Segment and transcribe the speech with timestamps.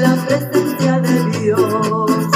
[0.00, 2.32] la presencia de Dios.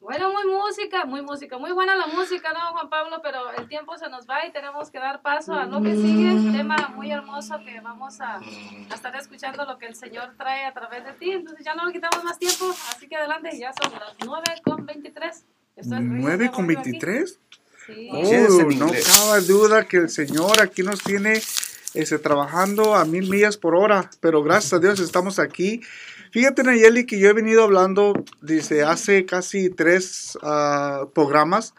[0.00, 3.20] Bueno, muy música, muy música, muy buena la música, ¿no, Juan Pablo?
[3.22, 5.05] Pero el tiempo se nos va y tenemos que dar
[5.86, 6.32] que sigue.
[6.32, 10.64] Un tema muy hermoso que vamos a, a estar escuchando lo que el Señor trae
[10.64, 11.30] a través de ti.
[11.32, 14.86] Entonces ya no le quitamos más tiempo, así que adelante, ya son las 9 con
[14.86, 15.44] 23.
[15.76, 16.90] Esto es Ríos ¿9 de con Bolívar aquí.
[16.92, 17.38] 23?
[17.86, 18.08] Sí.
[18.10, 21.40] Oh, no cabe duda que el Señor aquí nos tiene
[21.94, 25.82] este, trabajando a mil millas por hora, pero gracias a Dios estamos aquí.
[26.32, 31.74] Fíjate, Nayeli, que yo he venido hablando desde hace casi tres ah, programas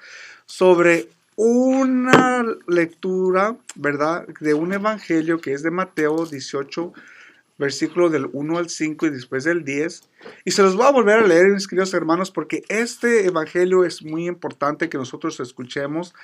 [0.46, 6.94] sobre una lectura, ¿verdad?, de un evangelio que es de Mateo 18,
[7.60, 10.02] versículo del 1 al 5 y después del 10.
[10.46, 14.04] Y se los voy a volver a leer, mis queridos hermanos, porque este evangelio es
[14.04, 16.16] muy importante que nosotros escuchemos,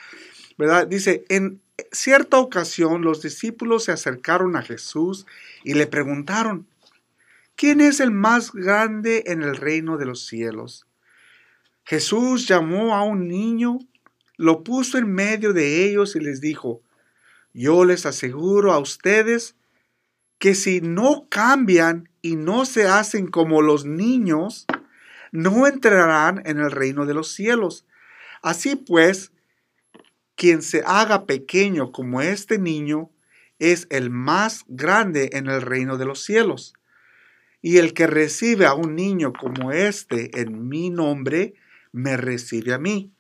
[0.57, 0.87] ¿verdad?
[0.87, 1.61] Dice, en
[1.91, 5.27] cierta ocasión los discípulos se acercaron a Jesús
[5.63, 6.65] y le preguntaron,
[7.55, 10.87] ¿quién es el más grande en el reino de los cielos?
[11.83, 13.77] Jesús llamó a un niño,
[14.43, 16.81] lo puso en medio de ellos y les dijo,
[17.53, 19.55] yo les aseguro a ustedes
[20.37, 24.65] que si no cambian y no se hacen como los niños,
[25.31, 27.85] no entrarán en el reino de los cielos.
[28.41, 29.31] Así pues,
[30.35, 33.11] quien se haga pequeño como este niño
[33.59, 36.73] es el más grande en el reino de los cielos.
[37.61, 41.53] Y el que recibe a un niño como este en mi nombre,
[41.93, 43.13] me recibe a mí.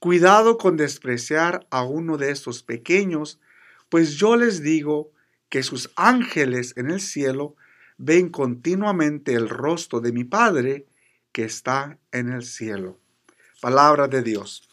[0.00, 3.38] Cuidado con despreciar a uno de estos pequeños,
[3.90, 5.12] pues yo les digo
[5.50, 7.54] que sus ángeles en el cielo
[7.98, 10.86] ven continuamente el rostro de mi Padre
[11.32, 12.98] que está en el cielo.
[13.60, 14.70] Palabra de Dios.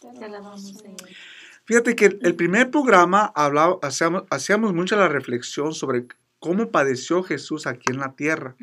[1.66, 6.06] Fíjate que el primer programa hablaba, hacíamos, hacíamos mucha la reflexión sobre
[6.38, 8.56] cómo padeció Jesús aquí en la tierra.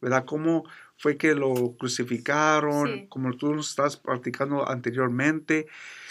[0.00, 0.26] ¿verdad?
[0.26, 0.64] Cómo
[0.96, 3.06] fue que lo crucificaron, Sí.
[3.08, 5.66] como tú nos estás practicando anteriormente.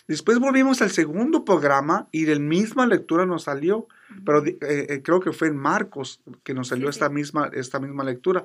[0.08, 3.88] Después volvimos al segundo programa y de la misma lectura nos salió,
[4.26, 7.14] pero eh, eh, creo que fue en Marcos que nos salió Sí, esta, sí.
[7.14, 8.44] Misma, esta misma lectura.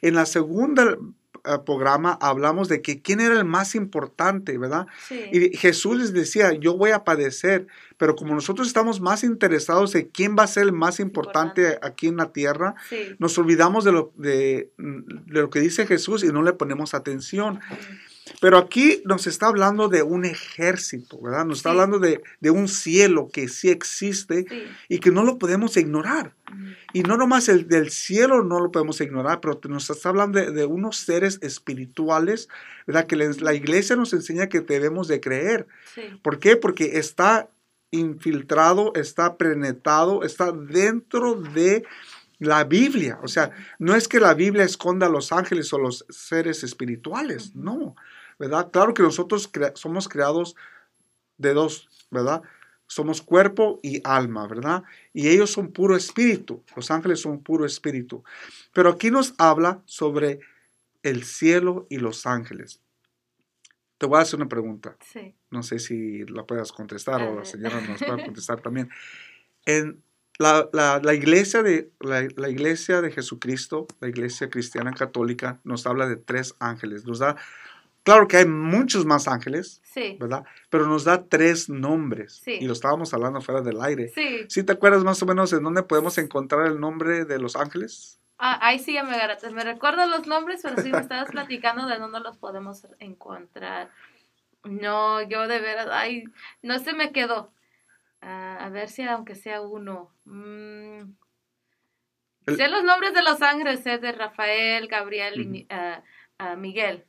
[0.00, 0.96] En la segunda
[1.44, 4.86] eh, programa hablamos de que quién era el más importante, ¿verdad?
[5.06, 5.20] Sí.
[5.30, 7.66] Y Jesús les decía, yo voy a padecer,
[7.98, 11.86] pero como nosotros estamos más interesados en quién va a ser el más importante, Importante.
[11.86, 13.14] aquí en la tierra, sí.
[13.18, 17.60] nos olvidamos de lo, de, de lo que dice Jesús y no le ponemos atención.
[18.40, 21.44] Pero aquí nos está hablando de un ejército, ¿verdad?
[21.44, 21.72] Nos está Sí.
[21.74, 24.62] hablando de, de un cielo que sí existe Sí.
[24.88, 26.32] y que no lo podemos ignorar.
[26.94, 30.52] Y no nomás el del cielo no lo podemos ignorar, pero nos está hablando de,
[30.52, 32.48] de unos seres espirituales,
[32.86, 33.06] ¿verdad?
[33.06, 35.66] Que les- la iglesia nos enseña que debemos de creer.
[35.94, 36.02] Sí.
[36.22, 36.56] ¿Por qué?
[36.56, 37.48] Porque está
[37.90, 41.84] infiltrado, está penetrado, está dentro de
[42.38, 43.18] la Biblia.
[43.22, 47.54] O sea, no es que la Biblia esconda a los ángeles o los seres espirituales,
[47.54, 47.94] no,
[48.38, 48.70] ¿verdad?
[48.70, 50.54] Claro que nosotros somos creados
[51.38, 52.42] de dos, ¿verdad?
[52.86, 54.82] Somos cuerpo y alma, ¿verdad?
[55.12, 58.22] Y ellos son puro espíritu, los ángeles son puro espíritu.
[58.72, 60.40] Pero aquí nos habla sobre
[61.02, 62.80] el cielo y los ángeles.
[63.98, 64.96] Te voy a hacer una pregunta.
[65.12, 65.34] Sí.
[65.50, 68.90] No sé si la puedas contestar o la señora nos pueda contestar también.
[69.66, 70.02] En
[70.38, 75.86] la, la- la iglesia de, la, la iglesia de Jesucristo, la iglesia cristiana católica, nos
[75.86, 77.06] habla de tres ángeles.
[77.06, 77.36] Nos da,
[78.04, 80.16] claro que hay muchos más ángeles, Sí.
[80.20, 80.44] ¿verdad?
[80.70, 82.40] Pero nos da tres nombres.
[82.44, 82.58] Sí.
[82.60, 84.10] Y lo estábamos hablando fuera del aire.
[84.14, 84.44] Sí.
[84.48, 88.20] ¿Sí te acuerdas más o menos en dónde podemos encontrar el nombre de los ángeles?
[88.38, 89.16] Ah, ahí sí ya me.
[89.52, 93.90] Me recuerdo los nombres, pero sí me estabas platicando de dónde los podemos encontrar.
[94.64, 96.24] No, yo de veras, ay,
[96.62, 97.52] no se me quedó.
[98.22, 100.10] Ah, a ver si aunque sea uno.
[100.24, 101.02] Mm,
[102.46, 107.04] El- sé los nombres de los ángeles, sé de Rafael, Gabriel y ah, Miguel.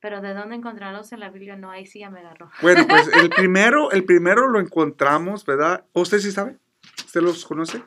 [0.00, 2.50] Pero de dónde encontrarlos en la Biblia, no, ahí sí ya me agarró.
[2.62, 5.84] Bueno, pues el primero, el primero lo encontramos, ¿verdad?
[5.92, 6.58] ¿Usted sí sabe?
[7.04, 7.82] ¿Usted los conoce?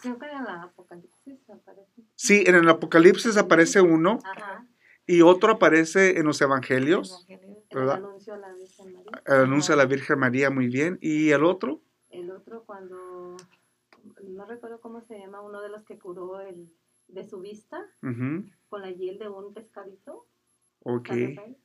[0.00, 2.02] Creo que en la Apocalipsis aparece.
[2.14, 4.66] Sí, en el Apocalipsis aparece uno Ajá.
[5.06, 7.26] y otro aparece en los Evangelios.
[7.28, 7.64] Evangelio.
[7.68, 7.96] El ¿verdad?
[7.96, 9.22] anuncio a la Virgen María.
[9.26, 10.98] El anuncio a la Virgen María muy bien.
[11.00, 11.82] ¿Y el otro?
[12.10, 13.36] El otro cuando,
[14.24, 16.72] no recuerdo cómo se llama, uno de los que curó el
[17.08, 20.26] de su vista con la hiel de un pescadito.
[20.82, 21.08] Ok.
[21.08, 21.56] San Rafael.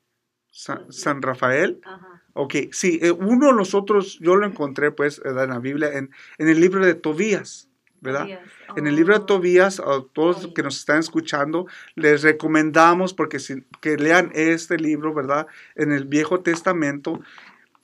[0.52, 1.82] San, San Rafael.
[1.84, 2.22] Ajá.
[2.34, 5.46] Ok, sí, eh, uno de los otros, yo lo encontré pues ¿verdad?
[5.46, 7.70] en la Biblia, en, en el libro de Tobías,
[8.02, 8.28] ¿verdad?
[8.76, 9.26] En el libro de Oh.
[9.26, 10.54] Tobías, a todos Ay.
[10.54, 11.66] que nos están escuchando,
[11.96, 15.48] les recomendamos porque si, que lean este libro, ¿verdad?
[15.76, 17.22] En el Viejo Testamento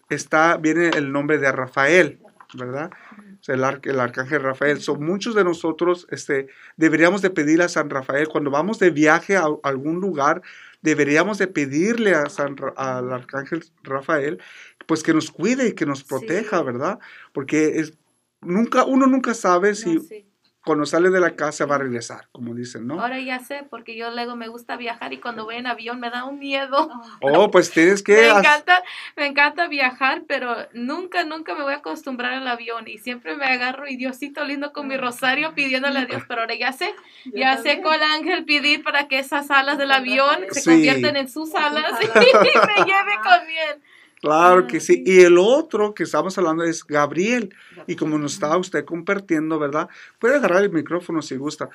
[0.09, 2.19] está, viene el nombre de Rafael,
[2.53, 2.91] ¿verdad?
[3.39, 4.81] O sea, el, ar- el arcángel Rafael.
[4.81, 9.37] So, muchos de nosotros este, deberíamos de pedir a San Rafael, cuando vamos de viaje
[9.37, 10.41] a, algún lugar,
[10.81, 14.39] deberíamos de pedirle a San, al arcángel Rafael,
[14.87, 16.65] pues que nos cuide y que nos proteja, Sí.
[16.65, 16.99] ¿verdad?
[17.33, 17.93] Porque es,
[18.41, 20.27] nunca, uno nunca sabe No, si sí.
[20.63, 23.01] Cuando sale de la casa va a regresar, como dicen, ¿no?
[23.01, 26.09] Ahora ya sé, porque yo luego me gusta viajar y cuando voy en avión me
[26.11, 26.89] da un miedo.
[27.21, 28.13] Oh, pues tienes que...
[28.15, 28.83] Me encanta,
[29.17, 33.45] me encanta viajar, pero nunca, nunca me voy a acostumbrar al avión y siempre me
[33.45, 36.93] agarro y Diosito lindo con mi rosario pidiéndole a Dios, pero ahora ya sé,
[37.25, 37.81] Yo ya sé también.
[37.81, 40.69] cuál ángel pedir para que esas alas del avión se Sí.
[40.69, 43.81] conviertan en sus alas y me lleve con bien.
[44.21, 45.03] Claro que Ah, sí.
[45.05, 47.53] Y el otro que estamos hablando es Gabriel.
[47.87, 49.89] Y como nos estaba usted compartiendo, ¿verdad?
[50.19, 51.69] Puede agarrar el micrófono si gusta.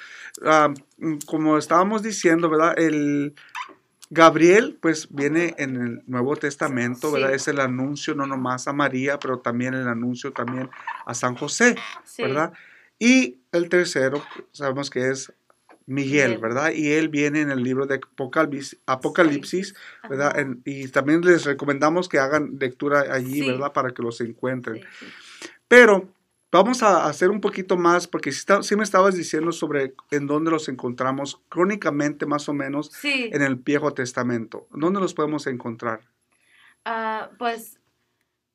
[0.45, 0.73] Ah,
[1.27, 2.79] como estábamos diciendo, ¿verdad?
[2.79, 3.35] El
[4.11, 7.31] Gabriel, pues viene en el Nuevo Testamento, ¿verdad?
[7.31, 7.35] Sí.
[7.35, 10.71] Es el anuncio no nomás a María, pero también el anuncio también
[11.05, 12.23] a San José, Sí.
[12.23, 12.53] ¿verdad?
[13.01, 14.23] Y el tercero,
[14.53, 15.33] sabemos que es
[15.87, 16.39] Miguel.
[16.39, 16.73] ¿verdad?
[16.73, 19.75] Y él viene en el libro de Apocalipsis, Apocalipsis
[20.09, 20.39] ¿verdad?
[20.39, 23.47] En- y también les recomendamos que hagan lectura allí, Sí.
[23.51, 23.73] ¿verdad?
[23.73, 24.83] Para que los encuentren.
[24.99, 25.07] Sí.
[25.69, 26.09] Pero
[26.53, 30.51] vamos a hacer un poquito más, porque si, está- me estabas diciendo sobre en dónde
[30.51, 33.31] los encontramos crónicamente, más o menos, Sí.
[33.33, 34.67] en el Viejo Testamento.
[34.73, 36.01] ¿Dónde los podemos encontrar?
[36.85, 37.79] Ah, pues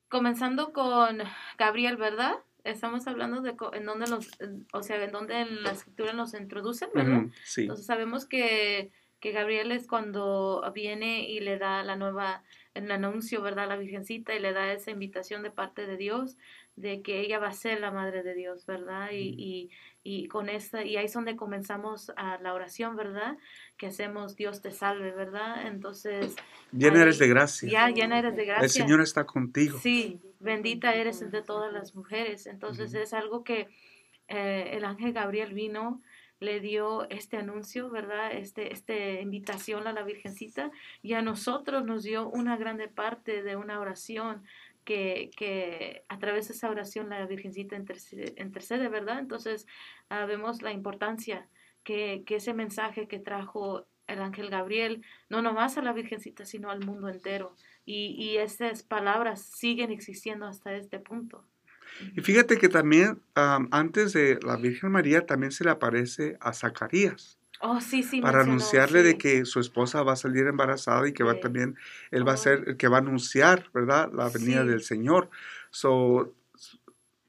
[0.08, 1.18] comenzando con
[1.58, 2.34] Gabriel, ¿verdad?
[2.64, 4.30] Estamos hablando de en dónde los,
[4.72, 7.22] o sea, en dónde en la escritura nos introducen, ¿verdad?
[7.44, 7.62] Sí.
[7.62, 12.44] Entonces sabemos que, que Gabriel es cuando viene y le da la nueva,
[12.74, 13.64] el anuncio, ¿verdad?
[13.64, 16.36] A la Virgencita y le da esa invitación de parte de Dios
[16.76, 19.10] de que ella va a ser la madre de Dios, ¿verdad?
[19.12, 19.70] Y, y,
[20.02, 23.36] y con esta, y ahí es donde comenzamos a la oración, ¿verdad?
[23.76, 25.66] Que hacemos Dios te salve, ¿verdad?
[25.66, 26.34] Entonces,
[26.72, 27.68] Llena ahí eres de gracia.
[27.70, 28.64] ya llena eres de gracia.
[28.64, 29.78] El Señor está contigo.
[29.78, 32.46] Sí, bendita eres entre todas las mujeres.
[32.46, 33.68] Entonces es algo que
[34.28, 36.00] eh, el ángel Gabriel vino,
[36.40, 38.32] le dio este anuncio, ¿verdad?
[38.32, 43.54] Este, este invitación a la Virgencita y a nosotros nos dio una grande parte de
[43.54, 44.42] una oración
[44.84, 49.18] que, que a través de esa oración la Virgencita intercede, intercede, ¿verdad?
[49.18, 49.66] Entonces
[50.08, 51.48] ah, vemos la importancia
[51.84, 56.70] que, que ese mensaje que trajo el ángel Gabriel, no nomás a la Virgencita, sino
[56.70, 57.56] al mundo entero.
[57.84, 61.46] Y, y esas palabras siguen existiendo hasta este punto.
[62.16, 66.52] Y fíjate que también am, antes de la Virgen María también se le aparece a
[66.52, 68.20] Zacarías Oh, sí, sí.
[68.20, 69.18] para mencionó, anunciarle de sí.
[69.18, 71.40] que su esposa va a salir embarazada y que va Sí.
[71.40, 71.76] también,
[72.10, 72.38] él va a Oh.
[72.38, 74.10] ser el que va a anunciar, ¿verdad?
[74.12, 74.68] La venida Sí.
[74.68, 75.30] del Señor.
[75.70, 76.34] So,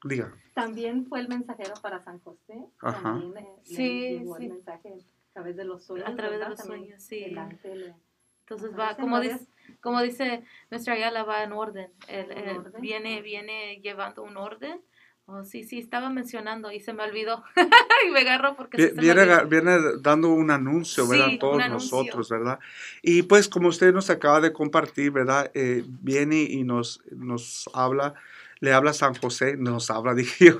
[0.04, 0.34] diga.
[0.54, 2.54] También fue el mensajero para San José.
[2.80, 3.02] Ajá.
[3.02, 4.44] También eh, le Sí, llegó sí.
[4.44, 6.08] el mensaje a través de los sueños.
[6.08, 6.50] A través de ¿verdad?
[6.50, 7.24] los También sueños, sí.
[7.24, 7.94] El ángel.
[8.40, 9.46] Entonces Ajá, va, como dice,
[9.80, 11.90] como dice nuestra Ayala, va en orden.
[12.08, 12.80] Él- él orden.
[12.82, 14.80] Viene, viene llevando un orden.
[15.26, 17.42] Oh, sí, sí, estaba mencionando y se me olvidó.
[18.06, 21.28] y me agarró porque Vi- sí se me Viene, viene dando un anuncio, ¿verdad?
[21.30, 21.96] Sí, todos anuncio.
[21.98, 22.58] nosotros, ¿verdad?
[23.02, 25.50] Y pues como usted nos acaba de compartir, ¿verdad?
[25.54, 28.12] Eh, viene y nos, nos habla,
[28.60, 30.56] le habla a San José, nos habla, dije yo,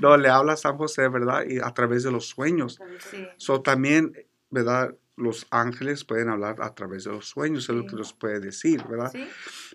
[0.00, 1.44] no, le habla a San José, ¿verdad?
[1.46, 2.80] Y a través de los sueños.
[3.10, 3.28] Sí.
[3.36, 4.16] So, también,
[4.48, 4.94] ¿verdad?
[5.16, 8.82] Los ángeles pueden hablar a través de los sueños, es lo que nos puede decir,
[8.88, 9.12] ¿verdad?
[9.12, 9.28] Sí,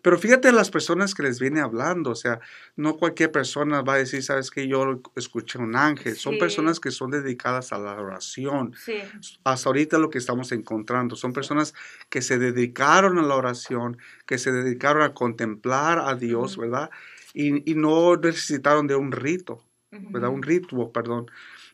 [0.06, 2.40] Pero fíjate las personas que les viene hablando, o sea,
[2.76, 6.92] no cualquier persona va a decir, sabes que yo escuché un ángel, son personas que
[6.92, 8.76] son dedicadas a la oración.
[8.76, 9.00] sí,
[9.44, 11.74] Hasta ahorita lo que estamos encontrando son personas
[12.10, 13.98] que se dedicaron a la oración,
[14.28, 16.62] que se dedicaron a contemplar a Dios, Ujú.
[16.70, 16.92] ¿verdad?
[17.34, 20.12] Y, y no necesitaron de un rito, ujú.
[20.12, 20.30] ¿verdad?
[20.30, 21.32] Un ritual, perdón.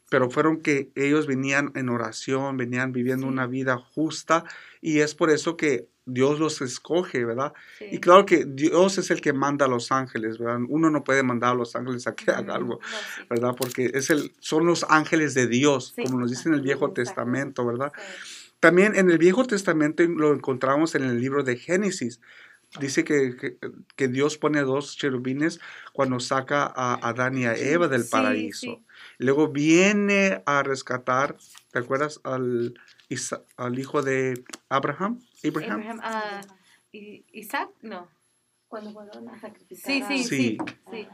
[0.09, 3.33] Pero fueron que ellos venían en oración, venían viviendo Sí.
[3.33, 4.45] una vida justa
[4.79, 7.53] y es por eso que Dios los escoge, ¿verdad?
[7.77, 7.85] Sí.
[7.91, 10.59] Y claro que Dios es el que manda a los ángeles, ¿verdad?
[10.67, 12.79] Uno no puede mandar a los ángeles a que haga algo.
[13.29, 13.55] ¿verdad?
[13.57, 16.03] Porque es el, son los ángeles de Dios, Sí.
[16.03, 16.91] como nos dice en el Viejo.
[16.91, 17.91] Testamento, ¿verdad?
[17.95, 18.51] Sí.
[18.59, 22.19] También en el Viejo Testamento lo encontramos en el libro de Génesis.
[22.79, 23.57] Dice que, que-
[23.97, 25.59] que Dios pone dos cherubines
[25.93, 28.79] cuando saca a Adán y a Eva del paraíso.
[29.17, 31.35] Luego viene a rescatar,
[31.71, 32.21] ¿te acuerdas?
[32.23, 32.73] Al,
[33.57, 35.19] al hijo de Abraham.
[35.49, 35.71] Abraham.
[35.79, 36.41] Abraham, ah,
[36.91, 38.07] Isaac, no.
[38.67, 39.91] Cuando fueron a sacrificar.
[40.09, 40.57] Sí, sí,
[40.91, 41.07] Sí.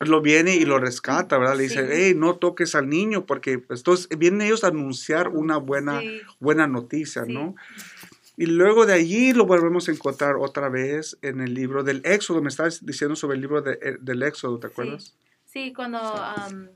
[0.00, 1.56] Lo viene y lo rescata, ¿verdad?
[1.56, 1.92] Le dice, Sí.
[1.94, 6.20] hey, no toques al niño, porque pues, entonces vienen ellos a anunciar una buena, Sí.
[6.40, 7.32] buena noticia, Sí.
[7.32, 7.54] ¿no?
[8.36, 12.42] Y luego de allí lo volvemos a encontrar otra vez en el libro del Éxodo.
[12.42, 15.16] Me estabas diciendo sobre el libro de- eh, del Éxodo, ¿te acuerdas?
[15.46, 16.68] Sí, cuando, am,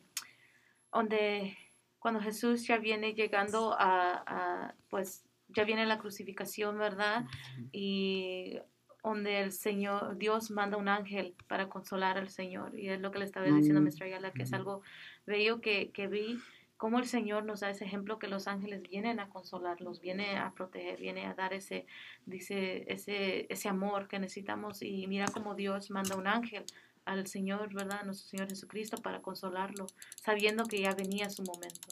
[0.93, 1.57] donde,
[1.99, 5.25] cuando Jesús ya viene llegando a, a, pues,
[5.59, 7.25] ya viene la crucificación, ¿verdad?
[7.73, 8.59] Y
[9.03, 12.79] donde el Señor, Dios manda un ángel para consolar al Señor.
[12.79, 13.87] Y es lo que le estaba diciendo a Mm.
[13.87, 14.05] Mr.
[14.05, 14.83] Ayala, que es algo
[15.27, 16.39] bello que, que vi,
[16.77, 20.53] cómo el Señor nos da ese ejemplo que los ángeles vienen a consolarlos, viene a
[20.53, 21.87] proteger, viene a dar ese,
[22.27, 24.83] dice, ese, ese amor que necesitamos.
[24.83, 26.65] Y mira cómo Dios manda un ángel
[27.05, 28.05] al Señor, ¿verdad?
[28.05, 31.89] Nuestro Señor Jesucristo para consolarlo, sabiendo que ya venía su momento.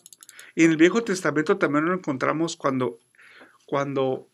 [0.54, 2.98] Y en el Viejo Testamento también lo encontramos cuando,
[3.66, 4.28] cuando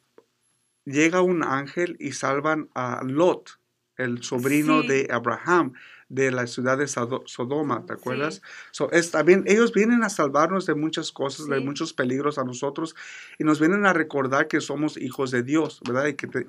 [0.85, 3.59] llega un ángel y salvan a Lot,
[3.97, 4.89] el sobrino Sí.
[4.89, 5.75] de Abraham,
[6.09, 7.99] de la ciudad de Sodoma, ¿te Sí.
[8.01, 8.43] acuerdas?
[8.71, 12.95] So, es también, ellos vienen a salvarnos de muchas cosas, de muchos peligros a nosotros
[13.39, 16.07] y nos vienen a recordar que somos hijos de Dios, ¿verdad?
[16.09, 16.47] Y que, te-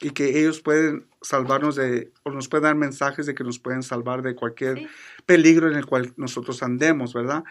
[0.00, 3.82] y que ellos pueden salvarnos de, o nos pueden dar mensajes de que nos pueden
[3.84, 4.88] salvar de cualquier
[5.26, 7.44] peligro en el cual nosotros andemos, ¿verdad?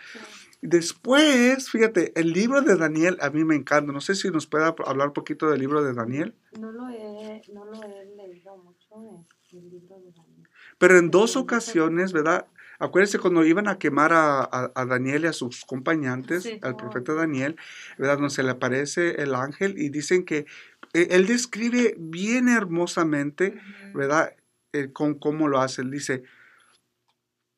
[0.66, 3.92] Después, fíjate, el libro de Daniel a mí me encanta.
[3.92, 7.42] No sé si nos puede hablar un poquito del libro de Daniel, No lo he,
[7.54, 10.48] no lo he leído mucho el, el libro de Daniel.
[10.78, 12.48] pero en dos ocasiones, ¿verdad?
[12.80, 16.60] Acuérdense cuando iban a quemar a, a- a Daniel y a sus compañantes, Sí.
[16.62, 17.58] al profeta Daniel,
[17.98, 18.16] ¿verdad?
[18.20, 20.46] Donde se le aparece el ángel y dicen que
[20.94, 23.54] eh, él describe bien hermosamente.
[23.94, 24.34] ¿verdad?
[24.72, 25.82] Eh, con cómo lo hace.
[25.82, 26.24] Él dice,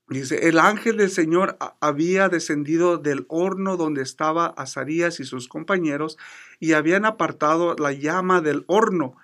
[0.10, 6.18] dice, el ángel del Señor había descendido del horno donde estaba Azarías y sus compañeros
[6.60, 9.16] y habían apartado la llama del horno.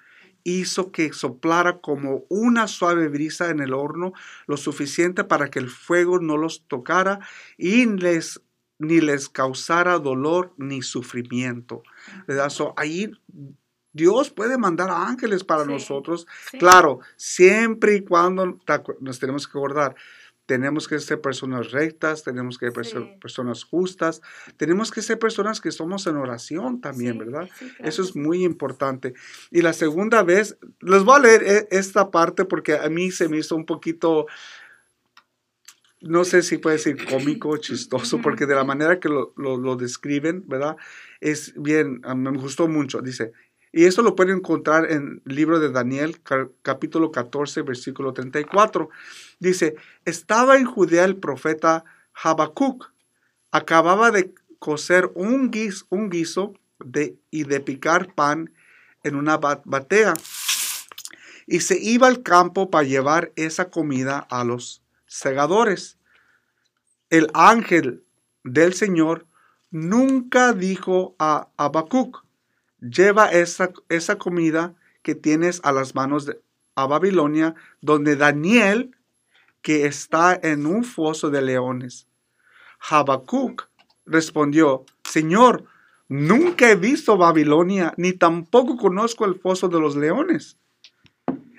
[0.44, 4.14] Hizo que soplara como una suave brisa en el horno,
[4.48, 7.20] lo suficiente para que el fuego no los tocara
[7.58, 8.42] y les
[8.80, 11.84] ni les causara dolor ni sufrimiento.
[12.28, 12.50] ¿verdad?
[12.50, 13.12] So, ahí
[13.94, 15.70] Dios puede mandar a ángeles para Sí.
[15.70, 16.58] nosotros Sí.
[16.58, 18.58] Claro, siempre y cuando
[19.00, 19.96] nos tenemos que acordar,
[20.52, 23.18] tenemos que ser personas rectas, tenemos que ser Sí.
[23.22, 24.22] personas justas,
[24.58, 27.50] tenemos que ser personas que somos en oración también, Sí, ¿verdad?
[27.58, 29.14] sí, claro Eso es muy importante.
[29.50, 33.30] Y la segunda vez, les voy a leer e- esta parte porque a mí se
[33.30, 34.26] me hizo un poquito,
[36.02, 39.56] no sé si puede decir cómico o chistoso, porque de la manera que lo, lo-
[39.58, 40.76] lo describen, ¿verdad?
[41.22, 43.02] Es bien, me gustó mucho.
[43.02, 43.32] Dice,
[43.74, 48.90] y esto lo pueden encontrar en el libro de Daniel, ca- capítulo 14, versículo 34.
[49.40, 49.76] Dice,
[50.06, 52.92] estaba en Judea el profeta Habacuc.
[53.52, 56.54] Acababa de cocer un guiso, un guiso
[57.30, 58.52] y de picar pan
[59.04, 60.14] en una ba- batea.
[61.48, 65.98] Y se iba al campo para llevar esa comida a los segadores.
[67.10, 68.04] El ángel
[68.44, 69.26] del Señor
[69.70, 72.24] nunca dijo a Habacuc,
[72.82, 74.74] lleva esa, esa comida
[75.04, 76.30] que tienes a las manos
[76.76, 78.96] a Babilonia, donde Daniel,
[79.62, 82.08] que está en un foso de leones.
[82.90, 83.70] Habacuc
[84.06, 85.66] respondió, Señor,
[86.10, 90.58] nunca he visto Babilonia, ni tampoco conozco el foso de los leones.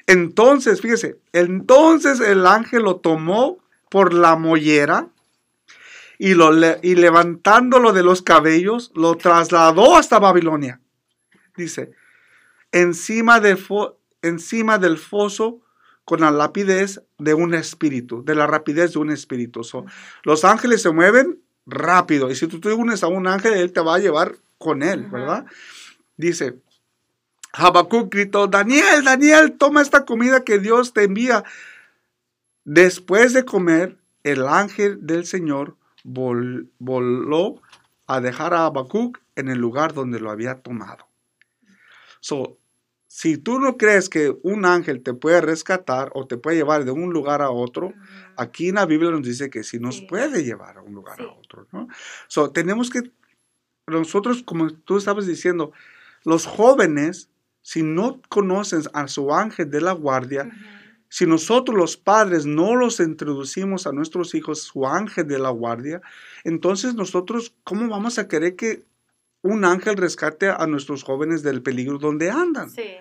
[0.06, 5.08] Entonces, fíjese, entonces el ángel lo tomó por la mollera
[6.18, 6.50] y, lo,
[6.82, 10.81] y levantándolo de los cabellos, lo trasladó hasta Babilonia.
[11.56, 11.92] Dice,
[12.72, 15.60] encima, de fo- encima del foso
[16.04, 19.62] con la rapidez de un espíritu, de la rapidez de un espíritu.
[19.64, 19.84] So,
[20.24, 23.80] los ángeles se mueven rápido y si tú te unes a un ángel, él te
[23.80, 25.04] va a llevar con él.
[25.04, 25.46] ¿verdad?
[26.16, 26.56] Dice,
[27.52, 31.44] Habacuc gritó, Daniel, Daniel, toma esta comida que Dios te envía.
[32.64, 37.60] Después de comer, el ángel del Señor vol- voló
[38.06, 41.06] a dejar a Habacuc en el lugar donde lo había tomado.
[42.22, 42.56] So,
[43.08, 46.92] si tú no crees que un ángel te puede rescatar o te puede llevar de
[46.92, 47.92] un lugar a otro,
[48.36, 50.06] aquí en la Biblia nos dice que sí nos Sí.
[50.08, 51.24] puede llevar a un lugar Sí.
[51.24, 51.88] a otro, ¿no?
[52.28, 53.10] So, tenemos que,
[53.88, 55.72] nosotros, como tú estabas diciendo,
[56.24, 57.30] los jóvenes,
[57.62, 60.50] si no conocen a su ángel de la guardia,
[61.08, 66.00] si nosotros los padres no los introducimos a nuestros hijos su ángel de la guardia,
[66.44, 68.84] entonces nosotros, ¿cómo vamos a querer que
[69.42, 72.70] un ángel rescate a nuestros jóvenes del peligro donde andan?
[72.70, 72.94] Sí.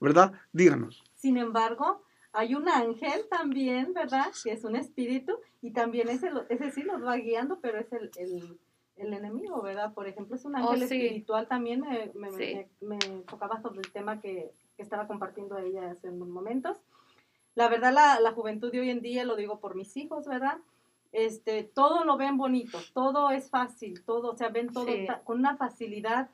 [0.00, 0.32] ¿Verdad?
[0.52, 1.02] Díganos.
[1.16, 2.02] Sin embargo,
[2.32, 4.26] hay un ángel también, ¿verdad?
[4.44, 7.92] Que es un espíritu y también ese, lo- ese sí nos va guiando, pero es
[7.92, 8.58] el, el,
[8.96, 9.92] el enemigo, ¿verdad?
[9.94, 10.94] Por ejemplo, es un Oh, ángel sí.
[11.02, 11.80] espiritual también.
[11.80, 12.54] Me, me, Sí.
[12.80, 16.76] me- me tocaba sobre el tema que, que estaba compartiendo ella hace unos momentos.
[17.56, 20.58] La verdad, la, la juventud de hoy en día, lo digo por mis hijos, ¿verdad?
[21.12, 25.06] Este, todo lo ven bonito, todo es fácil, todo, o sea, ven todo Sí.
[25.24, 26.30] con una facilidad.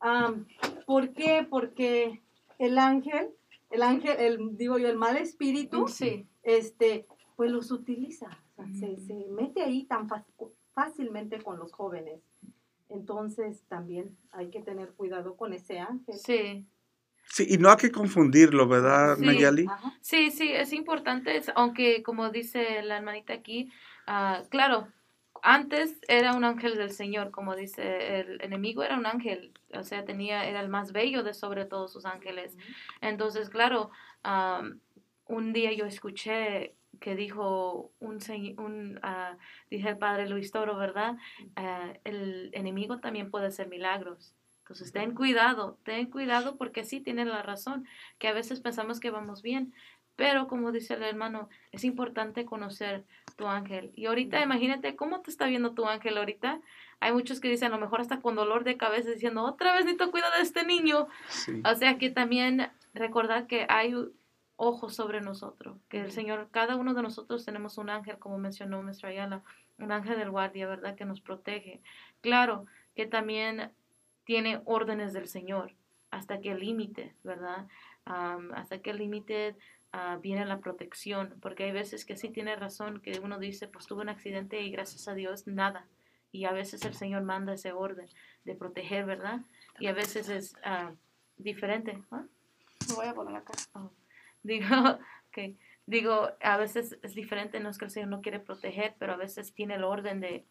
[0.00, 0.46] Am,
[0.86, 1.46] ¿Por qué?
[1.48, 2.22] Porque
[2.58, 3.30] el ángel,
[3.70, 6.26] el ángel, el, digo yo, el mal espíritu, Sí.
[6.42, 9.00] este, pues los utiliza, o sea, se, Ujú.
[9.06, 10.08] se mete ahí tan
[10.74, 12.20] fácilmente con los jóvenes.
[12.88, 16.14] Entonces también hay que tener cuidado con ese ángel.
[16.16, 16.66] Sí.
[17.28, 19.24] Sí, y no hay que confundirlo, ¿verdad, Sí.
[19.66, 19.92] Ajá.
[20.00, 23.70] Sí, sí, es importante, aunque como dice la hermanita aquí,
[24.06, 24.88] ah, claro,
[25.42, 30.04] antes era un ángel del Señor, como dice el enemigo era un ángel, o sea,
[30.04, 32.56] tenía, era el más bello de sobre todos sus ángeles.
[33.00, 33.90] Entonces, claro,
[34.22, 34.80] am,
[35.26, 39.36] un día yo escuché que dijo un, señ- un ah,
[39.70, 41.16] dije el padre Luis Toro, ¿verdad?
[41.56, 44.34] Ah, el enemigo también puede hacer milagros.
[44.66, 47.86] Entonces, ten cuidado, ten cuidado porque sí tienen la razón,
[48.18, 49.72] que a veces pensamos que vamos bien,
[50.16, 53.04] pero como dice el hermano, es importante conocer
[53.36, 53.92] tu ángel.
[53.94, 56.60] Y ahorita imagínate cómo te está viendo tu ángel ahorita.
[56.98, 59.84] Hay muchos que dicen a lo mejor hasta con dolor de cabeza diciendo, otra vez
[59.84, 61.06] necesito cuidado de este niño.
[61.28, 61.62] Sí.
[61.64, 63.94] O sea que también recordar que hay
[64.56, 68.82] ojos sobre nosotros, que el Señor, cada uno de nosotros tenemos un ángel, como mencionó
[68.82, 69.44] nuestra Ayala,
[69.78, 70.96] un ángel del guardia, ¿verdad?
[70.96, 71.82] Que nos protege.
[72.20, 73.70] Claro que también
[74.26, 75.72] tiene órdenes del Señor,
[76.10, 77.66] hasta qué límite, ¿verdad?
[78.04, 79.56] Am, hasta qué límite
[79.92, 83.86] ah, viene la protección, porque hay veces que sí tiene razón, que uno dice, pues
[83.86, 85.86] tuve un accidente y gracias a Dios nada.
[86.32, 88.08] Y a veces el Señor manda ese orden
[88.44, 89.40] de proteger, ¿verdad?
[89.78, 90.92] Y a veces es ah,
[91.38, 92.02] diferente.
[92.10, 92.24] ¿ah?
[92.88, 93.54] Me voy a poner acá.
[93.74, 93.90] Oh,
[94.42, 94.66] Digo,
[95.32, 95.56] que
[95.86, 99.16] digo, a veces es diferente, no es que el Señor no quiere proteger, pero a
[99.16, 100.44] veces tiene el orden de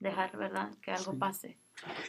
[0.00, 0.70] dejar, ¿verdad?
[0.82, 1.18] Que algo Sí.
[1.18, 1.58] pase.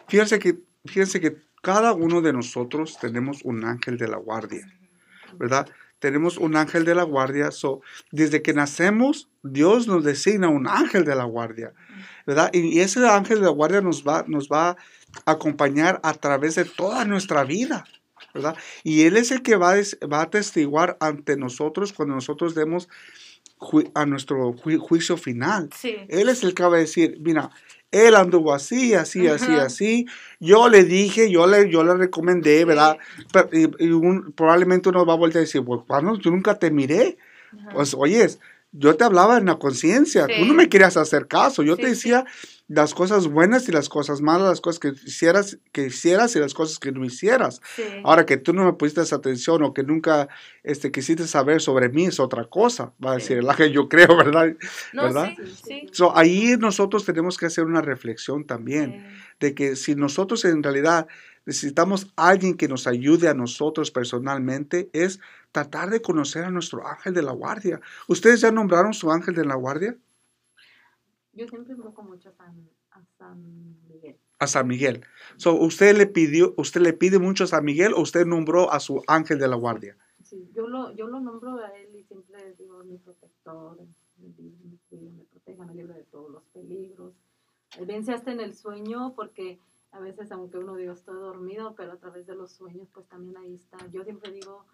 [0.08, 4.68] Fíjense que, fíjense que cada uno de nosotros tenemos un ángel de la guardia,
[5.38, 5.68] ¿verdad?
[6.00, 7.50] Tenemos un ángel de la guardia.
[7.52, 7.82] So,
[8.12, 11.74] desde que nacemos, Dios nos designa un ángel de la guardia,
[12.28, 12.52] ¿verdad?
[12.54, 14.78] Y, ese ángel de la guardia nos va, nos va a
[15.32, 17.86] acompañar a través de toda nuestra vida,
[18.34, 18.56] ¿verdad?
[18.84, 22.90] Y Él es el que va a, va a testiguar ante nosotros cuando nosotros demos
[23.66, 25.70] ju- a nuestro ju- juicio final.
[25.76, 27.50] Sí, Él es el que va a decir, mira,
[27.92, 29.64] él anduvo así, así, así, Ajá.
[29.66, 30.06] así.
[30.40, 32.98] Yo le dije, yo le, yo le recomendé, ¿verdad?
[33.32, 36.18] Pero- y, y un- probablemente uno va a voltear a decir, pues, ¿cuándo?
[36.20, 37.18] Yo nunca te miré.
[37.58, 37.70] ajá.
[37.74, 38.40] Pues, oyes,
[38.74, 40.28] yo te hablaba en la conciencia.
[40.28, 40.46] Tú Sí.
[40.48, 41.64] no me querías hacer caso.
[41.64, 42.10] Yo Sí, te sí.
[42.68, 46.54] Las cosas buenas y las cosas malas, las cosas que hicieras, que hicieras y las
[46.56, 47.62] cosas que no hicieras.
[47.76, 47.84] sí.
[48.04, 50.30] Ahora que tú no me pusiste atención o que nunca
[50.64, 52.94] este, quisiste saber sobre mí es otra cosa.
[53.04, 53.22] Va a Sí.
[53.22, 54.54] decir el ángel, yo creo, ¿verdad?
[54.94, 55.34] no, ¿verdad?
[55.64, 55.88] sí.
[55.92, 59.06] So, ahí nosotros tenemos que hacer una reflexión también
[59.40, 61.08] de que si nosotros en realidad
[61.46, 65.20] necesitamos alguien que nos ayude a nosotros personalmente, es
[65.52, 67.80] tratar de conocer a nuestro ángel de la guardia.
[68.08, 69.96] ¿Ustedes ya nombraron su ángel de la guardia?
[71.36, 74.18] Yo siempre invoco mucho a San, a San Miguel.
[74.40, 75.06] A San Miguel.
[75.38, 78.80] So, ¿usted le pidió, usted le pide mucho a San Miguel o usted nombró a
[78.80, 79.98] su ángel de la guardia?
[80.24, 83.78] Sí, yo lo, yo lo nombro a él y siempre digo, mi protector,
[84.18, 87.14] me libre, me proteja, me libre de todos los peligros.
[87.86, 89.60] Vence hasta en el sueño porque
[89.92, 93.38] a veces, aunque uno diga estoy dormido, pero a través de los sueños, pues también
[93.38, 93.78] ahí está.
[93.92, 94.66] Yo siempre digo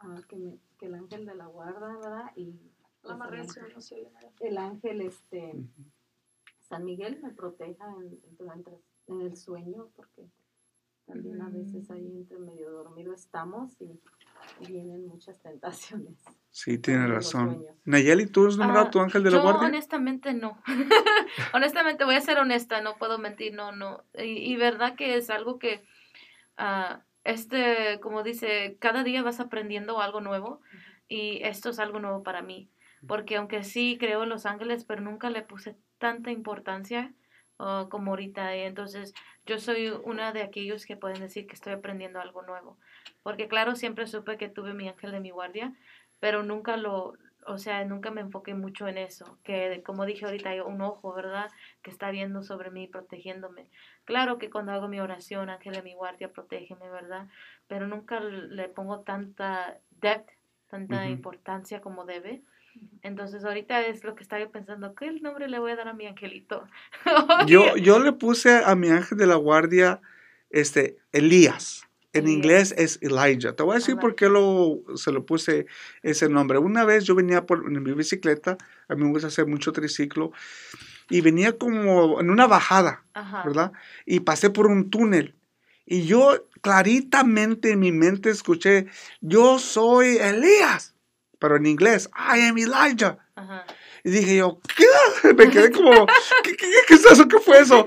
[0.00, 2.30] ah, que, me- que el ángel de la guarda, ¿verdad?
[2.36, 2.54] Y
[3.02, 4.08] La pues, el ángel-
[4.40, 5.54] el ángel, este,
[6.70, 8.70] San Miguel me proteja en, durante,
[9.08, 10.22] en el sueño, porque
[11.04, 14.00] también a veces ahí entre medio dormido estamos y,
[14.60, 16.16] y vienen muchas tentaciones.
[16.50, 17.64] Sí, tiene razón.
[17.84, 19.66] Nayeli, ¿tú has nombrado Ah, tu ángel de la yo guardia?
[19.68, 20.62] honestamente no.
[21.54, 24.04] honestamente voy a ser honesta, no puedo mentir, no, no.
[24.14, 25.84] Y, y verdad que es algo que,
[26.56, 30.60] ah, este, como dice, cada día vas aprendiendo algo nuevo
[31.08, 32.70] y esto es algo nuevo para mí.
[33.06, 37.12] Porque aunque sí creo en los ángeles, pero nunca le puse tanta importancia
[37.58, 38.56] ah, como ahorita.
[38.56, 39.14] Y entonces
[39.46, 42.76] yo soy una de aquellos que pueden decir que estoy aprendiendo algo nuevo.
[43.22, 45.74] Porque claro, siempre supe que tuve mi ángel de mi guardia,
[46.20, 47.14] pero nunca lo,
[47.46, 51.12] o sea, nunca me enfoqué mucho en eso, que como dije ahorita hay un ojo,
[51.14, 51.50] ¿verdad?
[51.82, 53.68] Que está viendo sobre mí, protegiéndome.
[54.04, 57.28] Claro que cuando hago mi oración, ángel de mi guardia, protégeme, ¿verdad?
[57.66, 60.30] Pero nunca le pongo tanta depth,
[60.68, 62.42] tanta importancia como debe.
[63.02, 65.94] Entonces ahorita es lo que estaba yo pensando, ¿qué nombre le voy a dar a
[65.94, 66.66] mi angelito?
[67.46, 70.00] Yo, yo le puse a mi ángel de la guardia
[70.50, 71.86] este, Elías.
[72.12, 72.36] En Elías.
[72.36, 73.54] inglés es Elijah.
[73.54, 75.66] Te voy a decir por qué lo, se lo puse
[76.02, 76.58] ese nombre.
[76.58, 80.32] Una vez yo venía por, en mi bicicleta, a mí me gusta hacer mucho triciclo,
[81.08, 83.44] y venía como en una bajada, Ajá.
[83.44, 83.72] ¿verdad?
[84.06, 85.34] Y pasé por un túnel.
[85.86, 88.86] Y yo claritamente en mi mente escuché,
[89.20, 90.89] yo soy Elías,
[91.40, 93.18] pero en inglés, I am Elijah.
[93.34, 93.64] Ajá.
[94.04, 95.32] Y dije yo, ¿qué?
[95.34, 96.06] Me quedé como,
[96.44, 97.26] ¿qué, qué, qué es eso?
[97.26, 97.86] ¿Qué fue eso?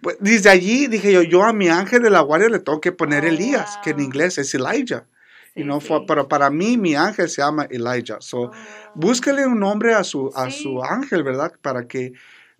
[0.00, 2.92] Pues, desde allí dije yo, yo a mi ángel de la guardia le tengo que
[2.92, 4.04] poner Oh, Elías, que en wow.
[4.06, 5.06] inglés es Elijah.
[5.54, 5.88] Sí, y no sí.
[5.88, 8.16] fue, pero para mí mi ángel se llama Elijah.
[8.20, 8.50] So, Oh.
[8.94, 10.62] búsquele un nombre a su, a Sí.
[10.62, 11.52] su ángel, ¿verdad?
[11.60, 12.12] Para que,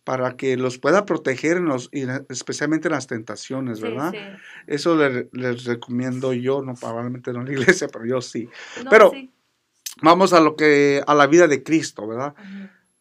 [0.04, 4.12] para que los pueda proteger, en los, y especialmente en las tentaciones, ¿verdad?
[4.66, 8.48] Eso le- les recomiendo yo, no probablemente no en la iglesia, pero yo sí.
[8.84, 9.32] No, Pero- sí.
[10.00, 12.34] Vamos a lo que a la vida de Cristo, ¿verdad?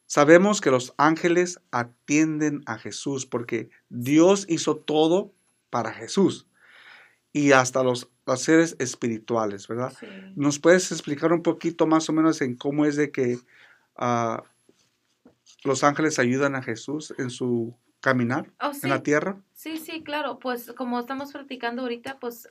[0.05, 5.31] Sabemos que los ángeles atienden a Jesús porque Dios hizo todo
[5.69, 6.47] para Jesús
[7.31, 9.93] y hasta los, los seres espirituales, ¿verdad?
[9.97, 10.05] Sí.
[10.35, 13.37] ¿Nos puedes explicar un poquito más o menos en cómo es de que
[13.95, 14.43] ah,
[15.63, 18.81] los ángeles ayudan a Jesús en su caminar Oh, sí.
[18.83, 19.37] en la tierra?
[19.53, 20.39] Sí, sí, claro.
[20.39, 22.49] Pues como estamos practicando ahorita, pues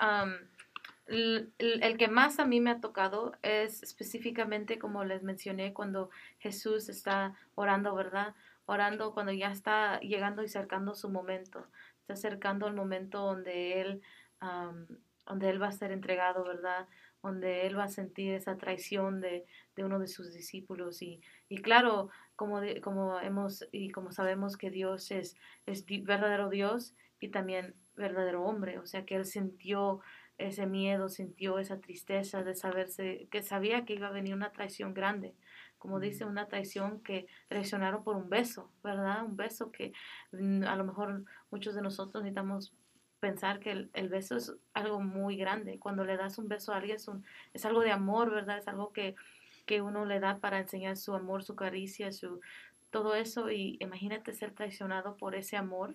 [1.11, 6.89] el, que más a mí me ha tocado es específicamente, como les mencioné, cuando Jesús
[6.89, 8.35] está orando, ¿verdad?
[8.67, 11.67] Orando cuando ya está llegando y cercando su momento.
[12.01, 14.03] Está acercando el momento donde Él,
[15.27, 16.89] donde Él va a ser entregado, ¿verdad?
[17.23, 19.45] Donde Él va a sentir esa traición de,
[19.75, 21.03] de uno de sus discípulos.
[21.03, 26.95] Y, y claro, como, como hemos y como sabemos que Dios es, es verdadero Dios
[27.21, 30.01] y también verdadero hombre, o sea que él sintió
[30.47, 34.95] ese miedo, sintió esa tristeza de saberse, que sabía que iba a venir una traición
[34.95, 35.35] grande,
[35.79, 39.25] como dice, una traición que traicionaron por un beso, ¿verdad?
[39.25, 39.93] Un beso que
[40.33, 42.75] mm, a lo mejor muchos de nosotros necesitamos
[43.21, 45.79] pensar que el, el beso es algo muy grande.
[45.79, 47.25] Cuando le das un beso a alguien es, un-
[47.55, 48.59] es algo de amor, ¿verdad?
[48.59, 49.15] Es algo que,
[49.67, 52.41] que uno le da para enseñar su amor, su caricia, su
[52.91, 55.95] todo eso y imagínate ser traicionado por ese amor.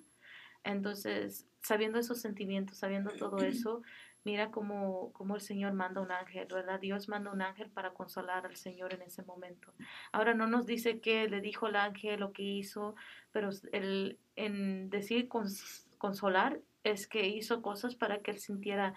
[0.64, 3.82] Entonces, sabiendo esos sentimientos, sabiendo todo eso,
[4.26, 6.80] mira cómo, cómo el Señor manda un ángel, ¿verdad?
[6.80, 9.74] Dios manda un ángel para consolar al Señor en ese momento.
[10.12, 12.96] Ahora no nos dice qué le dijo el ángel o qué hizo,
[13.32, 18.94] pero el, en decir cons- consolar es que hizo cosas para que él sintiera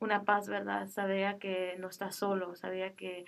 [0.00, 0.88] una paz, ¿verdad?
[0.88, 3.24] Sabía que no está solo, sabía que,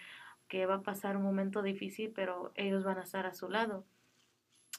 [0.48, 3.84] que va a pasar un momento difícil, pero ellos van a estar a su lado.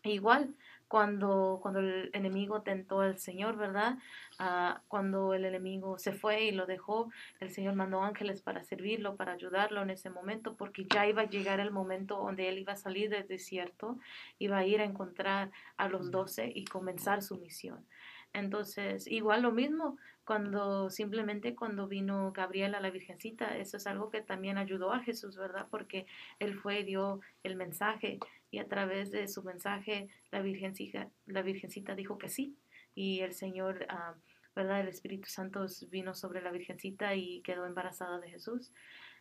[0.04, 0.56] Igual,
[0.88, 3.98] cuando, cuando el enemigo tentó al Señor, ¿verdad?
[4.40, 9.16] Ah, cuando el enemigo se fue y lo dejó, el Señor mandó ángeles para servirlo,
[9.16, 12.74] para ayudarlo en ese momento, porque ya iba a llegar el momento donde él iba
[12.74, 13.98] a salir del desierto,
[14.40, 17.86] iba a ir a encontrar a los doce y comenzar su misión.
[18.34, 24.10] Entonces, igual lo mismo, cuando simplemente cuando vino Gabriel a la Virgencita, eso es algo
[24.10, 25.68] que también ayudó a Jesús, ¿verdad?
[25.70, 26.06] Porque
[26.40, 28.20] él fue y dio el mensaje
[28.52, 32.56] y a través de su mensaje la Virgencita, la Virgencita dijo que sí
[32.94, 34.16] y el Señor, ah,
[34.56, 34.82] ¿verdad?
[34.82, 38.72] El Espíritu Santo vino sobre la Virgencita y quedó embarazada de Jesús.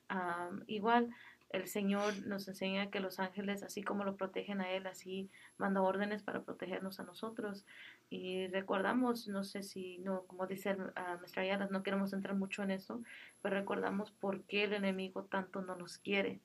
[0.09, 1.11] Ah, igual
[1.55, 5.83] el Señor nos enseña que los ángeles, así como lo protegen a Él, así manda
[5.83, 7.65] órdenes para protegernos a nosotros.
[8.11, 12.63] Y recordamos, no sé si, no, como dice uh, Maestra Ayala, no queremos entrar mucho
[12.63, 13.03] en eso,
[13.43, 16.41] pero recordamos por qué el enemigo tanto no nos quiere.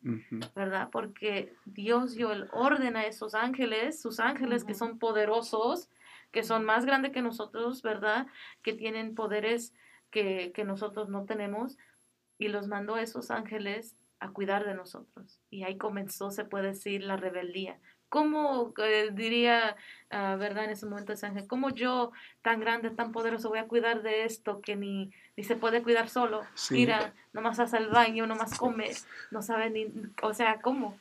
[0.55, 0.89] ¿verdad?
[0.91, 5.89] Porque Dios dio el orden a esos ángeles, sus ángeles que son poderosos,
[6.31, 8.27] que son más grandes que nosotros, ¿verdad?
[8.63, 9.73] Que tienen poderes
[10.09, 11.77] que, que nosotros no tenemos,
[12.39, 15.39] y los mandó a esos ángeles a cuidar de nosotros.
[15.49, 17.79] Y ahí comenzó, se puede decir, la rebeldía.
[18.09, 19.75] ¿Cómo eh, diría,
[20.09, 23.67] ah, verdad, en ese momento ese ángel, cómo yo, tan grande, tan poderoso, voy a
[23.67, 26.41] cuidar de esto que ni, ni se puede cuidar solo?
[26.55, 26.73] Sí.
[26.73, 28.91] Mira, nomás hace el baño, nomás come,
[29.31, 29.87] no sabe ni,
[30.23, 30.97] o sea, ¿cómo?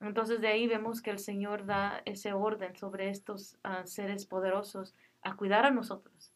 [0.00, 4.94] Entonces de ahí vemos que el Señor da ese orden sobre estos ah, seres poderosos
[5.22, 6.32] a cuidar a nosotros.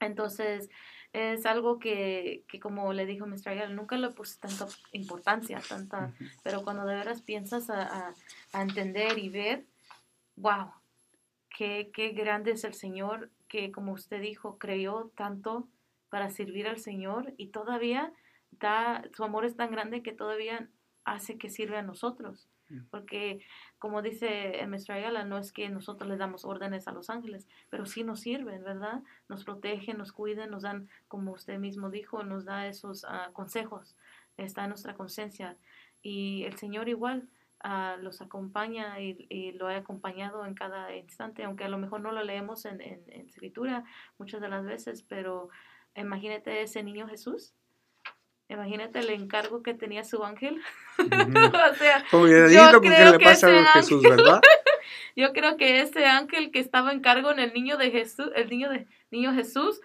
[0.00, 0.70] Entonces
[1.16, 3.48] es algo que, que como le dijo Mr.
[3.50, 8.14] Ayala, nunca le puse tanta importancia, tanta, pero cuando de veras piensas a, a-
[8.52, 9.64] a entender y ver,
[10.36, 10.70] wow,
[11.56, 15.68] qué, qué grande es el Señor, que como usted dijo, creyó tanto
[16.10, 18.12] para servir al Señor y todavía
[18.50, 20.68] da, su amor es tan grande que todavía
[21.04, 22.48] hace que sirve a nosotros.
[22.68, 22.80] Mm.
[22.90, 23.40] Porque,
[23.78, 27.84] como dice Maestra Ayala, no es que nosotros les damos órdenes a los ángeles, pero
[27.86, 29.02] sí nos sirven, ¿verdad?
[29.28, 33.96] Nos protegen, nos cuidan, nos dan, como usted mismo dijo, nos da esos ah, consejos,
[34.36, 35.56] está en nuestra conciencia.
[36.02, 37.28] Y el Señor igual
[37.60, 42.00] ah, los acompaña y, y lo ha acompañado en cada instante, aunque a lo mejor
[42.00, 43.84] no lo leemos en, en, en escritura
[44.18, 45.50] muchas de las veces, pero
[45.94, 47.54] imagínate ese niño Jesús.
[48.48, 50.60] Imagínate el encargo que tenía su ángel.
[50.98, 52.04] O sea,
[52.80, 54.40] que creo le que algo a ese Jesús, ¿verdad?
[55.16, 58.48] yo creo que ese ángel que estaba en cargo en el niño de Jesús, el
[58.48, 59.80] niño de niño Jesús,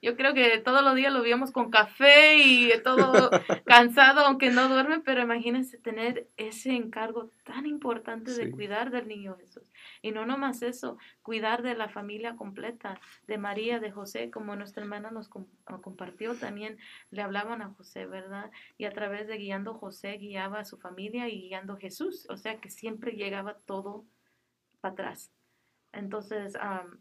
[0.00, 3.30] yo creo que todos los días lo veíamos con café y todo
[3.64, 8.50] cansado, aunque no duerme, pero imagínense tener ese encargo tan importante de Sí.
[8.50, 9.64] cuidar del niño Jesús.
[10.04, 14.82] Y no nomás eso, cuidar de la familia completa, de María, de José, como nuestra
[14.82, 15.30] hermana nos
[15.64, 16.76] ah, compartió, también
[17.10, 18.50] le hablaban a José, ¿verdad?
[18.76, 22.60] Y a través de guiando José, guiaba a su familia y guiando Jesús, o sea
[22.60, 24.04] que siempre llegaba todo
[24.82, 25.32] para atrás.
[25.90, 27.00] Entonces, am,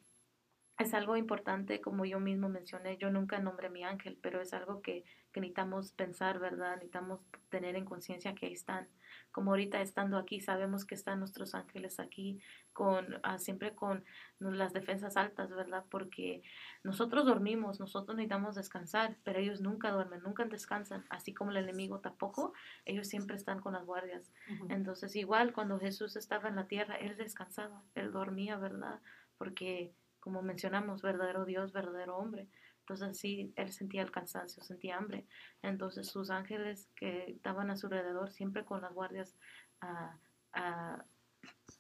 [0.79, 4.81] es algo importante, como yo mismo mencioné, yo nunca nombré mi ángel, pero es algo
[4.81, 6.75] que, que necesitamos pensar, ¿verdad?
[6.75, 7.19] Necesitamos
[7.49, 8.87] tener en conciencia que ahí están.
[9.31, 12.39] Como ahorita estando aquí, sabemos que están nuestros ángeles aquí,
[12.71, 14.05] con ah, siempre con
[14.39, 15.83] las defensas altas, ¿verdad?
[15.89, 16.43] Porque
[16.83, 21.99] nosotros dormimos, nosotros necesitamos descansar, pero ellos nunca duermen, nunca descansan, así como el enemigo
[21.99, 22.53] tampoco,
[22.85, 24.31] ellos siempre están con las guardias.
[24.69, 28.99] Entonces, igual cuando Jesús estaba en la tierra, Él descansaba, Él dormía, ¿verdad?
[29.37, 32.47] Porque, como mencionamos, verdadero Dios, verdadero hombre.
[32.83, 35.25] Entonces, sí, Él sentía el cansancio, sentía hambre.
[35.61, 39.35] Entonces, sus ángeles que estaban a su alrededor, siempre con las guardias
[39.81, 40.17] ah,
[40.53, 41.03] ah,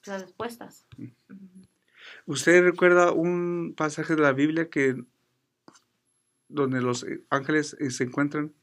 [0.01, 0.31] ¿sabes?
[0.31, 0.87] puestas.
[2.25, 5.03] ¿Usted recuerda un pasaje de la Biblia que
[6.47, 8.53] donde los eh, ángeles eh, se encuentran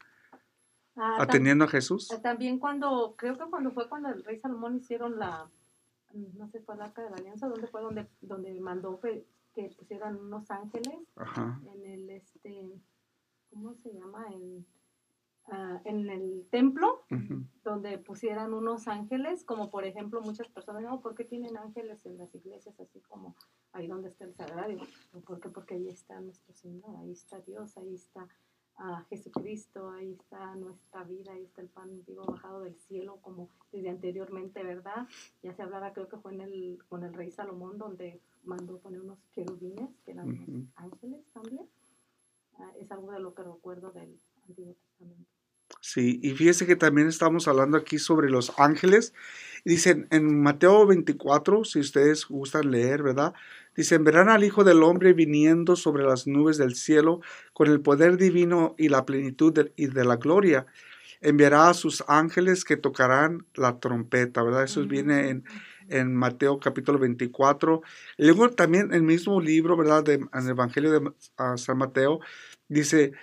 [0.95, 2.09] Ah, atendiendo a Jesús?
[2.21, 5.49] También cuando, creo que cuando fue cuando el rey Salomón hicieron la,
[6.13, 8.99] no sé, fue la Arca de la Alianza, donde fue donde, donde mandó
[9.53, 11.61] que, pusieran unos ángeles Ajá.
[11.73, 12.69] en el, este,
[13.49, 14.25] ¿cómo se llama?
[14.31, 14.65] En,
[15.47, 17.03] ah, en el templo,
[17.63, 22.17] donde pusieran unos ángeles, como por ejemplo muchas personas, no, ¿por qué tienen ángeles en
[22.17, 23.35] las iglesias así como
[23.73, 24.79] ahí donde está el sagrario?
[25.25, 25.49] ¿Por qué?
[25.49, 28.27] Porque ahí está nuestro Señor, ahí está Dios, ahí está
[28.77, 33.49] ah, Jesucristo, ahí está nuestra vida, ahí está el pan vivo bajado del cielo, como
[33.71, 35.07] desde anteriormente, ¿verdad?
[35.43, 39.01] Ya se hablaba, creo que fue en el, con el rey Salomón, donde mandó poner
[39.01, 40.67] unos querubines, que eran unos Ujú.
[40.75, 41.65] ángeles también.
[42.57, 45.29] Ah, es algo de lo que recuerdo del Antiguo Testamento.
[45.79, 49.13] Sí, y fíjese que también estamos hablando aquí sobre los ángeles.
[49.63, 53.33] Dicen en Mateo 24, si ustedes gustan leer, ¿verdad?
[53.75, 57.21] Dicen, verán al Hijo del Hombre viniendo sobre las nubes del cielo
[57.53, 60.65] con el poder divino y la plenitud de, y de la gloria.
[61.21, 64.63] Enviará a sus ángeles que tocarán la trompeta, ¿verdad?
[64.63, 65.43] Eso viene en,
[65.91, 67.81] en Mateo capítulo 24.
[68.17, 70.03] Y luego también el mismo libro, ¿verdad?
[70.03, 72.19] De, en el Evangelio de ah, San Mateo,
[72.67, 73.13] dice,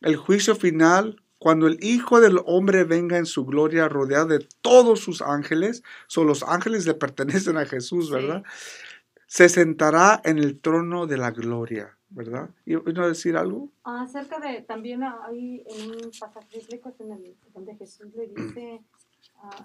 [0.00, 5.00] el juicio final, cuando el Hijo del Hombre venga en su gloria rodeado de todos
[5.00, 8.12] sus ángeles, son los ángeles le pertenecen a Jesús, Sí.
[8.12, 8.42] ¿verdad?
[9.26, 12.50] Se sentará en el trono de la gloria, ¿verdad?
[12.66, 13.70] ¿Y a decir algo?
[13.84, 16.92] Acerca de, también hay en un pasaje bíblico
[17.54, 18.82] donde Jesús le dice,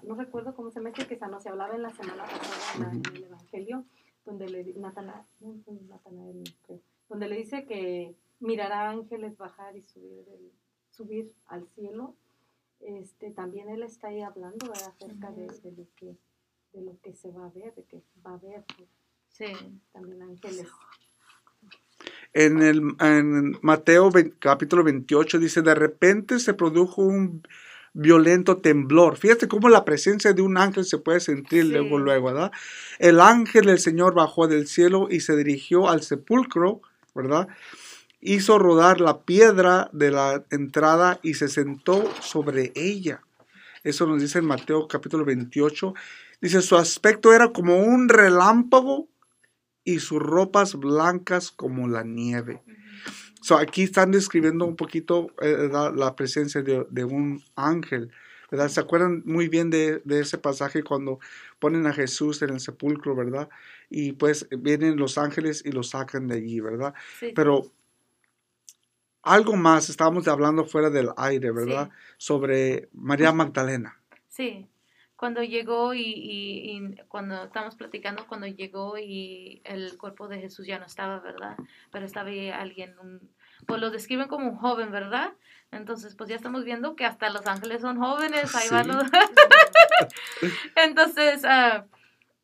[0.02, 3.02] no recuerdo cómo se me dice que no se hablaba en la semana pasada en,
[3.02, 3.84] la- en el Evangelio,
[4.24, 5.24] donde le Natanael,
[7.08, 10.52] donde le dice que mirará ángeles bajar y subir, del-
[10.90, 12.14] subir al cielo.
[12.80, 14.92] Este, también él está ahí hablando ¿verdad?
[14.94, 16.16] acerca de, de lo que
[16.72, 18.88] de lo que se va a ver, de que va a haber pues,
[19.28, 19.46] Sí.
[19.92, 20.68] también ángeles.
[22.34, 27.42] En el en Mateo 20 capítulo 28 dice, de repente se produjo un
[27.96, 29.16] violento temblor.
[29.16, 31.70] Fíjate cómo la presencia de un ángel se puede sentir Sí.
[31.72, 32.52] luego, luego, ¿verdad?
[32.98, 36.82] El ángel del Señor bajó del cielo y se dirigió al sepulcro,
[37.14, 37.48] ¿verdad?
[38.20, 43.22] Hizo rodar la piedra de la entrada y se sentó sobre ella.
[43.82, 45.94] Eso nos dice en Mateo capítulo 28.
[46.42, 49.08] Dice, su aspecto era como un relámpago
[49.84, 52.62] y sus ropas blancas como la nieve.
[53.40, 58.10] So, aquí están describiendo un poquito eh, la, la presencia de, de un ángel.
[58.50, 58.68] ¿verdad?
[58.68, 61.18] ¿Se acuerdan muy bien de, de ese pasaje cuando
[61.58, 63.48] ponen a Jesús en el sepulcro, ¿verdad?
[63.90, 66.94] Y pues vienen los ángeles y lo sacan de allí, ¿verdad?
[67.18, 67.32] Sí.
[67.34, 67.72] Pero
[69.22, 71.88] algo más, estábamos hablando fuera del aire, ¿verdad?
[71.88, 72.14] Sí.
[72.18, 74.00] Sobre María Magdalena.
[74.28, 74.68] Sí,
[75.16, 80.66] cuando llegó y, y- y cuando estábamos platicando, cuando llegó y el cuerpo de Jesús
[80.66, 81.56] ya no estaba, ¿verdad?
[81.90, 83.30] Pero estaba ahí alguien, un-
[83.66, 85.32] pues lo describen como un joven, ¿verdad?
[85.72, 88.92] Entonces, pues ya estamos viendo que hasta los ángeles son jóvenes, ahí van Sí.
[88.92, 89.06] los...
[90.76, 91.86] Entonces, ah,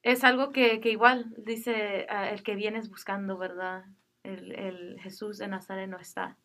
[0.03, 3.85] es algo que, que igual dice ah, el que vienes buscando, ¿verdad?
[4.23, 6.37] El, el Jesús de Nazaret no está.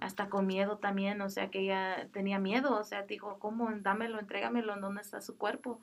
[0.00, 3.70] Hasta con miedo también, o sea que ella tenía miedo, o sea, dijo, ¿cómo?
[3.80, 5.80] Dámelo, entrégamelo, ¿en dónde está su cuerpo?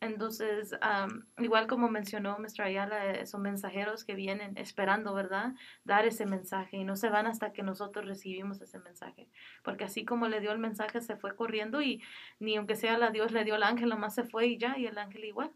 [0.00, 2.62] Entonces, am, igual como mencionó Mr.
[2.62, 5.52] Ayala, son mensajeros que vienen esperando, ¿verdad?
[5.84, 9.28] Dar ese mensaje y no se van hasta que nosotros recibimos ese mensaje.
[9.62, 12.02] Porque así como le dio el mensaje, se fue corriendo y
[12.38, 14.86] ni aunque sea la Dios le dio el ángel, nomás se fue y ya, y
[14.86, 15.52] el ángel igual.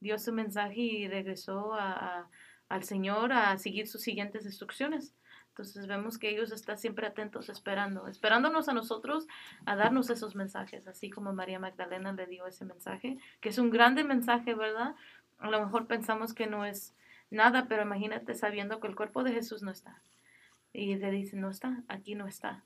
[0.00, 2.30] Dio su mensaje y regresó a-
[2.68, 5.14] al Señor a seguir sus siguientes instrucciones.
[5.58, 9.26] Entonces vemos que ellos están siempre atentos, esperando, esperándonos a nosotros
[9.66, 13.70] a darnos esos mensajes, así como María Magdalena le dio ese mensaje, que es un
[13.70, 14.94] grande mensaje, ¿verdad?
[15.38, 16.94] A lo mejor pensamos que no es
[17.32, 20.00] nada, pero imagínate sabiendo que el cuerpo de Jesús no está.
[20.72, 22.62] Y te dicen, no está, aquí no está.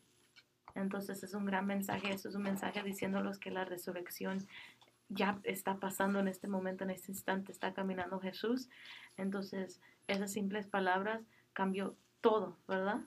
[0.75, 4.47] Entonces es un gran mensaje, eso es un mensaje diciéndolos que la resurrección
[5.09, 8.69] ya está pasando en este momento, en este instante, está caminando Jesús.
[9.17, 11.23] Entonces esas simples palabras
[11.55, 13.01] cambió todo, ¿verdad?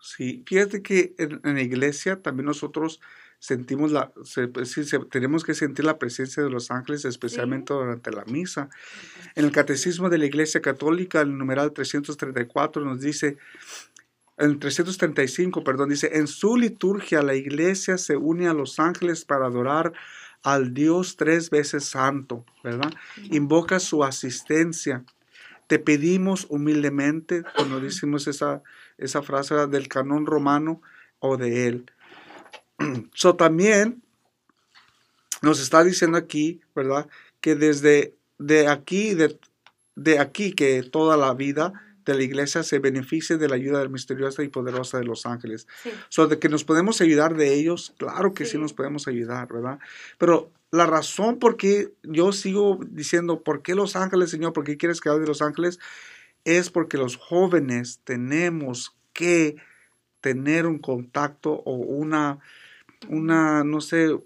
[0.00, 3.00] Sí, fíjate que en, en la iglesia también nosotros
[3.40, 8.10] sentimos la, se- pues, se- tenemos que sentir la presencia de los ángeles, especialmente durante
[8.12, 8.68] la misa.
[9.34, 13.38] En el Catecismo de la Iglesia Católica, el numeral 334 nos dice,
[14.36, 19.46] en 335, perdón, dice, en su liturgia la Iglesia se une a los ángeles para
[19.46, 19.92] adorar
[20.44, 22.92] al Dios tres veces santo, ¿verdad?
[23.30, 25.04] Invoca su asistencia.
[25.68, 28.62] Te pedimos humildemente, cuando decimos esa,
[28.96, 30.82] esa frase del canón romano
[31.20, 31.92] o de él.
[33.14, 34.02] So también
[35.42, 37.08] nos está diciendo aquí, ¿verdad?
[37.40, 39.38] Que desde de aquí, de,
[39.94, 41.72] de aquí, que toda la vida
[42.04, 45.66] de la iglesia se beneficie de la ayuda misteriosa y poderosa de los ángeles.
[45.82, 45.90] Sí.
[46.08, 48.52] So, de que nos podemos ayudar de ellos, claro que sí.
[48.52, 48.58] Sí.
[48.58, 49.78] nos podemos ayudar, ¿verdad?
[50.16, 54.52] Pero la razón por qué yo sigo diciendo, ¿por qué los ángeles, Señor?
[54.52, 55.78] ¿Por qué quieres que hable de los ángeles?
[56.44, 59.56] Es porque los jóvenes tenemos que
[60.20, 62.38] tener un contacto o una,
[63.08, 64.18] una, no sé,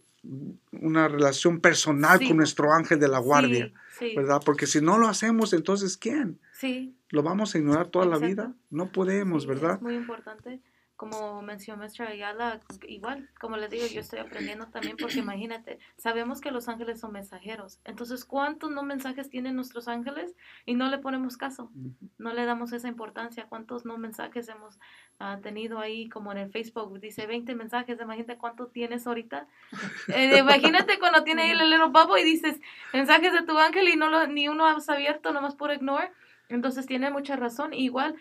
[0.73, 2.29] una relación personal Sí.
[2.29, 4.41] con nuestro ángel de la guardia, Sí, sí, ¿verdad?
[4.45, 6.39] Porque si no lo hacemos, entonces ¿quién?
[6.53, 6.97] sí.
[7.11, 8.55] ¿Lo vamos a ignorar toda la vida?
[8.71, 9.75] No podemos, ¿verdad?
[9.75, 10.61] Es muy importante.
[11.03, 16.41] Como mencionó nuestra Ayala, igual, como les digo, yo estoy aprendiendo también porque imagínate, sabemos
[16.41, 17.81] que los ángeles son mensajeros.
[17.85, 21.73] Entonces, ¿cuántos no mensajes tienen nuestros ángeles y no le ponemos caso?
[22.19, 23.47] No le damos esa importancia.
[23.49, 24.79] ¿Cuántos no mensajes hemos
[25.19, 27.01] ah, tenido ahí, como en el Facebook?
[27.01, 29.49] Dice 20 mensajes, imagínate cuánto tienes ahorita.
[30.15, 32.61] Eh, imagínate cuando tiene ahí el little bubble y dices
[32.93, 36.13] mensajes de tu ángel y no lo, ni uno has abierto, nomás por ignore.
[36.49, 37.73] Entonces tiene mucha razón.
[37.73, 38.15] Igual,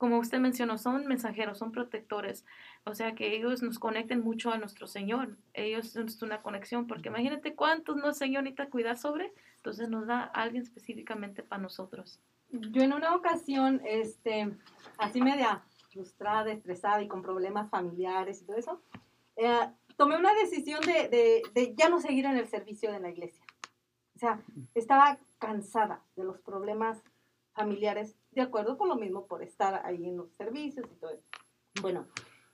[0.00, 2.46] como usted mencionó, son mensajeros, son protectores.
[2.84, 5.36] O sea que ellos nos conecten mucho a nuestro Señor.
[5.52, 9.30] Ellos es una conexión, porque imagínate cuántos no Señor necesita cuidar sobre.
[9.56, 12.18] Entonces nos da alguien específicamente para nosotros.
[12.48, 14.50] Yo en una ocasión, este,
[14.96, 18.82] así media frustrada, estresada y con problemas familiares y todo eso,
[19.36, 23.10] eh, tomé una decisión de, de- de ya no seguir en el servicio de la
[23.10, 23.44] iglesia.
[24.16, 24.40] O sea,
[24.74, 27.02] estaba cansada de los problemas
[27.52, 31.22] familiares, de acuerdo con lo mismo por estar ahí en los servicios y todo eso.
[31.82, 32.06] Bueno,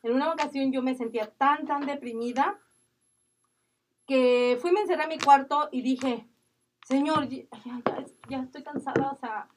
[0.02, 2.58] en una ocasión yo me sentía tan, tan deprimida
[4.06, 6.26] que fui, me encerré a mi cuarto y dije,
[6.86, 9.48] Señor, ya, ya- ya estoy cansada, o sea,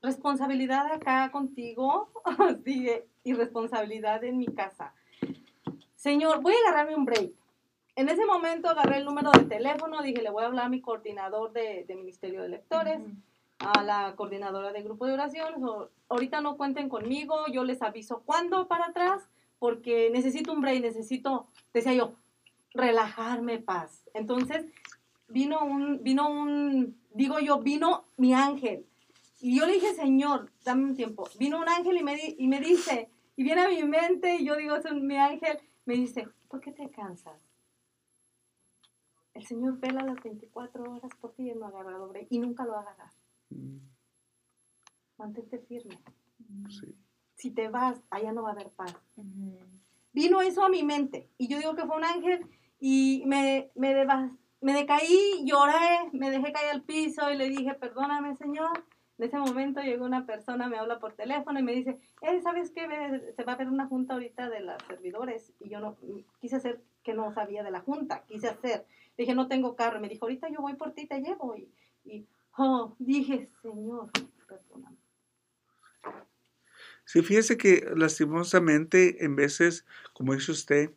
[0.00, 2.10] responsabilidad acá contigo,
[2.64, 4.94] dije, y responsabilidad en mi casa.
[5.94, 7.30] Señor, voy a agarrarme un break.
[7.94, 10.80] En ese momento agarré el número de teléfono, dije, le voy a hablar a mi
[10.80, 13.00] coordinador de, de Ministerio de Lectores,
[13.62, 15.54] a la coordinadora de grupo de oración.
[16.08, 19.22] ahorita no cuenten conmigo, yo les aviso cuándo para atrás,
[19.58, 22.14] porque necesito un break, necesito, decía yo,
[22.74, 24.04] relajarme, paz.
[24.14, 24.66] Entonces,
[25.28, 28.84] vino un, vino un, digo yo, vino mi ángel.
[29.40, 31.28] Y yo le dije, Señor, dame un tiempo.
[31.38, 34.44] Vino un ángel y me, di- y me dice, y viene a mi mente, y
[34.44, 37.40] yo digo, es un- mi ángel, me dice, ¿por qué te cansas?
[39.34, 42.64] El Señor vela las 24 horas por ti y no ha agarrado break, y nunca
[42.64, 43.10] lo va a agarrar.
[43.52, 43.78] Mm,
[45.18, 45.98] Mantente firme.
[46.68, 46.96] sí.
[47.34, 48.94] Si te vas, allá no va a haber paz.
[50.12, 51.28] Vino eso a mi mente.
[51.38, 52.46] Y yo digo que fue un ángel
[52.78, 53.94] y me, me,
[54.60, 58.84] me decaí, lloré, me dejé caer al piso y le dije, perdóname, Señor.
[59.18, 62.70] En ese momento llegó una persona, me habla por teléfono y me dice, eh, ¿sabes
[62.70, 62.86] qué?
[63.36, 65.52] Se va a ver una junta ahorita de los servidores.
[65.60, 65.96] Y yo no,
[66.40, 68.86] quise hacer que no sabía de la junta, quise hacer.
[69.16, 70.00] Le dije, no tengo carro.
[70.00, 71.56] Me dijo, ahorita yo voy por ti, te llevo.
[71.56, 71.70] Y,
[72.04, 74.10] y oh, dije, Señor,
[74.48, 74.96] perdóname.
[77.04, 80.90] Sí, fíjese que lastimosamente en veces, como dice usted,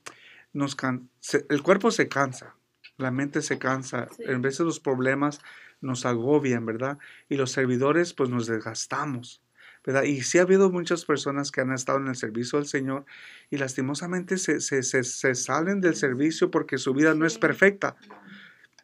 [0.53, 1.09] nos can-
[1.49, 2.55] el cuerpo se cansa,
[2.97, 4.23] la mente se cansa, Sí.
[4.25, 5.41] en veces los problemas
[5.81, 6.97] nos agobian, ¿verdad?
[7.27, 9.41] Y los servidores pues nos desgastamos,
[9.85, 10.03] ¿verdad?
[10.03, 13.05] Y sí ha habido muchas personas que han estado en el servicio del Señor
[13.49, 17.97] y lastimosamente se, se- se- se salen del servicio porque su vida no es perfecta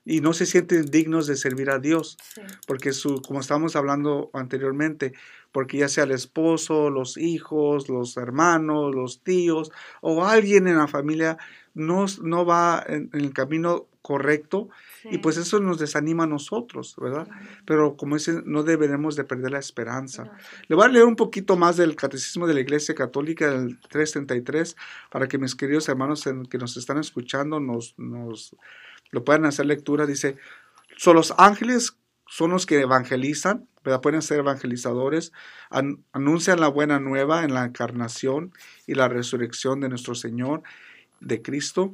[0.06, 2.42] y no se sienten dignos de servir a Dios Sí.
[2.68, 5.14] porque su, como estábamos hablando anteriormente,
[5.52, 9.72] porque ya sea el esposo, los hijos, los hermanos, los tíos
[10.02, 11.38] o alguien en la familia
[11.74, 14.70] no, no va en, en el camino correcto
[15.04, 17.28] y pues eso nos desanima a nosotros, ¿verdad?
[17.66, 20.24] Pero como dicen, no deberemos de perder la esperanza.
[20.26, 20.32] No.
[20.68, 24.76] Le voy a leer un poquito más del Catecismo de la Iglesia Católica, del 333,
[25.12, 28.56] para que mis queridos hermanos en- que nos están escuchando nos, nos
[29.12, 30.06] lo puedan hacer lectura.
[30.06, 30.38] Dice,
[30.98, 31.98] son los ángeles
[32.28, 34.00] son los que evangelizan, ¿verdad?
[34.00, 35.34] Pueden ser evangelizadores,
[35.70, 38.54] an- anuncian la buena nueva en la encarnación
[38.88, 40.64] y la resurrección de nuestro Señor,
[41.20, 41.94] de Cristo.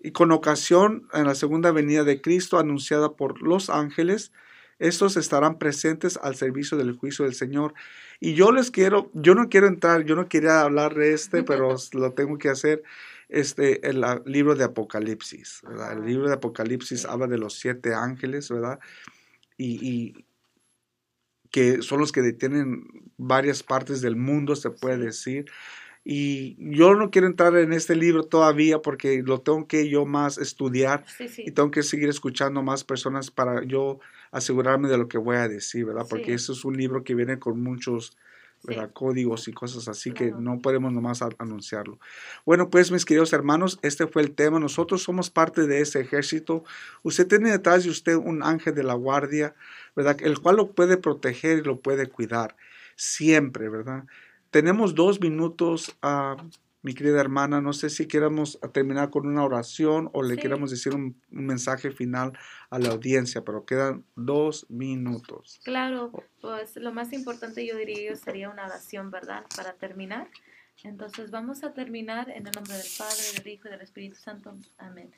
[0.00, 4.32] Y con ocasión en la segunda venida de Cristo anunciada por los ángeles,
[4.78, 7.74] estos estarán presentes al servicio del juicio del Señor.
[8.20, 11.76] Y yo les quiero, yo no quiero entrar, yo no quería hablar de este, pero
[11.92, 12.82] lo tengo que hacer.
[13.28, 15.92] Este, el ah, libro de Apocalipsis, ¿verdad?
[15.92, 16.06] El Ajá.
[16.06, 18.78] libro de Apocalipsis habla de los siete ángeles, ¿verdad?
[19.56, 20.26] Y, y
[21.50, 22.84] que son los que detienen
[23.16, 25.46] varias partes del mundo, se puede decir.
[26.04, 30.36] Y yo no quiero entrar en este libro todavía porque lo tengo que yo más
[30.36, 31.44] estudiar Sí, sí.
[31.46, 34.00] y tengo que seguir escuchando más personas para yo
[34.30, 36.06] asegurarme de lo que voy a decir, ¿verdad?
[36.08, 36.32] Porque Sí.
[36.32, 38.16] eso es un libro que viene con muchos.
[38.66, 38.90] ¿Verdad?
[38.92, 41.98] códigos y cosas así que no podemos nomás anunciarlo.
[42.44, 44.58] Bueno, pues mis queridos hermanos, este fue el tema.
[44.58, 46.64] Nosotros somos parte de ese ejército.
[47.02, 49.54] Usted tiene detrás de usted un ángel de la guardia,
[49.94, 50.16] ¿verdad?
[50.20, 52.56] El cual lo puede proteger y lo puede cuidar
[52.96, 54.04] siempre, ¿verdad?
[54.50, 56.36] Tenemos dos minutos, ah,
[56.84, 57.60] mi querida hermana.
[57.60, 60.40] No sé si queramos terminar con una oración o le Sí.
[60.42, 62.38] queramos decir un, un mensaje final
[62.70, 65.60] a la audiencia, pero quedan dos minutos.
[65.64, 69.44] Claro, pues lo más importante yo diría yo sería una oración, ¿verdad?
[69.56, 70.28] Para terminar.
[70.82, 74.54] Entonces vamos a terminar en el nombre del Padre, del Hijo y del Espíritu Santo.
[74.78, 75.10] Amén.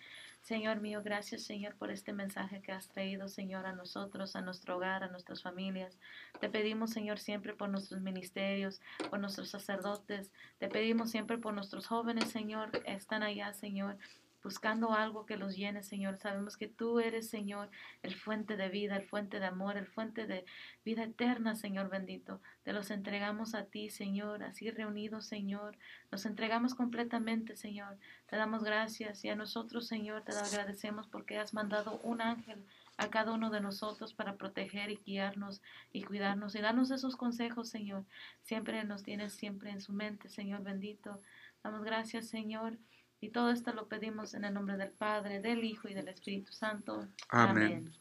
[0.47, 4.77] Señor mío, gracias Señor por este mensaje que has traído, Señor, a nosotros, a nuestro
[4.77, 5.99] hogar, a nuestras familias.
[6.39, 8.81] Te pedimos, Señor, siempre por nuestros ministerios,
[9.11, 10.31] por nuestros sacerdotes.
[10.59, 13.99] Te pedimos siempre por nuestros jóvenes, Señor, están allá, Señor,
[14.47, 16.19] buscando algo que los llene, Señor.
[16.19, 17.69] Sabemos que tú eres, Señor,
[18.05, 20.45] el fuente de vida, el fuente de amor, el fuente de
[20.85, 22.41] vida eterna, Señor bendito.
[22.63, 25.77] Te los entregamos a ti, Señor, así reunidos, Señor.
[26.13, 27.99] Nos entregamos completamente, Señor.
[28.27, 32.65] Te damos gracias y a nosotros, Señor, te agradecemos porque has mandado un ángel
[32.99, 35.61] a cada uno de nosotros para proteger y guiarnos
[35.93, 38.05] y cuidarnos y darnos esos consejos, Señor.
[38.43, 41.21] Siempre nos tienes siempre en su mente, Señor bendito.
[41.65, 42.79] Damos gracias, Señor.
[43.21, 46.53] Y todo esto lo pedimos en el nombre del Padre, del Hijo y del Espíritu
[46.53, 47.09] Santo.
[47.29, 47.93] Amén.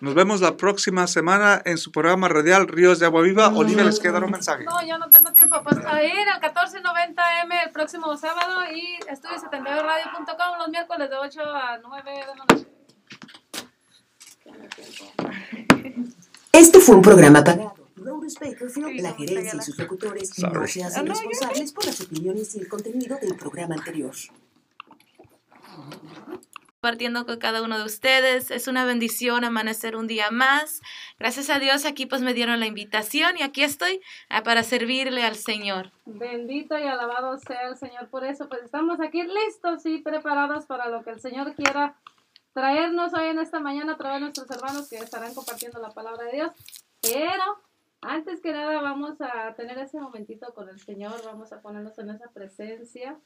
[0.00, 3.48] Nos vemos la próxima semana en su programa radial Ríos de Agua Viva.
[3.48, 4.64] Olivia, les queda un mensaje.
[4.64, 5.60] No, yo no tengo tiempo.
[5.64, 11.78] Pues a ir al 1490M el próximo sábado y estudio72radio.com los miércoles de 8 a
[11.78, 12.68] 9 de la noche.
[16.52, 17.77] Este fue un programa pagado.
[18.04, 20.54] Rose Bakerfield, la no, gerencia y sus locutores Sorry.
[20.54, 24.14] no se hacen Ah, responsables por las opiniones y el contenido del programa anterior.
[26.80, 28.50] compartiendo con cada uno de ustedes.
[28.52, 30.80] Es una bendición amanecer un día más.
[31.18, 35.24] Gracias a Dios aquí pues me dieron la invitación y aquí estoy ah, para servirle
[35.24, 35.90] al Señor.
[36.06, 38.48] Bendito y alabado sea el Señor por eso.
[38.48, 41.96] Pues estamos aquí listos y preparados para lo que el Señor quiera
[42.54, 46.24] traernos hoy en esta mañana a través de nuestros hermanos que estarán compartiendo la palabra
[46.26, 46.52] de Dios.
[47.02, 47.58] Pero
[48.00, 52.10] antes que nada vamos a tener ese momentito con el Señor, vamos a ponernos en
[52.10, 53.18] esa presencia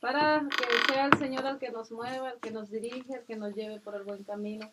[0.00, 3.36] para que sea el Señor el que nos mueva, el que nos dirige, el que
[3.36, 4.70] nos lleve por el buen camino.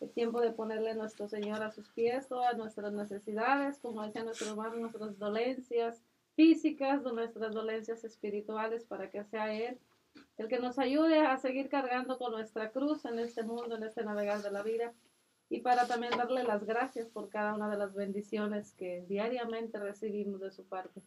[0.00, 4.24] Es tiempo de ponerle a nuestro Señor a sus pies todas nuestras necesidades, como decía
[4.24, 6.02] nuestro hermano, nuestras dolencias
[6.34, 9.78] físicas, nuestras dolencias espirituales, para que sea Él
[10.38, 14.04] el que nos ayude a seguir cargando con nuestra cruz en este mundo, en este
[14.04, 14.92] navegar de la vida,
[15.48, 20.40] y para también darle las gracias por cada una de las bendiciones que diariamente recibimos
[20.40, 21.02] de su parte.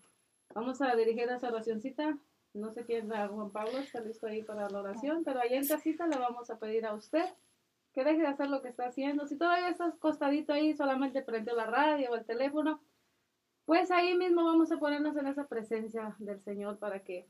[0.54, 2.18] Vamos a dirigir esa oracioncita.
[2.54, 6.08] No sé quién, Juan Pablo está listo ahí para la oración, pero ahí en casita
[6.08, 7.26] le vamos a pedir a usted
[7.94, 9.28] que deje de hacer lo que está haciendo.
[9.28, 12.82] Si todavía estás costadito ahí, solamente prendió la radio o el teléfono,
[13.66, 17.28] pues ahí mismo vamos a ponernos en esa presencia del Señor para que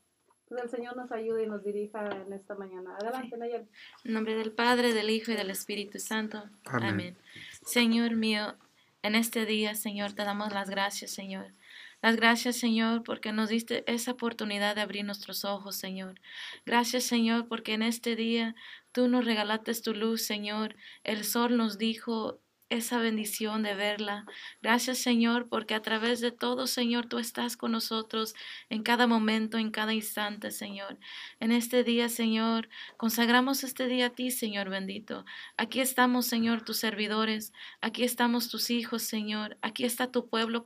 [0.49, 2.95] pues, el Señor nos ayude y nos dirija en esta mañana.
[2.99, 3.67] Adelante, Nayel.
[4.03, 6.43] En nombre del Padre, del Hijo y del Espíritu Santo.
[6.65, 6.89] Amén.
[6.89, 7.17] Amén.
[7.63, 8.55] Señor mío,
[9.03, 11.53] en este día, Señor, te damos las gracias, Señor.
[12.01, 16.19] Las gracias, Señor, porque nos diste esa oportunidad de abrir nuestros ojos, Señor.
[16.65, 18.55] Gracias, Señor, porque en este día
[18.91, 20.75] tú nos regalaste tu luz, Señor.
[21.03, 22.39] El sol nos dijo
[22.69, 24.25] esa bendición de verla.
[24.61, 28.35] Gracias, Señor, porque a través de todo, Señor, tú estás con nosotros
[28.69, 30.99] en cada momento, en cada instante, Señor.
[31.39, 35.25] En este día, Señor, consagramos este día a ti, Señor bendito.
[35.57, 37.53] Aquí estamos, Señor, tus servidores.
[37.81, 39.57] Aquí estamos tus hijos, Señor.
[39.61, 40.63] Aquí está tu pueblo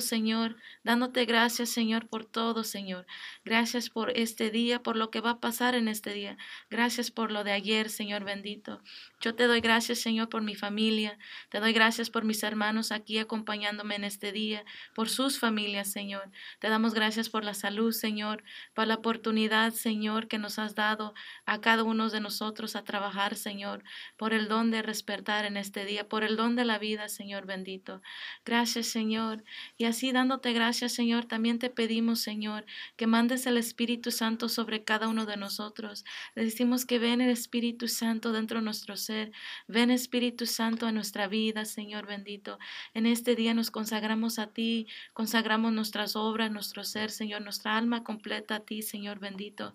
[0.00, 0.56] Señor.
[0.82, 3.06] Dándote gracias, Señor, por todo, Señor.
[3.44, 6.36] Gracias por este día, por lo que va a pasar en este día.
[6.70, 8.82] Gracias por lo de ayer, Señor bendito.
[9.20, 10.72] Yo te doy gracias, Señor, por mi familia.
[10.72, 11.18] familia.
[11.50, 16.30] Te doy gracias por mis hermanos aquí acompañándome en este día, por sus familias, Señor.
[16.60, 18.42] Te damos gracias por la salud, Señor,
[18.72, 21.12] por la oportunidad, Señor, que nos has dado
[21.44, 23.84] a cada uno de nosotros a trabajar, Señor,
[24.16, 27.44] por el don de despertar en este día, por el don de la vida, Señor
[27.44, 28.00] bendito.
[28.46, 29.44] Gracias, Señor.
[29.76, 32.64] Y así dándote gracias, Señor, también te pedimos, Señor,
[32.96, 36.04] que mandes el Espíritu Santo sobre cada uno de nosotros.
[36.34, 39.32] Le decimos que ven el Espíritu Santo dentro de nuestro ser.
[39.66, 42.58] Ven Espíritu Santo a nuestra vida, Señor bendito.
[42.94, 48.04] En este día nos consagramos a ti, consagramos nuestras obras, nuestro ser, Señor, nuestra alma
[48.04, 49.74] completa a ti, Señor bendito.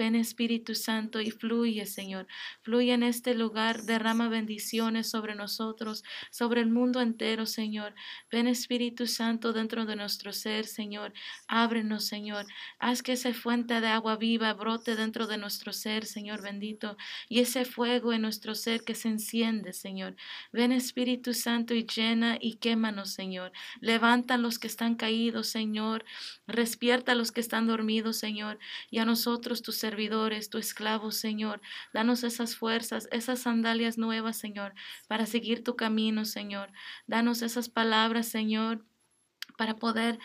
[0.00, 2.26] Ven Espíritu Santo y fluye, Señor.
[2.62, 7.94] Fluye en este lugar, derrama bendiciones sobre nosotros, sobre el mundo entero, Señor.
[8.30, 11.12] Ven Espíritu Santo dentro de nuestro ser, Señor.
[11.48, 12.46] Ábrenos, Señor.
[12.78, 16.96] Haz que esa fuente de agua viva brote dentro de nuestro ser, Señor bendito.
[17.28, 20.16] Y ese fuego en nuestro ser que se enciende, Señor.
[20.50, 23.52] Ven Espíritu Santo y llena y quémanos, Señor.
[23.82, 26.06] Levanta a los que están caídos, Señor.
[26.46, 28.58] Respierta a los que están dormidos, Señor.
[28.90, 31.60] Y a nosotros, tus servidores, tu esclavo, Señor.
[31.92, 34.72] Danos esas fuerzas, esas sandalias nuevas, Señor,
[35.08, 36.70] para seguir tu camino, Señor.
[37.08, 38.84] Danos esas palabras, Señor,
[39.58, 40.20] para poder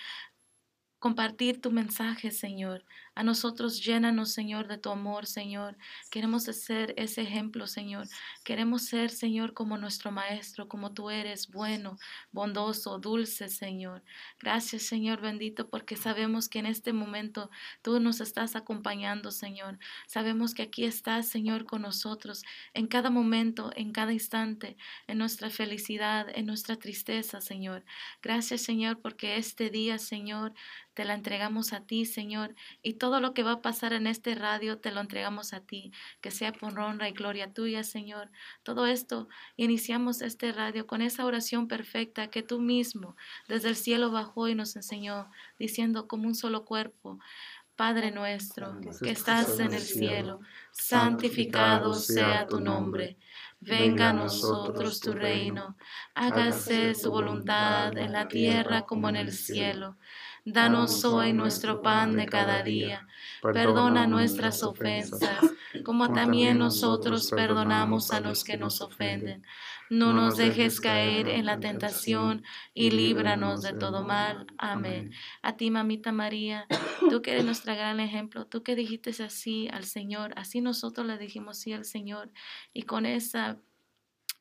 [0.99, 2.85] compartir tu mensaje, Señor.
[3.15, 5.77] A nosotros llénanos, Señor, de tu amor, Señor.
[6.11, 8.07] Queremos ser ese ejemplo, Señor.
[8.43, 11.97] Queremos ser, Señor, como nuestro Maestro, como tú eres, bueno,
[12.31, 14.03] bondoso, dulce, Señor.
[14.39, 17.49] Gracias, Señor bendito, porque sabemos que en este momento
[17.81, 19.79] tú nos estás acompañando, Señor.
[20.07, 22.43] Sabemos que aquí estás, Señor, con nosotros
[22.73, 27.85] en cada momento, en cada instante, en nuestra felicidad, en nuestra tristeza, Señor.
[28.21, 30.53] Gracias, Señor, porque este día, Señor,
[30.93, 34.79] te la entregamos a ti, Señor, y lo que va a pasar en este radio
[34.79, 35.91] te lo entregamos a ti,
[36.21, 38.31] que sea por honra y gloria tuya, Señor.
[38.63, 39.27] Todo esto,
[39.57, 43.15] iniciamos este radio con esa oración perfecta que tú mismo
[43.47, 47.19] desde el cielo bajó y nos enseñó, diciendo como un solo cuerpo.
[47.75, 50.39] Padre nuestro, que estás en el cielo,
[50.71, 53.17] santificado sea tu nombre.
[53.59, 55.75] Venga a nosotros tu reino,
[56.13, 59.97] hágase su voluntad en la tierra como en el cielo.
[60.47, 63.07] Danos hoy nuestro pan de cada día.
[63.41, 65.39] Perdona nuestras ofensas,
[65.83, 69.43] como también nosotros perdonamos a los que nos ofenden.
[69.89, 72.43] No nos dejes caer en la tentación
[72.75, 74.45] y líbranos de todo mal.
[74.59, 75.13] Amén.
[75.41, 76.67] A ti, mamita María,
[77.09, 81.17] tú que eres nuestro gran ejemplo, tú que dijiste así al Señor, así nosotros le
[81.17, 82.31] dijimos sí al Señor.
[82.71, 83.57] Y con esa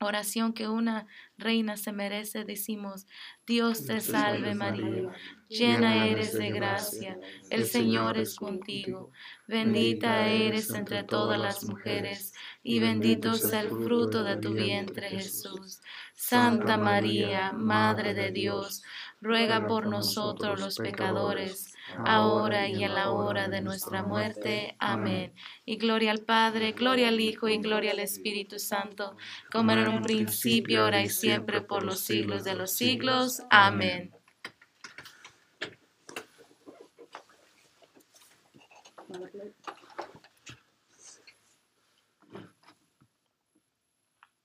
[0.05, 3.07] oración que una reina se merece, decimos,
[3.47, 5.13] Dios te salve María,
[5.49, 7.19] llena eres de gracia,
[7.51, 9.11] el Señor es contigo,
[9.47, 12.33] bendita eres entre todas las mujeres,
[12.63, 15.81] y bendito sea el fruto de tu vientre Jesús.
[16.15, 18.83] Santa María, Madre de Dios,
[19.21, 21.74] ruega por nosotros los pecadores,
[22.05, 24.77] ahora y en la hora de nuestra muerte.
[24.79, 25.35] Amén.
[25.65, 29.17] Y gloria al Padre, gloria al Hijo y gloria al Espíritu Santo,
[29.51, 33.43] como era en un principio, ahora y siempre, por los siglos de los siglos.
[33.51, 34.13] Amén.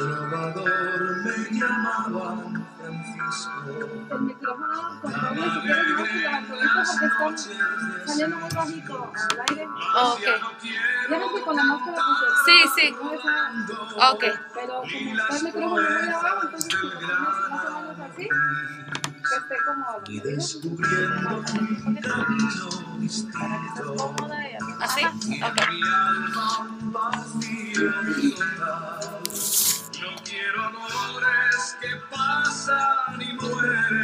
[0.01, 3.61] trovador, me llamaban Francisco.
[4.11, 8.93] El micrófono, por favor, si quieres más cuidado con esto porque está saliendo muy bajito
[9.13, 9.63] al aire.
[9.65, 10.19] Ok.
[11.09, 12.85] Ya no estoy con la máscara pues, Sí, sí.
[12.91, 14.23] no esa- Ok.
[14.53, 18.25] Pero como está el micrófono muy abajo, entonces si lo pones más o menos así,
[18.27, 21.43] que esté como Y descubriendo un
[21.95, 22.65] camino
[22.99, 24.15] distinto.
[24.81, 25.03] ¿Así?
[25.05, 25.59] Ok.
[30.63, 34.03] Amores que pasan y mueren.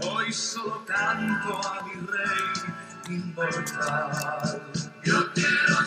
[0.00, 4.62] Hoy solo canto a mi rey inmortal.
[5.02, 5.85] Yo quiero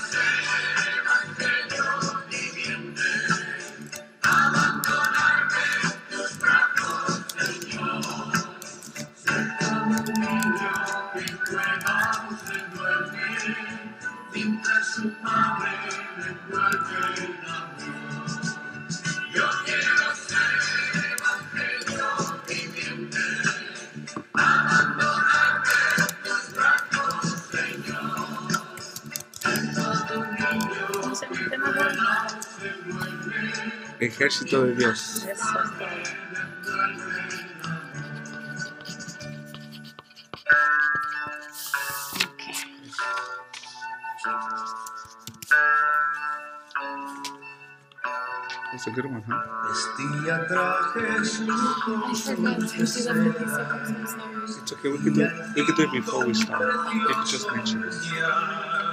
[34.00, 35.28] Ejército de Dios.
[48.72, 49.44] That's a good one, huh?
[49.68, 53.36] Vestía trajes lujos de seda.
[54.62, 54.90] It's okay.
[54.90, 56.94] We can do we can do it before we start.
[56.94, 58.89] You can just mention it.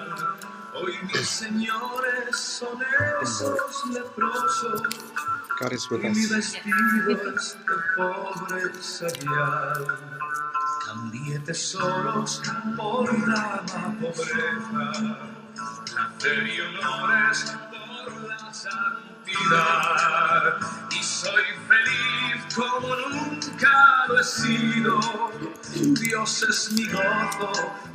[0.78, 2.78] Hoy mis señores son
[3.22, 4.82] esos leprosos
[5.58, 6.30] God is with y mi us.
[6.30, 9.86] vestido es de pobre serial.
[10.84, 12.42] Cambié tesoros
[12.76, 13.64] por la
[13.98, 15.18] pobreza,
[15.86, 18.52] placer y honores por la
[19.28, 19.32] Y
[21.02, 25.00] soy feliz como nunca lo he sido.
[26.00, 27.52] Dios es mi gozo,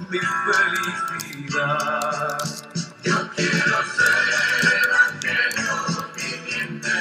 [0.10, 2.38] mi felicidad.
[3.04, 4.24] Yo quiero ser
[4.84, 5.74] evangelio
[6.16, 6.92] viviente,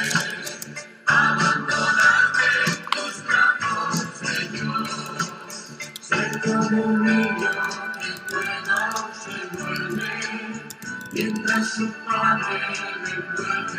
[1.07, 4.87] abandonarme en tus brazos, Señor.
[6.01, 7.51] Ser como un niño
[8.01, 8.81] que juega
[9.12, 10.12] se duerme,
[11.12, 12.61] mientras su padre
[13.05, 13.70] le envuelve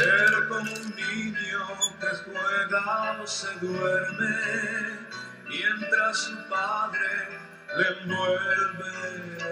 [0.00, 1.60] Ser como un niño
[2.00, 4.98] que juega o se duerme,
[5.46, 7.28] mientras su padre
[7.76, 9.44] le envuelve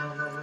[0.00, 0.42] amor.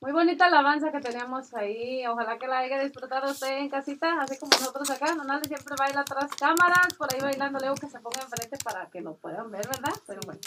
[0.00, 2.06] Muy bonita alabanza que tenemos ahí.
[2.06, 5.14] Ojalá que la haya disfrutado usted en casita, así como nosotros acá.
[5.14, 7.60] Nonale siempre baila tras cámaras, por ahí bailando.
[7.60, 9.94] Luego que se ponga enfrente para que lo puedan ver, ¿verdad?
[10.06, 10.40] Pero bueno.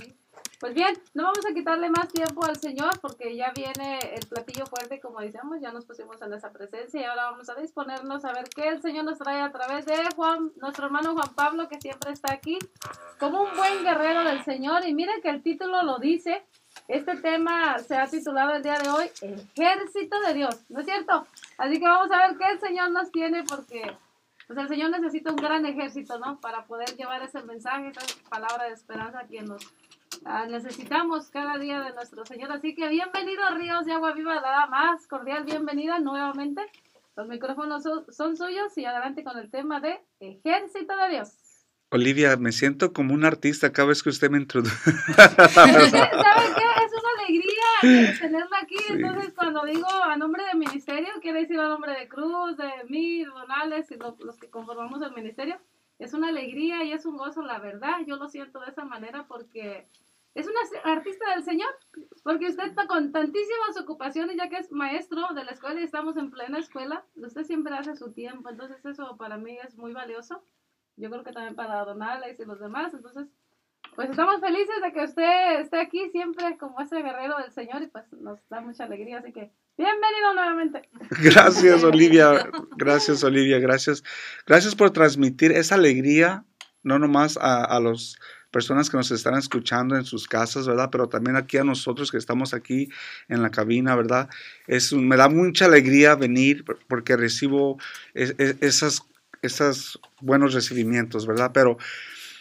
[0.60, 4.66] Pues bien, no vamos a quitarle más tiempo al Señor porque ya viene el platillo
[4.66, 8.34] fuerte, como decíamos, ya nos pusimos en esa presencia y ahora vamos a disponernos a
[8.34, 11.80] ver qué el Señor nos trae a través de Juan, nuestro hermano Juan Pablo, que
[11.80, 12.58] siempre está aquí
[13.20, 14.88] como un buen guerrero del Señor.
[14.88, 16.44] Y miren que el título lo dice,
[16.88, 21.28] este tema se ha titulado el día de hoy Ejército de Dios, ¿no es cierto?
[21.60, 23.96] Así que vamos a ver qué el Señor nos tiene porque
[24.48, 26.40] pues el Señor necesita un gran ejército, ¿no?
[26.40, 29.62] Para poder llevar ese mensaje, esa palabra de esperanza a quien nos
[30.26, 32.52] ah, necesitamos cada día de nuestro Señor.
[32.52, 36.62] Así que bienvenido Ríos de Agua Viva, la más cordial bienvenida nuevamente.
[37.16, 41.34] Los micrófonos son, son suyos y adelante con el tema de Ejército de Dios.
[41.90, 44.76] Olivia, me siento como un artista cada vez que usted me introduce.
[45.16, 46.86] ¿Sabe qué?
[46.86, 48.78] Es una alegría tenerla aquí.
[48.78, 48.94] Sí.
[48.94, 53.24] Entonces, cuando digo a nombre de ministerio, quiere decir a nombre de Cruz, de mí,
[53.24, 55.58] Donales y lo- los que conformamos el ministerio.
[55.98, 57.96] Es una alegría y es un gozo, la verdad.
[58.06, 59.88] Yo lo siento de esa manera porque
[60.38, 61.70] es una artista del Señor.
[62.24, 66.16] Porque usted está con tantísimas ocupaciones, ya que es maestro de la escuela y estamos
[66.18, 67.04] en plena escuela.
[67.16, 68.50] Usted siempre hace su tiempo.
[68.50, 70.44] Entonces, eso para mí es muy valioso.
[70.96, 72.94] Yo creo que también para Donales y los demás.
[72.94, 73.28] Entonces,
[73.96, 77.88] pues estamos felices de que usted esté aquí siempre como ese guerrero del Señor y
[77.88, 79.20] pues nos da mucha alegría.
[79.20, 80.88] Así que bienvenido nuevamente.
[81.24, 82.48] Gracias, Olivia.
[82.76, 83.58] Gracias, Olivia.
[83.58, 84.04] Gracias.
[84.46, 86.46] Gracias por transmitir esa alegría,
[86.84, 88.18] no nomás a, a las
[88.58, 90.90] personas que nos están escuchando en sus casas, ¿verdad?
[90.92, 92.90] Pero también aquí a nosotros que estamos aquí
[93.30, 94.30] en la cabina, ¿verdad?
[94.66, 97.78] Es me da mucha alegría venir por- porque recibo
[98.16, 99.04] es- es- esas,
[99.44, 101.52] esas buenos recibimientos, ¿verdad?
[101.54, 101.78] Pero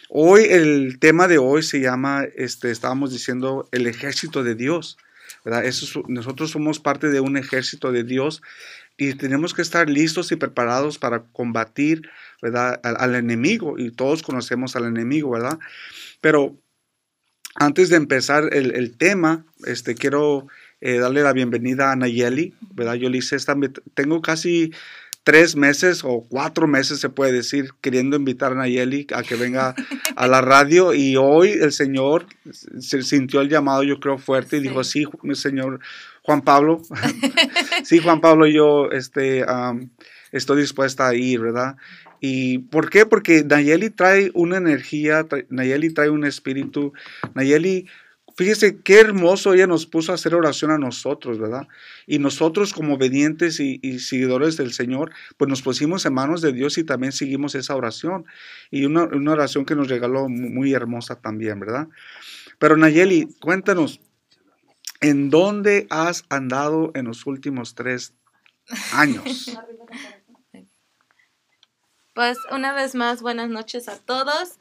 [0.09, 4.97] hoy el tema de hoy se llama, este, estábamos diciendo, el ejército de Dios.
[5.45, 5.65] ¿verdad?
[5.65, 8.41] Eso es- nosotros somos parte de un ejército de Dios
[8.97, 12.09] y tenemos que estar listos y preparados para combatir
[12.41, 12.79] ¿verdad?
[12.83, 15.59] Al, al enemigo y todos conocemos al enemigo, ¿verdad?
[16.21, 16.57] Pero
[17.55, 20.47] antes de empezar el, el tema, este, quiero
[20.79, 22.93] eh, darle la bienvenida a Nayeli, ¿verdad?
[22.95, 23.55] Yo le hice esta,
[23.95, 24.71] tengo casi
[25.23, 29.75] tres meses o cuatro meses, se puede decir, queriendo invitar a Nayeli a que venga
[30.15, 34.61] a la radio y hoy el Señor se sintió el llamado, yo creo, fuerte y
[34.61, 35.79] dijo, sí, mi Señor
[36.21, 36.81] Juan Pablo,
[37.83, 39.89] sí, Juan Pablo, yo este, um,
[40.31, 41.75] estoy dispuesta a ir, ¿verdad?
[42.19, 43.05] ¿Y por qué?
[43.05, 46.93] Porque Nayeli trae una energía, Nayeli trae un espíritu,
[47.35, 47.87] Nayeli
[48.37, 51.67] Fíjese qué hermoso ella nos puso a hacer oración a nosotros, ¿verdad?
[52.05, 56.77] Y nosotros como obedientes y, seguidores del Señor, pues nos pusimos en manos de Dios
[56.77, 58.27] y también seguimos esa oración.
[58.69, 61.87] Y una, una oración que nos regaló muy, muy, hermosa también, ¿verdad?
[62.59, 64.01] Pero Nayeli, cuéntanos,
[65.01, 68.13] ¿en dónde has andado en los últimos tres
[68.93, 69.51] años?
[72.17, 74.57] Pues una vez más, buenas noches a todos.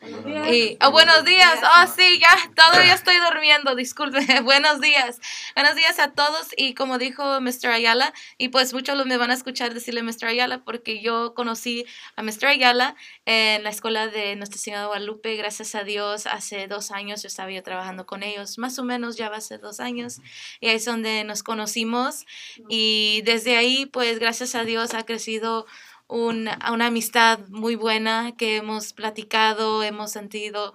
[0.52, 1.58] Y, oh, buenos días.
[1.62, 4.18] Oh, sí, ya todavía estoy durmiendo, disculpe.
[4.42, 5.18] buenos días.
[5.54, 6.48] Buenos días a todos.
[6.54, 7.68] Y como dijo Mr.
[7.68, 10.26] Ayala, y pues muchos me van a escuchar decirle Mr.
[10.26, 12.44] Ayala, porque yo conocí a Mr.
[12.44, 12.94] Ayala
[13.24, 15.34] en la escuela de Nuestra Señora de Guadalupe.
[15.36, 19.16] Gracias a Dios, hace dos años yo estaba yo trabajando con ellos, más o menos
[19.16, 20.20] ya va a ser dos años.
[20.60, 22.26] Y ahí es donde nos conocimos.
[22.68, 25.64] Y desde ahí, pues gracias a Dios ha crecido
[26.08, 30.74] una, una amistad muy buena que hemos platicado, hemos sentido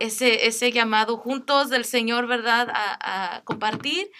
[0.00, 2.68] ese, ese llamado juntos del Señor, ¿verdad?
[2.72, 4.10] A, compartir.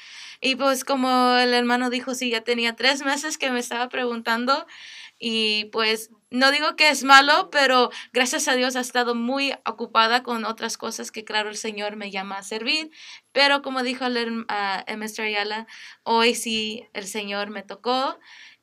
[0.41, 4.67] Y pues como el hermano dijo, sí, ya tenía tres meses que me estaba preguntando
[5.19, 10.23] y pues no digo que es malo, pero gracias a Dios ha estado muy ocupada
[10.23, 12.91] con otras cosas que claro el Señor me llama a servir.
[13.33, 15.23] Pero como dijo el, uh, Mr.
[15.23, 15.67] Ayala,
[16.05, 18.19] hoy sí el Señor me tocó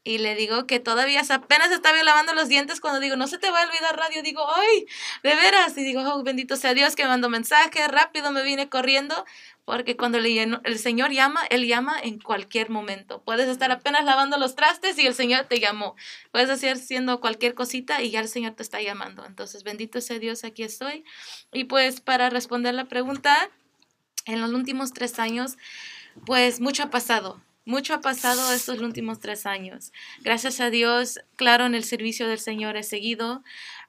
[0.05, 3.49] y le digo que todavía apenas estaba lavando los dientes cuando digo, no se te
[3.49, 4.85] va a olvidar radio, digo, ay,
[5.23, 8.69] de veras, y digo, oh, bendito sea Dios que me mandó mensaje, rápido me vine
[8.69, 9.25] corriendo,
[9.65, 13.23] porque cuando el, el Señor llama, Él llama en cualquier momento.
[13.23, 15.95] Puedes estar apenas lavando los trastes y el Señor te llamó.
[16.31, 19.25] Puedes hacer haciendo cualquier cosita y ya el Señor te está llamando.
[19.25, 21.03] Entonces, bendito sea Dios, aquí estoy.
[21.51, 23.49] Y pues para responder la pregunta,
[24.27, 25.57] en los últimos tres años,
[26.27, 29.91] pues mucho ha pasado mucho ha pasado estos últimos tres años.
[30.22, 33.43] Gracias a Dios, claro, en el servicio del Señor he seguido.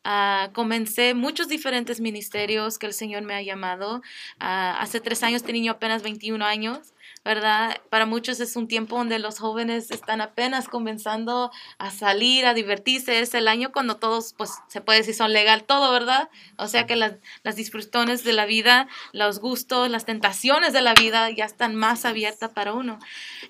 [0.04, 3.96] Uh, comencé muchos diferentes ministerios que el Señor me ha llamado.
[4.40, 6.94] Uh, hace tres años tenía apenas 21 años.
[7.26, 7.82] ¿Verdad?
[7.90, 13.18] Para muchos es un tiempo donde los jóvenes están apenas comenzando a salir, a divertirse.
[13.18, 16.30] Es el año cuando todos, pues, se puede decir son legal todo, ¿verdad?
[16.56, 20.94] O sea que las, las disfrutones de la vida, los gustos, las tentaciones de la
[20.94, 23.00] vida ya están más abiertas para uno.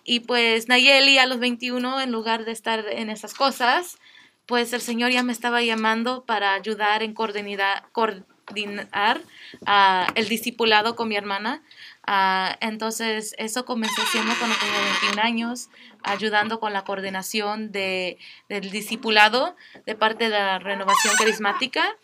[0.05, 3.99] Y pues Nayeli a los 21, en lugar de estar en esas cosas,
[4.47, 9.21] pues el Señor ya me estaba llamando para ayudar en coordinar, coordinar
[9.67, 11.63] uh, el discipulado con mi hermana.
[12.09, 15.71] Uh, entonces, eso comenzó siendo cuando tenía 21 años,
[16.05, 21.97] ayudando con la coordinación de, del discipulado de parte de la renovación carismática.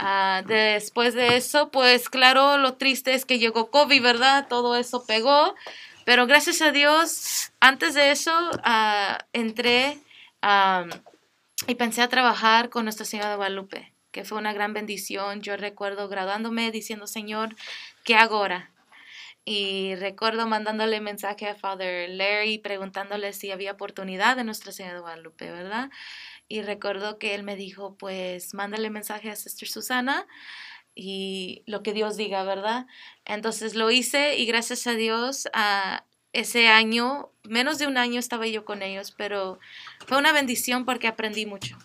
[0.00, 4.46] Uh, después de eso, pues claro, lo triste es que llegó COVID, ¿verdad?
[4.48, 5.54] Todo eso pegó.
[6.04, 9.98] Pero gracias a Dios, antes de eso, uh, entré
[10.42, 10.88] um,
[11.66, 15.42] y pensé a trabajar con Nuestra Señora de Guadalupe, que fue una gran bendición.
[15.42, 17.54] Yo recuerdo graduándome diciendo, Señor,
[18.04, 18.71] ¿qué hago ahora?
[19.44, 25.00] Y recuerdo mandándole mensaje a Father Larry preguntándole si había oportunidad de Nuestra Señora de
[25.00, 25.90] Guadalupe, ¿verdad?
[26.48, 30.26] Y recuerdo que él me dijo, pues mándale mensaje a Sister Susana
[30.94, 32.86] y lo que Dios diga, ¿verdad?
[33.24, 38.46] Entonces lo hice y gracias a Dios a ese año, menos de un año estaba
[38.46, 39.58] yo con ellos, pero
[40.06, 41.76] fue una bendición porque aprendí mucho.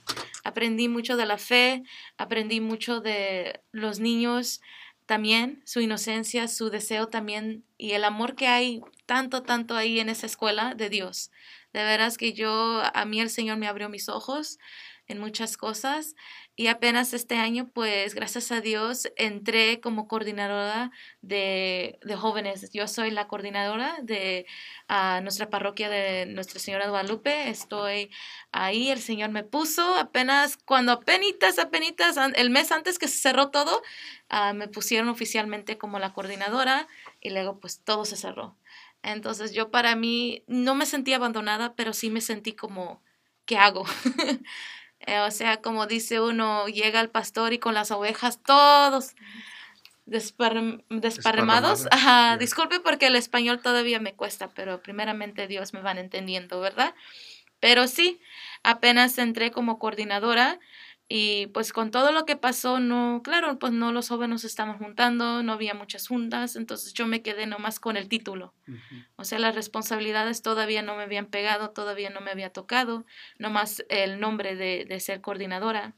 [0.44, 1.84] Aprendí mucho de la fe,
[2.18, 4.62] aprendí mucho de los niños,
[5.08, 10.10] también su inocencia, su deseo también y el amor que hay tanto, tanto ahí en
[10.10, 11.32] esa escuela de Dios.
[11.74, 14.60] De veras que yo, a mí el Señor me abrió mis ojos
[15.08, 16.16] en muchas cosas
[16.60, 20.92] y apenas este año, pues gracias a Dios, entré como coordinadora
[21.22, 22.72] de, de jóvenes.
[22.74, 24.48] Yo soy la coordinadora de
[24.90, 27.50] uh, nuestra parroquia de Nuestra Señora de Guadalupe.
[27.50, 28.10] Estoy
[28.52, 33.50] ahí, el Señor me puso apenas, cuando apenas, apenas, el mes antes que se cerró
[33.52, 33.84] todo,
[34.32, 36.88] uh, me pusieron oficialmente como la coordinadora
[37.22, 38.58] y luego pues todo se cerró.
[39.04, 43.04] Entonces yo para mí no me sentí abandonada, pero sí me sentí como,
[43.46, 43.86] ¿qué hago?
[45.08, 49.16] Eh, o sea, como dice uno, llega el pastor y con las ovejas todos
[50.06, 51.88] desparramados.
[51.92, 56.94] Ajá, disculpe porque el español todavía me cuesta, pero primeramente Dios me van entendiendo, ¿verdad?
[57.62, 58.20] Pero sí,
[58.64, 60.60] apenas entré como coordinadora
[61.10, 65.42] y pues con todo lo que pasó, no, claro, pues no los jóvenes estaban juntando,
[65.42, 68.54] no había muchas juntas, entonces yo me quedé nomás con el título.
[69.16, 73.06] O sea, las responsabilidades todavía no me habían pegado, todavía no me había tocado,
[73.38, 75.96] nomás el nombre de, de ser coordinadora.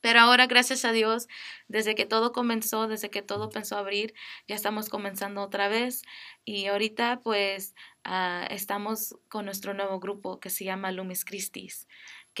[0.00, 1.28] Pero ahora, gracias a Dios,
[1.68, 4.14] desde que todo comenzó, desde que todo pensó abrir,
[4.48, 6.02] ya estamos comenzando otra vez.
[6.46, 7.74] Y ahorita, pues,
[8.06, 11.86] uh, estamos con nuestro nuevo grupo que se llama Lumis Christis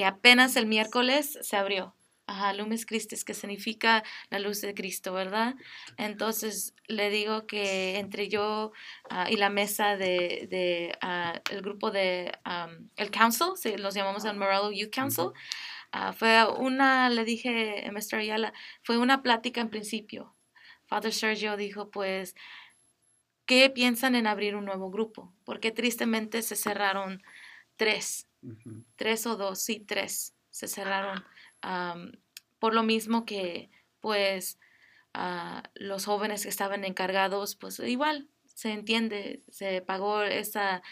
[0.00, 1.94] que apenas el miércoles se abrió.
[2.26, 5.56] Ajá, Lumes Christis, que significa la luz de Cristo, ¿verdad?
[5.98, 8.72] Entonces le digo que entre yo
[9.10, 13.92] uh, y la mesa de, de uh, el grupo de um, el council, sí, los
[13.92, 15.32] llamamos el Morello Youth Council,
[15.92, 18.20] uh, fue una, le dije a Mr.
[18.20, 20.34] Ayala, fue una plática en principio.
[20.86, 22.34] Father Sergio dijo, pues,
[23.44, 25.30] ¿qué piensan en abrir un nuevo grupo?
[25.44, 27.22] Porque tristemente se cerraron
[27.80, 28.28] tres
[28.96, 31.24] tres o dos, sí, tres se cerraron
[32.58, 33.70] por lo mismo que
[34.00, 34.58] pues
[35.14, 40.82] ah, los jóvenes que estaban encargados, pues igual se entiende, se pagó esa,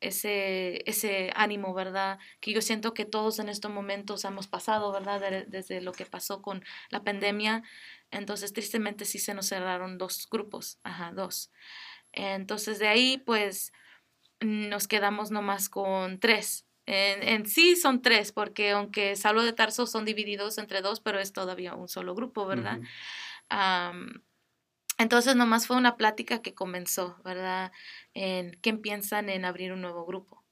[0.00, 2.18] ese, ese ánimo, ¿verdad?
[2.40, 5.20] Que yo siento que todos en estos momentos hemos pasado, ¿verdad?
[5.20, 7.62] De- desde lo que pasó con la pandemia.
[8.10, 11.52] Entonces, tristemente sí se nos cerraron dos grupos, ajá, dos.
[12.12, 13.72] Entonces, de ahí, pues,
[14.40, 16.66] nos quedamos nomás con tres.
[16.86, 21.18] En, en sí son tres, porque aunque Saulo de Tarso son divididos entre dos, pero
[21.18, 22.78] es todavía un solo grupo, ¿verdad?
[22.78, 22.86] Ujú.
[23.50, 24.22] Am,
[24.98, 27.72] entonces nomás fue una plática que comenzó, ¿verdad?
[28.14, 30.44] En quién piensan en abrir un nuevo grupo,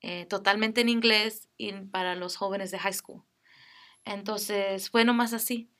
[0.00, 3.22] eh, totalmente en inglés y para los jóvenes de high school.
[4.04, 5.70] Entonces fue nomás así.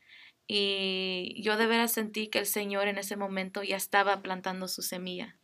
[0.47, 4.83] Y yo de veras sentí que el Señor en ese momento ya estaba plantando su
[4.83, 5.37] semilla.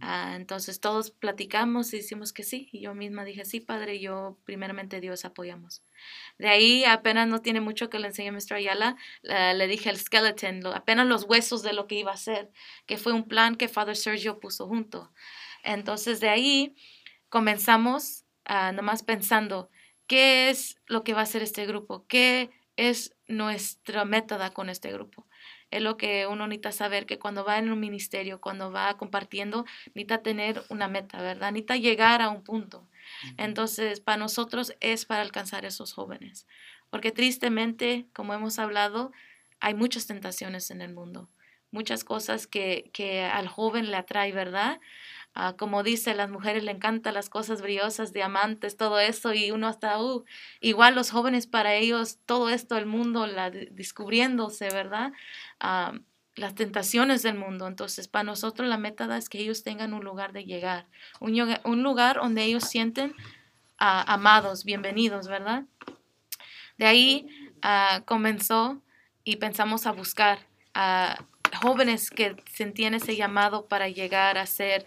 [0.00, 2.68] Ah, entonces todos platicamos y decimos que sí.
[2.72, 5.82] Y yo misma dije, sí, Padre, yo primeramente Dios apoyamos.
[6.38, 8.56] De ahí apenas no tiene mucho que le enseñé a Mr.
[8.58, 12.50] Ayala, la- le dije el skeleton, apenas los huesos de lo que iba a hacer,
[12.86, 15.12] que fue un plan que Father Sergio puso junto.
[15.64, 16.74] Entonces de ahí
[17.28, 19.70] comenzamos ah, nomás pensando,
[20.06, 22.06] ¿qué es lo que va a hacer este grupo?
[22.08, 25.26] ¿Qué es nuestra método con este grupo?
[25.74, 29.64] Es lo que uno necesita saber, que cuando va en un ministerio, cuando va compartiendo,
[29.88, 31.50] necesita tener una meta, ¿verdad?
[31.50, 32.86] Necesita llegar a un punto.
[33.38, 36.46] Entonces, para nosotros es para alcanzar a esos jóvenes.
[36.90, 39.10] Porque tristemente, como hemos hablado,
[39.58, 41.28] hay muchas tentaciones en el mundo.
[41.72, 44.78] Muchas cosas que, que al joven le atrae, ¿verdad?
[45.34, 49.50] Ah, como dice, a las mujeres le encantan las cosas brillosas, diamantes, todo eso, y
[49.50, 50.24] uno hasta, uh,
[50.60, 55.12] igual los jóvenes para ellos, todo esto, el mundo, la, descubriéndose, ¿verdad?
[55.58, 55.94] Ah,
[56.36, 57.66] las tentaciones del mundo.
[57.66, 60.86] Entonces, para nosotros la meta es que ellos tengan un lugar de llegar,
[61.20, 63.14] un, un lugar donde ellos sienten
[63.78, 65.64] ah, amados, bienvenidos, ¿verdad?
[66.78, 67.26] De ahí
[67.62, 68.80] ah, comenzó
[69.24, 70.38] y pensamos a buscar
[70.74, 71.16] a
[71.54, 74.86] jóvenes que sentían ese llamado para llegar a ser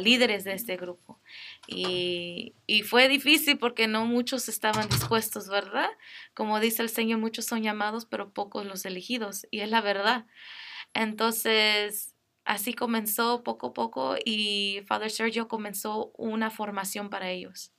[0.00, 1.18] líderes de este grupo.
[1.66, 5.90] Y, y fue difícil porque no muchos estaban dispuestos, ¿verdad?
[6.34, 9.46] Como dice el Señor, muchos son llamados, pero pocos los elegidos.
[9.50, 10.26] Y es la verdad.
[10.94, 17.72] Entonces, así comenzó poco a poco y Father Sergio comenzó una formación para ellos.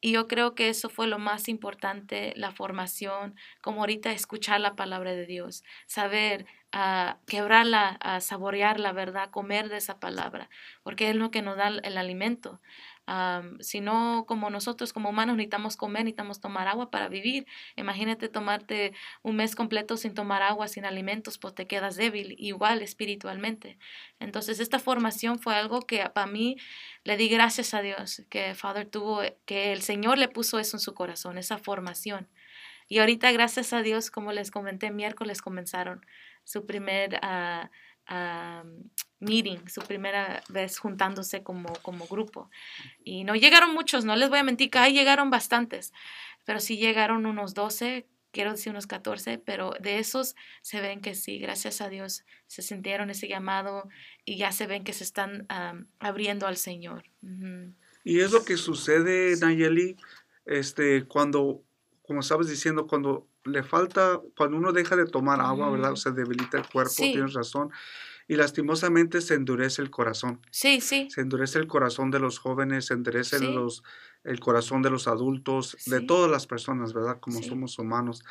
[0.00, 4.76] Y yo creo que eso fue lo más importante, la formación, como ahorita escuchar la
[4.76, 10.48] palabra de Dios, saber ah, quebrarla, ah, saborear la verdad, comer de esa palabra,
[10.82, 12.60] porque es lo que nos da el, alimento.
[13.06, 17.46] Am, si no, como nosotros como humanos necesitamos comer, necesitamos tomar agua para vivir.
[17.76, 18.92] Imagínate tomarte
[19.22, 23.78] un mes completo sin tomar agua, sin alimentos, pues te quedas débil, igual espiritualmente.
[24.20, 26.56] Entonces, esta formación fue algo que para mí
[27.04, 30.80] le di gracias a Dios, que Father tuvo, que el Señor le puso eso en
[30.80, 32.28] su corazón, esa formación.
[32.88, 36.04] Y ahorita, gracias a Dios, como les comenté, miércoles comenzaron
[36.48, 37.70] su primer ah,
[38.06, 38.64] ah,
[39.20, 42.50] meeting, su primera vez juntándose como, como grupo.
[43.04, 45.92] Y no llegaron muchos, no les voy a mentir, que ahí llegaron bastantes,
[46.46, 51.14] pero sí llegaron unos 12, quiero decir unos 14, pero de esos se ven que
[51.14, 53.86] sí, gracias a Dios, se sintieron ese llamado
[54.24, 57.04] y ya se ven que se están am, abriendo al Señor.
[58.04, 59.96] Y es lo que sucede, Nayeli,
[60.46, 61.62] este, cuando,
[62.08, 65.94] como estabas diciendo, cuando le falta, cuando uno deja de tomar agua, ¿verdad?
[65.94, 67.12] Se debilita el cuerpo, Sí.
[67.12, 67.70] tienes razón.
[68.26, 70.40] Y lastimosamente se endurece el corazón.
[70.50, 73.44] Sí, sí, Se endurece el corazón de los jóvenes, se endurece Sí.
[73.52, 73.82] los,
[74.24, 76.06] el corazón de los adultos, de Sí.
[76.06, 77.20] todas las personas, ¿verdad?
[77.20, 78.24] Como somos humanos.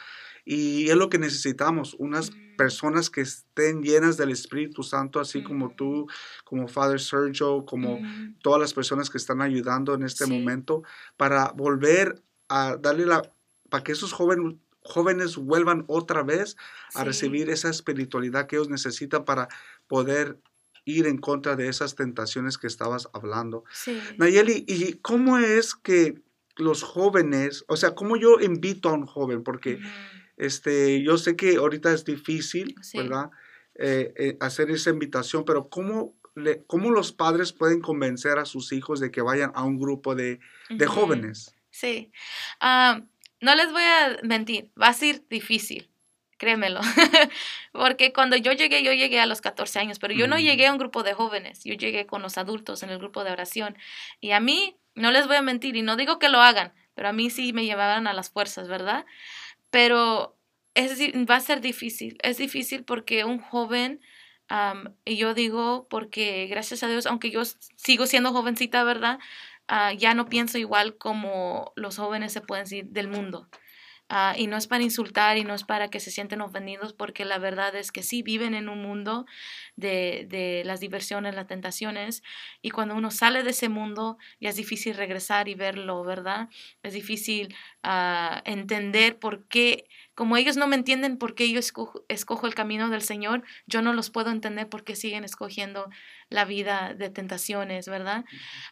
[0.43, 2.55] Y es lo que necesitamos, unas Mm.
[2.57, 5.75] personas que estén llenas del Espíritu Santo, así como Mm.
[5.75, 6.07] tú,
[6.45, 8.07] como Father Sergio, como Ujú.
[8.41, 10.82] todas las personas que están ayudando en este momento,
[11.17, 13.21] para volver a darle la,
[13.70, 16.55] para que esos jóvenes jóvenes vuelvan otra vez
[16.95, 17.05] a Sí.
[17.05, 19.49] recibir esa espiritualidad que ellos necesitan para
[19.88, 20.39] poder
[20.86, 23.65] ir en contra de esas tentaciones que estabas hablando.
[23.74, 23.99] Sí.
[24.18, 26.22] Nayeli, ¿y cómo es que
[26.55, 29.43] los jóvenes, o sea, cómo yo invito a un joven?
[29.43, 29.78] Porque
[30.38, 32.97] este, yo sé que ahorita es difícil, Sí.
[32.99, 33.30] ¿verdad?
[33.76, 38.72] Eh, eh, hacer esa invitación, pero ¿cómo, le, ¿cómo los padres pueden convencer a sus
[38.72, 40.39] hijos de que vayan a un grupo de,
[40.70, 41.53] de jóvenes?
[41.72, 42.11] Sí.
[42.61, 43.01] Ah,
[43.41, 45.89] no les voy a mentir, va a ser difícil,
[46.38, 46.81] créemelo.
[47.71, 50.71] Porque cuando yo llegué, yo llegué a los 14 años, pero yo no llegué a
[50.71, 53.77] un grupo de jóvenes, yo llegué con los adultos en el grupo de oración.
[54.19, 57.09] Y a mí, no les voy a mentir, y no digo que lo hagan, pero
[57.09, 59.05] a mí sí me llevaban a las fuerzas, ¿verdad?
[59.69, 60.38] Pero
[60.73, 64.01] es, va a ser difícil, es difícil porque un joven...
[64.49, 67.43] am, y yo digo porque gracias a Dios, aunque yo
[67.75, 69.19] sigo siendo jovencita, ¿verdad?
[69.68, 73.49] Ah, ya no pienso igual como los jóvenes se pueden decir del mundo.
[74.09, 77.26] Ah, y no es para insultar y no es para que se sienten ofendidos, porque
[77.26, 79.26] la verdad es que sí viven en un mundo
[79.76, 82.24] de, de las diversiones, las tentaciones,
[82.61, 86.47] y cuando uno sale de ese mundo ya es difícil regresar y verlo, ¿verdad?
[86.84, 87.53] Es difícil
[87.84, 92.55] ah, entender por qué, como ellos no me entienden por qué yo escojo, escojo el
[92.55, 95.91] camino del Señor, yo no los puedo entender por qué siguen escogiendo
[96.30, 98.26] la vida de tentaciones, ¿verdad?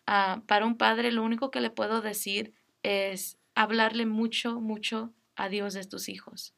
[0.08, 5.48] Ah, para un padre lo único que le puedo decir es hablarle mucho, mucho a
[5.48, 6.56] Dios de tus hijos.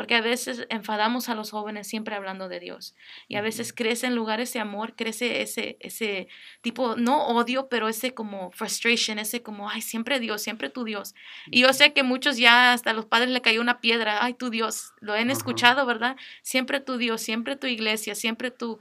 [0.00, 2.94] Porque a veces enfadamos a los jóvenes siempre hablando de Dios.
[3.28, 6.26] Y a veces crece en lugar ese amor, crece ese, ese
[6.62, 11.14] tipo, no odio, pero ese como frustration, ese como, ay, siempre Dios, siempre tu Dios.
[11.50, 14.32] Y yo sé que muchos ya hasta a los padres le cayó una piedra, ay,
[14.32, 16.16] tu Dios, lo han escuchado, ¿verdad?
[16.40, 18.78] Siempre tu Dios, siempre tu iglesia, siempre tu...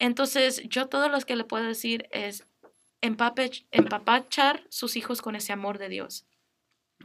[0.00, 2.44] Entonces, yo todo lo que le puedo decir es
[3.02, 6.26] empape, empapachar sus hijos con ese amor de Dios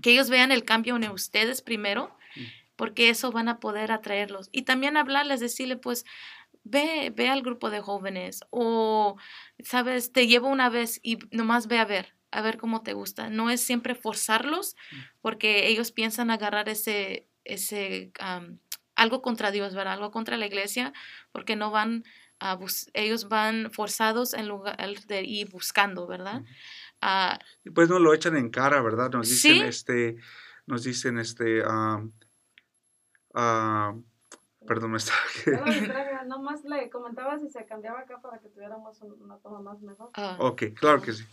[0.02, 2.16] que ellos vean el cambio en ustedes primero,
[2.76, 4.50] porque eso van a poder atraerlos.
[4.52, 6.06] Y también hablarles, decirle, pues,
[6.64, 9.18] ve, ve al grupo de jóvenes o,
[9.64, 13.30] sabes, te llevo una vez y nomás ve a ver, a ver cómo te gusta.
[13.30, 14.76] No es siempre forzarlos,
[15.22, 18.12] porque ellos piensan agarrar ese, ese,
[18.96, 19.94] algo contra Dios, ¿verdad?
[19.94, 20.94] Algo contra la iglesia,
[21.32, 22.04] porque no van
[22.40, 22.60] a
[22.94, 26.44] ellos van forzados en lugar de ir buscando, ¿verdad?
[27.64, 29.12] Y pues nos lo echan en cara, ¿verdad?
[29.12, 30.18] Nos dicen, este,
[30.66, 31.64] nos dicen, este,
[33.34, 34.02] uh,
[34.66, 35.20] perdón, me estaba...
[36.26, 40.10] no más le comentaba si se cambiaba acá para que tuviéramos una toma más mejor.
[40.14, 40.38] Ah.
[40.40, 41.24] Ok, claro que sí.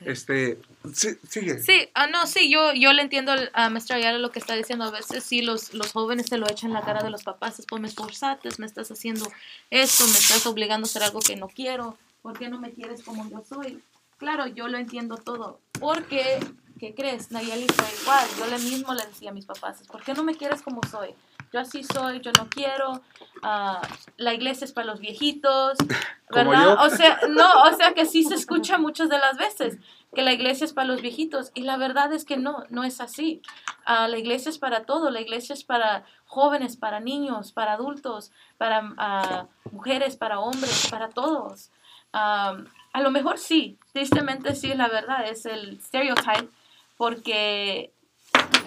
[0.00, 0.58] Este,
[0.92, 1.60] sí, sigue.
[1.60, 4.84] Sí, ah, no, sí, yo, yo le entiendo a Maestra Ayala lo que está diciendo.
[4.84, 7.58] A veces sí, los, los jóvenes se lo echan en la cara de los papás.
[7.58, 9.30] Es pues me esforzaste, me estás haciendo
[9.70, 11.96] esto, me estás obligando a hacer algo que no quiero.
[12.22, 13.82] ¿Por qué no me quieres como yo soy?
[14.18, 15.58] Claro, yo lo entiendo todo.
[15.78, 16.38] Porque,
[16.78, 17.30] ¿qué crees?
[17.30, 18.26] Nayeli fue igual.
[18.38, 21.14] Yo le mismo le decía a mis papás, ¿por qué no me quieres como soy?
[21.52, 23.02] Yo así soy, yo no quiero.
[23.42, 23.80] Uh,
[24.16, 25.78] la iglesia es para los viejitos,
[26.30, 26.84] ¿verdad?
[26.84, 29.78] O sea, no, o sea que sí se escucha muchas de las veces
[30.14, 33.00] que la iglesia es para los viejitos y la verdad es que no, no es
[33.00, 33.42] así.
[33.86, 38.32] Uh, la iglesia es para todo, la iglesia es para jóvenes, para niños, para adultos,
[38.58, 41.70] para uh, mujeres, para hombres, para todos.
[42.12, 46.50] A lo mejor sí, tristemente sí, la verdad, es el stereotype,
[46.96, 47.92] porque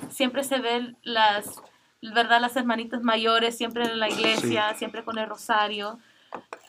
[0.09, 1.61] siempre se ven las,
[2.11, 2.41] ¿verdad?
[2.41, 5.99] Las hermanitas mayores, siempre en la iglesia, siempre con el rosario,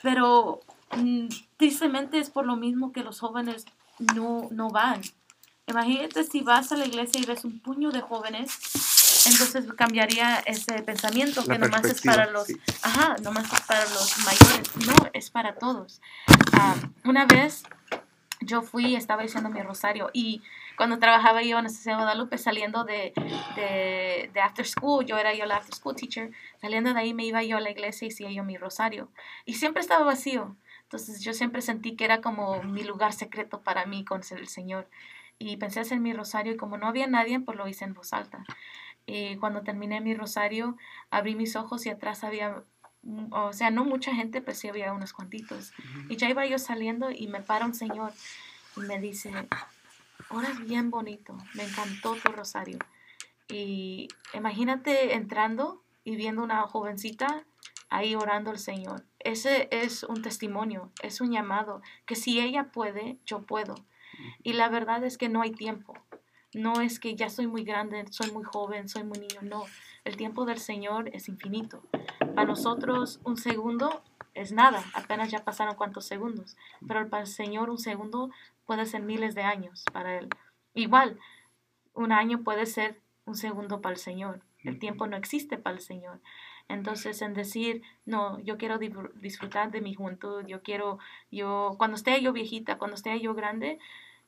[0.03, 0.61] pero
[0.97, 3.65] mm, tristemente es por lo mismo que los jóvenes
[4.15, 5.01] no, no van.
[5.67, 8.51] Imagínate si vas a la iglesia y ves un puño de jóvenes,
[9.27, 12.49] entonces cambiaría ese pensamiento que nomás es para los,
[12.83, 16.03] ajá, nomás es para los mayores, no, es para todos.
[16.53, 16.75] Ah,
[17.05, 17.63] una vez
[18.41, 20.43] yo fui, estaba diciendo mi rosario y
[20.77, 23.13] cuando trabajaba yo en la Estación de Guadalupe saliendo de,
[23.55, 26.31] de, de, after school, yo era yo la after school teacher,
[26.61, 29.09] saliendo de ahí me iba yo a la iglesia y hacía yo mi rosario
[29.45, 30.57] y siempre estaba vacío.
[30.85, 34.89] Entonces yo siempre sentí que era como mi lugar secreto para mí con el Señor.
[35.39, 38.13] Y pensé hacer mi rosario y como no había nadie, pues lo hice en voz
[38.13, 38.45] alta.
[39.07, 40.77] Y cuando terminé mi rosario,
[41.11, 42.63] abrí mis ojos y atrás había
[43.31, 45.73] o sea, no mucha gente, pero sí había unos cuantitos.
[46.09, 48.13] Y ya iba yo saliendo y me para un señor
[48.77, 49.33] y me dice,
[50.31, 52.79] oras bien bonito, me encantó tu rosario.
[53.49, 57.45] Y imagínate entrando y viendo una jovencita
[57.89, 59.05] ahí orando al Señor.
[59.21, 63.75] Ese es un testimonio, es un llamado, que si ella puede, yo puedo.
[64.43, 65.95] Y la verdad es que no hay tiempo.
[66.53, 69.65] No es que ya soy muy grande, soy muy joven, soy muy niño, no.
[70.05, 71.83] El tiempo del Señor es infinito.
[72.35, 74.03] Para nosotros un segundo
[74.35, 78.31] es nada, apenas ya pasaron cuantos segundos, pero para el Señor un segundo
[78.67, 80.29] puede ser miles de años para Él.
[80.75, 81.19] Igual,
[81.95, 84.43] un año puede ser un segundo para el Señor.
[84.63, 86.21] El tiempo no existe para el Señor.
[86.69, 90.99] Entonces, en decir, no, yo quiero disfrutar de mi juventud, yo quiero,
[91.31, 93.79] yo, cuando esté yo viejita, cuando esté yo grande,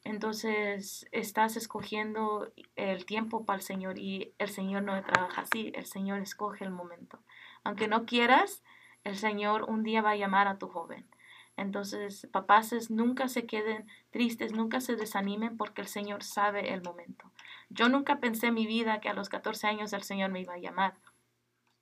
[0.07, 5.84] entonces estás escogiendo el tiempo para el Señor y el Señor no trabaja así, el
[5.84, 7.18] Señor escoge el momento.
[7.64, 8.62] Aunque no quieras,
[9.02, 11.09] el Señor un día va a llamar a tu joven.
[11.57, 17.32] Entonces, papás, nunca se queden tristes, nunca se desanimen porque el Señor sabe el momento.
[17.68, 20.54] Yo nunca pensé en mi vida que a los 14 años el Señor me iba
[20.54, 20.94] a llamar.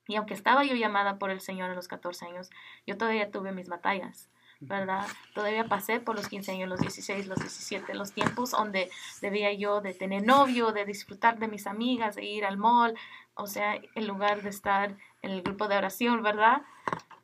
[0.08, 2.48] Y aunque estaba yo llamada por el Señor a los 14 años,
[2.86, 4.30] yo todavía tuve mis batallas.
[4.60, 5.06] ¿Verdad?
[5.34, 8.90] Todavía pasé por los 15 años, los 16, los 17, los tiempos donde
[9.20, 12.94] debía yo de tener novio, de disfrutar de mis amigas, de ir al mall,
[13.34, 16.62] o sea, en lugar de estar en el grupo de oración, ¿verdad?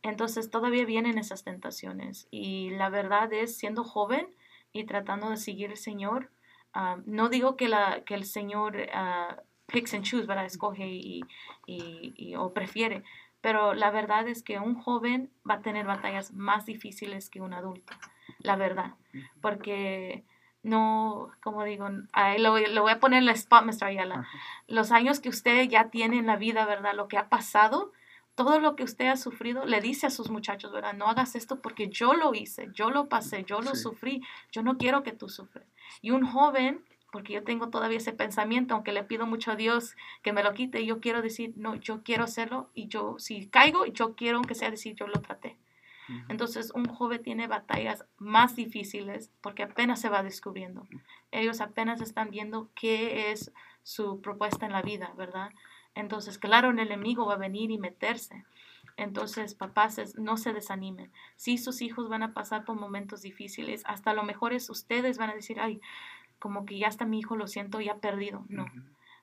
[0.03, 4.26] Entonces todavía vienen esas tentaciones y la verdad es, siendo joven
[4.72, 6.31] y tratando de seguir el Señor,
[6.74, 8.76] ah, no digo que, la, que el Señor...
[8.76, 10.47] Uh, picks and choose, ¿verdad?
[10.47, 11.22] Escoge y-
[11.66, 13.05] y- o prefiere.
[13.41, 17.55] Pero la verdad es que un joven va a tener batallas más difíciles que un
[17.55, 17.95] adulto,
[18.38, 18.95] la verdad.
[19.41, 20.24] Porque
[20.62, 23.84] no, como digo, ahí lo, voy- lo voy a poner en el spot, Mr.
[23.84, 24.14] Ayala.
[24.20, 24.38] Ajá.
[24.68, 26.95] Los años que usted ya tiene en la vida, ¿verdad?
[26.95, 27.93] Lo que ha pasado,
[28.34, 30.93] todo lo que usted ha sufrido, le dice a sus muchachos, ¿verdad?
[30.93, 33.82] No hagas esto porque yo lo hice, yo lo pasé, yo lo Sí.
[33.82, 34.22] sufrí,
[34.53, 35.66] yo no quiero que tú sufres.
[36.03, 39.96] Y un joven, porque yo tengo todavía ese pensamiento, aunque le pido mucho a Dios
[40.22, 43.86] que me lo quite, yo quiero decir, no, yo quiero hacerlo y yo, si caigo,
[43.86, 45.56] yo quiero, aunque sea decir, yo lo traté.
[46.28, 50.88] Entonces, un joven tiene batallas más difíciles porque apenas se va descubriendo.
[51.30, 53.52] Ellos apenas están viendo qué es
[53.84, 55.50] su propuesta en la vida, ¿verdad?
[55.94, 58.44] Entonces, claro, el enemigo va a venir y meterse.
[58.96, 61.11] Entonces, papás, no se desanimen.
[61.36, 63.82] Sí, sus hijos van a pasar por momentos difíciles.
[63.86, 65.80] Hasta lo mejor es ustedes van a decir, ay,
[66.41, 68.45] como que ya está mi hijo, lo siento, ya perdido.
[68.49, 68.66] No,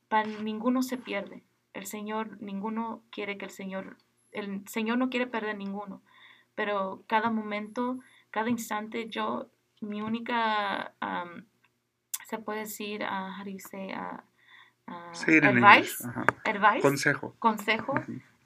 [0.07, 1.43] para ninguno se pierde.
[1.74, 3.97] El Señor, ninguno quiere que el Señor,
[4.32, 6.01] el Señor no quiere perder ninguno.
[6.55, 7.99] Pero cada momento,
[8.32, 9.47] cada instante, yo,
[9.82, 11.43] mi única, um,
[12.26, 14.22] se puede decir, uh, how do you say, uh,
[14.91, 16.03] uh, Sí, advice,
[16.45, 17.36] advice, Consejo.
[17.39, 17.93] consejo,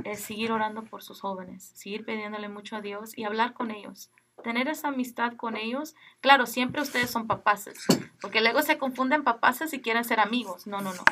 [0.04, 4.10] es seguir orando por sus jóvenes, seguir pidiéndole mucho a Dios y hablar con ellos.
[4.44, 5.96] Tener esa amistad con ellos.
[6.20, 7.86] Claro, siempre ustedes son papaces,
[8.22, 10.68] porque luego se confunden papaces y quieren ser amigos.
[10.68, 11.04] No, no, no.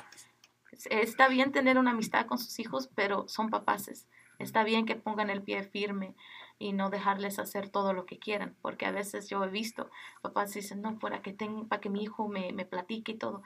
[0.89, 4.07] Está bien tener una amistad con sus hijos, pero son papaces.
[4.39, 6.15] Está bien que pongan el pie firme
[6.60, 9.89] y no dejarles hacer todo lo que quieran, porque a veces yo he visto
[10.22, 13.41] papás dicen, no, para que, tenga, para que mi hijo me, me platique y todo.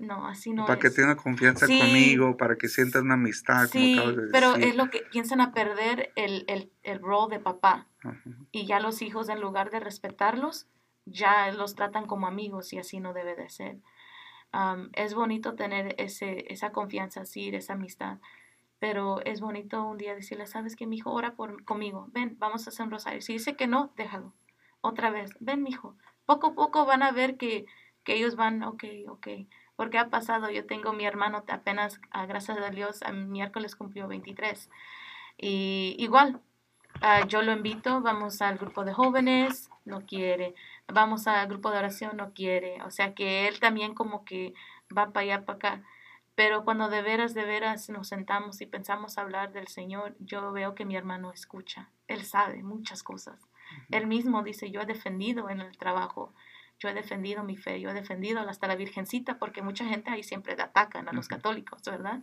[0.00, 0.94] No, así no para que es.
[0.94, 1.78] tenga confianza Sí.
[1.78, 4.68] conmigo, para que sientan una amistad, Sí, como de pero decir.
[4.68, 7.86] es lo que piensan a perder el, el, el rol de papá.
[8.02, 8.20] Ajá.
[8.52, 10.66] Y ya los hijos, en lugar de respetarlos,
[11.06, 13.78] ya los tratan como amigos y así no debe de ser.
[14.52, 18.18] Am, es bonito tener ese, esa confianza así, esa amistad.
[18.78, 21.10] Pero es bonito un día decirle, ¿sabes qué, mijo?
[21.12, 22.08] Ora por, conmigo.
[22.12, 23.20] Ven, vamos a hacer un rosario.
[23.20, 24.34] Si dice que no, déjalo.
[24.80, 25.96] Otra vez, ven, mijo.
[26.26, 27.66] Poco a poco van a ver que,
[28.04, 29.28] que ellos van, ok, ok.
[29.76, 34.08] Porque ha pasado, yo tengo mi hermano apenas, ah, gracias a Dios, a miércoles cumplió
[34.08, 34.70] 23.
[35.38, 36.40] Y igual,
[37.00, 40.54] ah, yo lo invito, vamos al grupo de jóvenes, no quiere.
[40.86, 42.82] Vamos al grupo de oración, no quiere.
[42.82, 44.54] O sea que él también como que
[44.96, 45.82] va para allá, para acá.
[46.38, 50.76] Pero cuando de veras, de veras nos sentamos y pensamos hablar del Señor, yo veo
[50.76, 51.90] que mi hermano escucha.
[52.06, 53.40] Él sabe muchas cosas.
[53.90, 56.32] Él mismo dice, yo he defendido en el trabajo,
[56.78, 60.22] yo he defendido mi fe, yo he defendido hasta la Virgencita, porque mucha gente ahí
[60.22, 61.34] siempre atacan a los Ujú.
[61.34, 62.20] católicos, ¿verdad?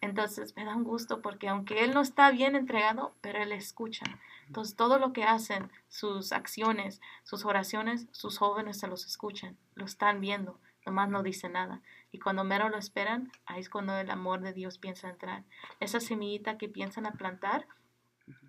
[0.00, 4.06] Entonces me da un gusto porque aunque él no está bien entregado, pero él escucha.
[4.46, 9.84] Entonces todo lo que hacen, sus acciones, sus oraciones, sus jóvenes se los escuchan, lo
[9.84, 11.82] están viendo, nomás no dice nada.
[12.10, 15.44] Y cuando mero lo esperan, ahí es cuando el amor de Dios piensa entrar.
[15.80, 17.66] Esa semillita que piensan plantar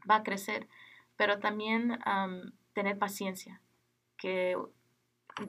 [0.10, 0.68] va a crecer,
[1.18, 3.60] pero también am, tener paciencia,
[4.18, 4.58] que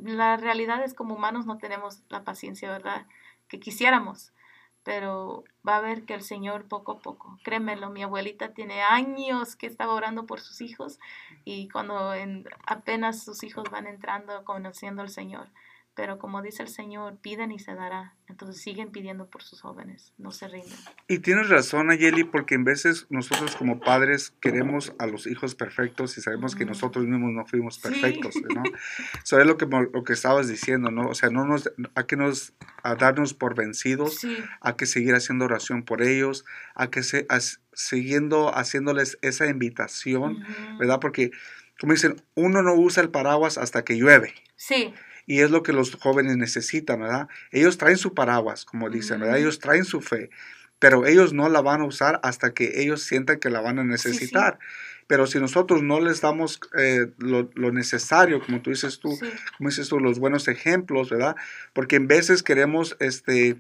[0.02, 3.06] la realidad es como humanos no tenemos la paciencia, ¿verdad?
[3.48, 4.32] Que quisiéramos,
[4.82, 9.56] pero va a ver que el Señor poco a poco, créemelo, mi abuelita tiene años
[9.56, 10.98] que estaba orando por sus hijos
[11.44, 15.48] y cuando en- apenas sus hijos van entrando conociendo al Señor,
[15.94, 20.12] pero como dice el Señor, piden y se dará, entonces siguen pidiendo por sus jóvenes,
[20.18, 20.72] no se rinden.
[21.08, 26.16] Y tienes razón, Ayeli, porque en veces nosotros como padres queremos a los hijos perfectos
[26.16, 26.68] y sabemos que Mm.
[26.68, 27.82] nosotros mismos no fuimos Sí.
[27.82, 28.62] perfectos, ¿no?
[29.24, 31.08] Eso es lo que, lo que estabas diciendo, ¿no?
[31.08, 35.14] O sea, no nos, hay que nos, a darnos por vencidos, Sí, hay que seguir
[35.14, 41.00] haciendo oración por ellos, hay que se, as- siguiendo haciéndoles esa invitación, ujú, ¿verdad?
[41.00, 41.30] Porque,
[41.80, 44.34] como dicen, uno no usa el paraguas hasta que llueve.
[44.56, 44.94] sí,
[45.30, 47.28] Y es lo que los jóvenes necesitan, ¿verdad?
[47.52, 49.38] Ellos traen su paraguas, como dicen, ¿verdad?
[49.38, 50.28] Ellos traen su fe,
[50.80, 53.84] pero ellos no la van a usar hasta que ellos sientan que la van a
[53.84, 54.58] necesitar.
[55.06, 59.26] Pero si nosotros no les damos eh, lo, lo necesario, como tú dices tú, sí,
[59.56, 61.36] como dices tú, los buenos ejemplos, ¿verdad?
[61.74, 63.56] Porque en veces queremos este,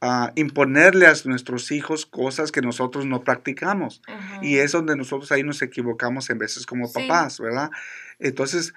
[0.00, 4.00] ah, imponerle a nuestros hijos cosas que nosotros no practicamos.
[4.40, 6.94] Y es donde nosotros ahí nos equivocamos en veces como Sí.
[6.94, 7.70] papás, ¿verdad?
[8.18, 8.72] Entonces,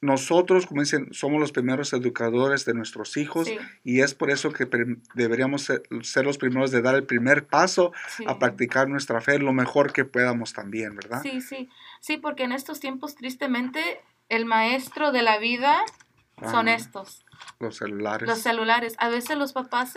[0.00, 4.52] nosotros, como dicen, somos los primeros educadores de nuestros hijos Sí, y es por eso
[4.52, 4.68] que
[5.14, 8.24] deberíamos ser, ser los primeros de dar el primer paso sí.
[8.26, 11.22] a practicar nuestra fe lo mejor que podamos también, ¿verdad?
[11.22, 11.68] Sí, sí,
[12.00, 15.82] sí, porque en estos tiempos, tristemente, el maestro de la vida
[16.42, 16.74] son Ajá.
[16.76, 17.24] estos.
[17.60, 18.28] Los celulares.
[18.28, 18.94] los celulares.
[18.98, 19.94] A veces los papás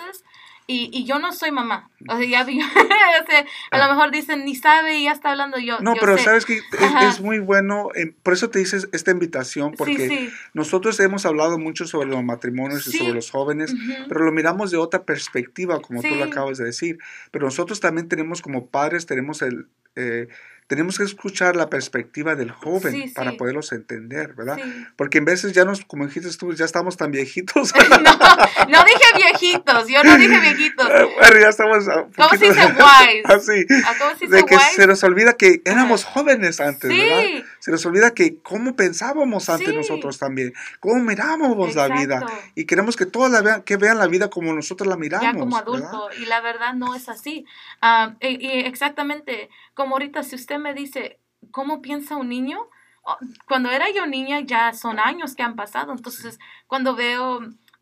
[0.68, 1.89] y, y yo no soy mamá.
[2.07, 5.57] O sea, ya o sea, a lo mejor dicen ni sabe y ya está hablando
[5.57, 5.80] yo.
[5.80, 6.23] no, yo pero sé.
[6.23, 6.63] sabes que es,
[7.01, 10.34] es muy bueno, eh, por eso te dices esta invitación, porque sí, sí.
[10.53, 12.97] nosotros hemos hablado mucho sobre los matrimonios y Sí.
[12.99, 14.07] sobre los jóvenes, Ujú.
[14.07, 16.99] pero lo miramos de otra perspectiva, como tú lo acabas de decir.
[17.31, 19.68] Pero nosotros también tenemos como padres, tenemos el...
[19.95, 20.27] eh,
[20.72, 23.38] tenemos que escuchar la perspectiva del joven Sí, para sí.
[23.38, 24.56] poderlos entender, ¿verdad?
[24.56, 24.85] Sí.
[24.95, 27.73] Porque en veces ya nos, como dijiste tú, ya estamos tan viejitos.
[28.02, 30.88] No, no dije viejitos, yo no dije viejitos.
[31.19, 31.84] bueno, ya estamos
[32.15, 33.22] ¿Cómo se dice wise?
[33.26, 33.65] Así.
[33.85, 34.76] ¿A ¿Cómo se De dice que wise?
[34.76, 36.98] se nos olvida que éramos jóvenes antes, Sí.
[36.98, 37.43] ¿verdad?
[37.60, 42.26] Se nos olvida que cómo pensábamos antes nosotros también, cómo mirábamos la vida.
[42.56, 45.26] Y queremos que todos la vean, que vean la vida como nosotros la miramos.
[45.34, 45.89] ya como ¿verdad?
[45.89, 47.45] adulto y la verdad no es así
[47.81, 51.19] Ah, y, y exactamente como ahorita si usted me dice
[51.51, 52.69] cómo piensa un niño
[53.03, 53.17] Oh,
[53.47, 57.39] cuando era yo niña ya son años que han pasado entonces cuando veo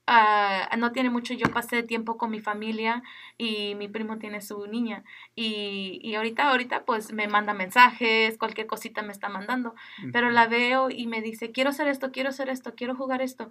[0.09, 3.03] ah, no tiene mucho yo pasé tiempo con mi familia
[3.37, 5.03] y mi primo tiene su niña
[5.35, 9.75] y, y ahorita ahorita pues me manda mensajes cualquier cosita me está mandando
[10.11, 13.49] pero la veo y me dice, quiero hacer esto, quiero hacer esto, quiero jugar esto.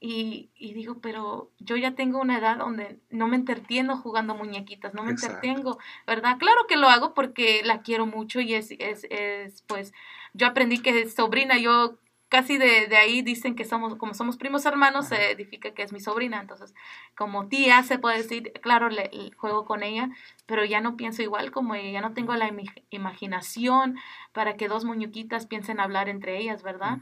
[0.00, 4.94] Y, y digo, pero yo ya tengo una edad donde no me entretengo jugando muñequitas,
[4.94, 5.36] no me Exacto.
[5.36, 6.38] entretengo, ¿verdad?
[6.38, 9.92] Claro que lo hago porque la quiero mucho y es, es, es pues,
[10.32, 11.98] yo aprendí que es sobrina, yo
[12.30, 15.92] casi de, de ahí dicen que somos, como somos primos hermanos, se edifica que es
[15.92, 16.74] mi sobrina, entonces,
[17.16, 20.08] como tía se puede decir, claro, le, le juego con ella,
[20.46, 22.50] pero ya no pienso igual como ella, ya no tengo la
[22.90, 23.98] imaginación
[24.32, 26.98] para que dos muñequitas piensen hablar entre ellas, ¿verdad?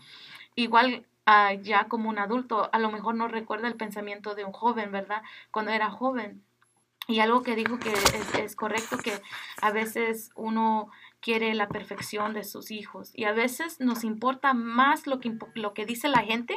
[0.56, 4.52] Igual ah, ya como un adulto, a lo mejor no recuerda el pensamiento de un
[4.52, 5.22] joven, ¿verdad?
[5.50, 6.42] Cuando era joven.
[7.06, 9.12] Y algo que dijo que es, es correcto, que
[9.62, 10.90] a veces uno
[11.20, 15.74] quiere la perfección de sus hijos y a veces nos importa más lo que, lo
[15.74, 16.56] que dice la gente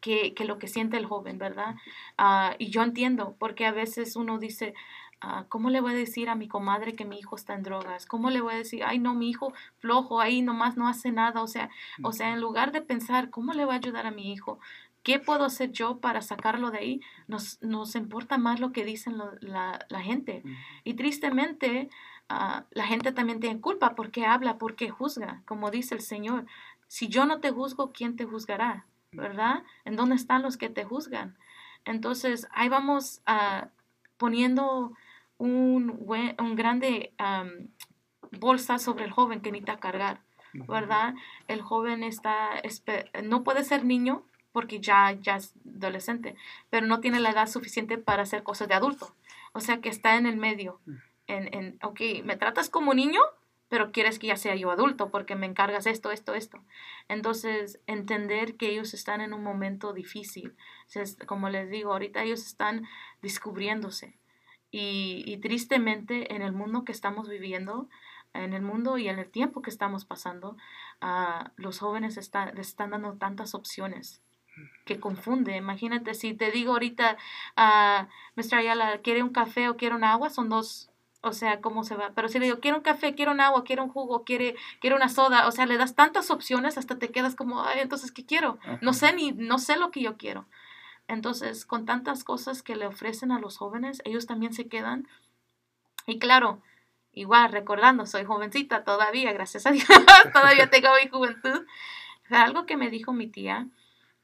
[0.00, 1.76] que, que lo que siente el joven, ¿verdad?
[2.18, 4.74] Ah, y yo entiendo, porque a veces uno dice,
[5.20, 8.06] ah, ¿cómo le voy a decir a mi comadre que mi hijo está en drogas?
[8.06, 11.40] ¿Cómo le voy a decir, ay, no, mi hijo flojo, ahí nomás no hace nada?
[11.42, 11.70] O sea,
[12.02, 14.58] o sea, en lugar de pensar, ¿cómo le voy a ayudar a mi hijo?
[15.04, 17.00] ¿Qué puedo hacer yo para sacarlo de ahí?
[17.28, 20.42] Nos, nos importa más lo que dicen lo- la, la gente.
[20.84, 21.88] Y tristemente,
[22.28, 25.42] ah, la gente también tiene culpa porque habla, porque juzga.
[25.46, 26.46] Como dice el Señor,
[26.88, 28.86] si yo no te juzgo, ¿quién te juzgará?
[29.12, 29.62] ¿Verdad?
[29.84, 31.36] ¿En dónde están los que te juzgan?
[31.84, 33.68] Entonces, ahí vamos ah,
[34.16, 34.92] poniendo
[35.38, 35.98] un,
[36.38, 37.68] un grande am,
[38.30, 40.20] bolsa sobre el joven que necesita cargar.
[40.52, 41.14] ¿verdad?
[41.48, 42.50] El joven está,
[43.22, 46.36] no puede ser niño porque ya, ya es adolescente,
[46.70, 49.14] pero no tiene la edad suficiente para hacer cosas de adulto.
[49.52, 50.80] O sea que está en el medio.
[51.26, 53.20] En, en, ok, me tratas como niño,
[53.68, 56.58] pero quieres que ya sea yo adulto porque me encargas esto, esto, esto.
[57.08, 60.54] Entonces, entender que ellos están en un momento difícil.
[61.26, 62.86] Como les digo, ahorita ellos están
[63.22, 64.18] descubriéndose.
[64.70, 67.88] Y, y tristemente, en el mundo que estamos viviendo,
[68.34, 70.56] en el mundo y en el tiempo que estamos pasando,
[71.00, 74.22] ah, los jóvenes están, les están dando tantas opciones
[74.84, 75.56] que confunde.
[75.56, 77.16] Imagínate, si te digo ahorita,
[77.56, 78.56] ah, Mr.
[78.56, 80.30] Ayala, ¿quiere un café o quiere un agua?
[80.30, 80.90] Son dos,
[81.22, 82.10] o sea, ¿cómo se va?
[82.14, 84.96] Pero si le digo, quiero un café, quiero un agua, quiero un jugo, quiere, quiero
[84.96, 88.26] una soda, o sea, le das tantas opciones hasta te quedas como, ay, entonces, ¿qué
[88.26, 88.58] quiero?
[88.80, 90.46] No sé ni, no sé lo que yo quiero.
[91.06, 95.06] Entonces, con tantas cosas que le ofrecen a los jóvenes, ellos también se quedan.
[96.06, 96.60] Y claro,
[97.12, 99.86] igual recordando, soy jovencita todavía, gracias a Dios,
[100.32, 101.66] todavía tengo mi juventud.
[102.24, 103.68] Fue algo que me dijo mi tía,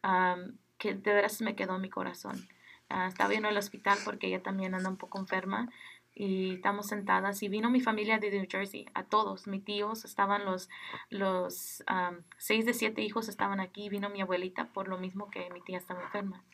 [0.03, 2.49] am, que de veras me quedó en mi corazón.
[2.89, 5.69] Ah, estaba yo en el hospital porque ella también anda un poco enferma
[6.21, 10.45] y estamos sentadas y vino mi familia de New Jersey, a todos, mis tíos, estaban
[10.45, 10.69] los,
[11.11, 11.85] los
[12.39, 15.79] seis de siete hijos estaban aquí, vino mi abuelita por lo mismo que mi tía
[15.79, 16.45] estaba enferma.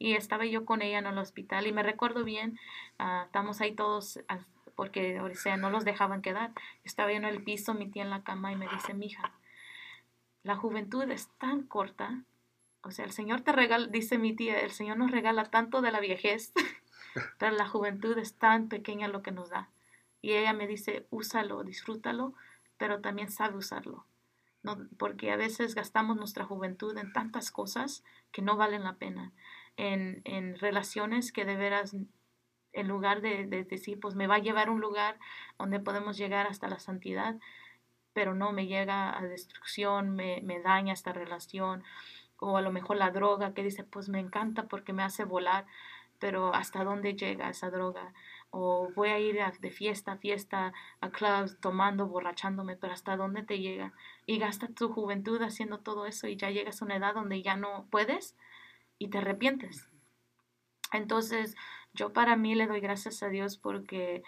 [0.00, 2.58] Y estaba yo con ella en el hospital y me recuerdo bien,
[2.98, 4.40] ah, estamos ahí todos ah,
[4.74, 6.50] porque, o sea, no los dejaban quedar.
[6.82, 9.32] Estaba yo en el piso, mi tía en la cama y me dice, mija,
[10.42, 12.24] la juventud es tan corta.
[12.82, 15.92] O sea, el Señor te regala, dice mi tía, el Señor nos regala tanto de
[15.92, 16.52] la viejez,
[17.38, 19.70] pero la juventud es tan pequeña lo que nos da.
[20.20, 22.34] Y ella me dice, úsalo, disfrútalo,
[22.76, 24.06] pero también sabe usarlo.
[24.62, 29.32] No, porque a veces gastamos nuestra juventud en tantas cosas que no valen la pena,
[29.76, 31.96] en, en relaciones que de veras,
[32.72, 35.18] en lugar de, de decir, pues me va a llevar a un lugar
[35.58, 37.40] donde podemos llegar hasta la santidad,
[38.12, 41.82] pero no me llega a destrucción, me, me daña esta relación,
[42.38, 45.66] o a lo mejor la droga que dice, pues me encanta porque me hace volar,
[46.22, 48.14] pero ¿hasta dónde llega esa droga?
[48.50, 53.42] O voy a ir de fiesta a fiesta, a clubs, tomando, borrachándome, pero ¿hasta dónde
[53.42, 53.92] te llega?
[54.24, 57.56] Y gasta tu juventud haciendo todo eso y ya llegas a una edad donde ya
[57.56, 58.36] no puedes
[59.00, 59.88] y te arrepientes.
[60.92, 61.56] Entonces,
[61.92, 64.22] yo para mí le doy gracias a Dios porque,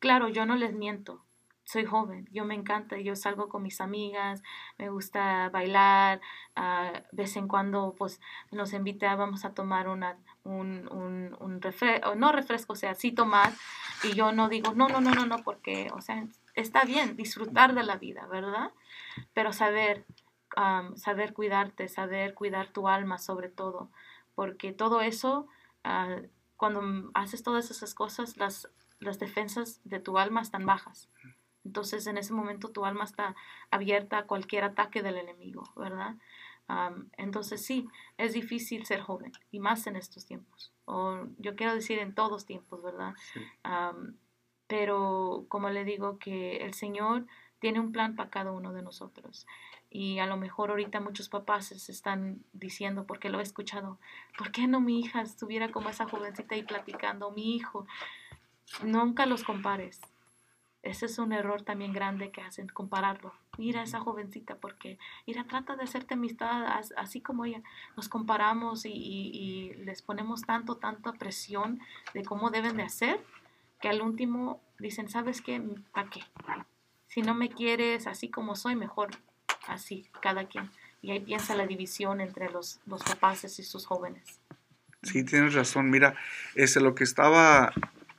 [0.00, 1.24] claro, yo no les miento.
[1.64, 4.42] Soy joven, yo me encanta, yo salgo con mis amigas,
[4.76, 6.20] me gusta bailar,
[6.54, 8.20] de vez en cuando pues
[8.50, 10.18] nos invitábamos a tomar una,
[10.48, 13.52] un, un, un refresco, no refresco, o sea, sí tomar,
[14.02, 17.74] y yo no digo, no, no, no, no, no, porque, o sea, está bien disfrutar
[17.74, 18.72] de la vida, ¿verdad?
[19.34, 20.04] Pero saber,
[20.96, 23.90] saber cuidarte, saber cuidar tu alma sobre todo,
[24.34, 25.46] porque todo eso,
[25.84, 26.16] ah,
[26.56, 28.68] cuando haces todas esas cosas, las,
[29.00, 31.08] las defensas de tu alma están bajas.
[31.64, 33.36] Entonces en ese momento tu alma está
[33.70, 36.14] abierta a cualquier ataque del enemigo, ¿verdad?
[36.68, 37.88] Am, entonces sí,
[38.18, 40.72] es difícil ser joven y más en estos tiempos.
[40.84, 43.14] O yo quiero decir en todos tiempos, ¿verdad?
[43.32, 43.40] Sí.
[43.62, 44.16] Am,
[44.66, 47.26] pero como le digo que el Señor
[47.58, 49.46] tiene un plan para cada uno de nosotros.
[49.90, 53.98] Y a lo mejor ahorita muchos papás se están diciendo, porque lo he escuchado,
[54.36, 57.30] ¿por qué no mi hija estuviera como esa jovencita ahí platicando?
[57.30, 57.86] Mi hijo,
[58.84, 60.00] nunca los compares.
[60.88, 63.32] Ese es un error también grande que hacen, compararlo.
[63.58, 66.66] Mira a esa jovencita, porque, mira, trata de hacerte amistad,
[66.96, 67.60] así como ella.
[67.96, 71.78] Nos comparamos y, y- y les ponemos tanto, tanta presión
[72.14, 73.20] de cómo deben de hacer,
[73.80, 75.60] que al último dicen, ¿sabes qué?
[75.92, 76.20] ¿Para qué?
[77.08, 79.10] Si no me quieres así como soy, mejor
[79.66, 80.70] así, cada quien.
[81.02, 84.40] Y ahí piensa la división entre los, los papás y sus jóvenes.
[85.02, 85.90] Sí, tienes razón.
[85.90, 86.14] Mira,
[86.54, 87.72] es lo que estaba,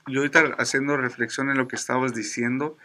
[0.08, 2.78] yo ahorita haciendo reflexión en lo que estabas diciendo,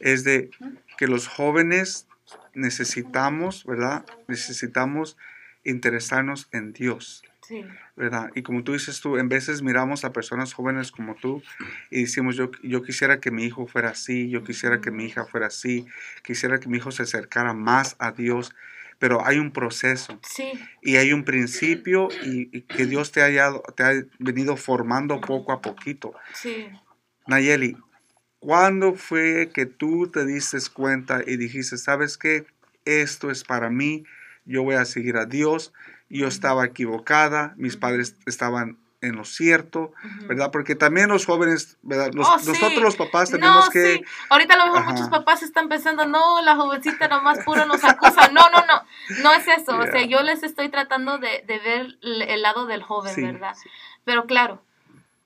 [0.00, 0.50] es de
[0.96, 2.06] que los jóvenes
[2.54, 4.04] necesitamos, ¿verdad?
[4.26, 5.16] Necesitamos
[5.64, 7.64] interesarnos en Dios, Sí,
[7.96, 8.30] ¿verdad?
[8.34, 11.42] Y como tú dices tú, en veces miramos a personas jóvenes como tú
[11.90, 15.24] y decimos, yo, yo quisiera que mi hijo fuera así, yo quisiera que mi hija
[15.24, 15.86] fuera así,
[16.22, 18.54] quisiera que mi hijo se acercara más a Dios,
[18.98, 20.18] pero hay un proceso.
[20.22, 20.52] Sí,
[20.82, 25.52] y hay un principio y, y que Dios te haya, te ha venido formando poco
[25.52, 26.14] a poquito.
[26.34, 26.68] sí.
[27.26, 27.76] Nayeli,
[28.38, 32.46] ¿cuándo fue que tú te diste cuenta y dijiste, sabes qué,
[32.86, 34.04] esto es para mí,
[34.46, 35.74] yo voy a seguir a Dios,
[36.08, 39.92] yo estaba equivocada, mis padres estaban en lo cierto.
[40.26, 40.50] ¿verdad?
[40.50, 42.10] Porque también los jóvenes, ¿verdad?
[42.12, 42.48] Los- Oh, sí.
[42.48, 43.94] nosotros los papás tenemos no, que...
[43.98, 44.04] sí.
[44.28, 44.90] Ahorita a lo mejor Ajá.
[44.90, 48.28] muchos papás están pensando, no, la jovencita nomás puro nos acusa.
[48.28, 48.82] No, no, no.
[49.22, 49.76] No es eso.
[49.78, 53.54] O sea, yo les estoy tratando de, de ver el lado del joven, Sí, ¿verdad?
[54.04, 54.62] Pero claro,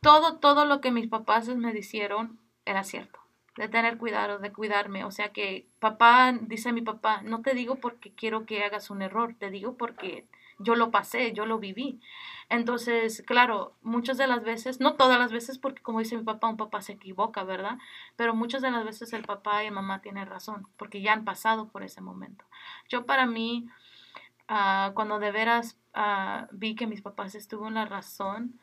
[0.00, 3.18] todo, todo lo que mis papás me dijeron era cierto.
[3.56, 5.04] De tener cuidado, de cuidarme.
[5.04, 9.02] O sea que papá, dice mi papá, no te digo porque quiero que hagas un
[9.02, 10.24] error, te digo porque
[10.62, 12.00] yo lo pasé, yo lo viví.
[12.48, 16.48] Entonces, claro, muchas de las veces, no todas las veces, porque como dice mi papá,
[16.48, 17.78] un papá se equivoca, ¿verdad?
[18.16, 21.24] Pero muchas de las veces el papá y la mamá tienen razón, porque ya han
[21.24, 22.44] pasado por ese momento.
[22.88, 23.68] Yo para mí,
[24.48, 28.60] ah, cuando de veras ah, vi que mis papás estuvo en la razón,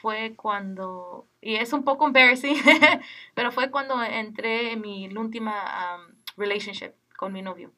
[0.00, 2.56] fue cuando, y es un poco embarrassing,
[3.34, 7.70] pero fue cuando entré en mi última um, relationship con mi novio.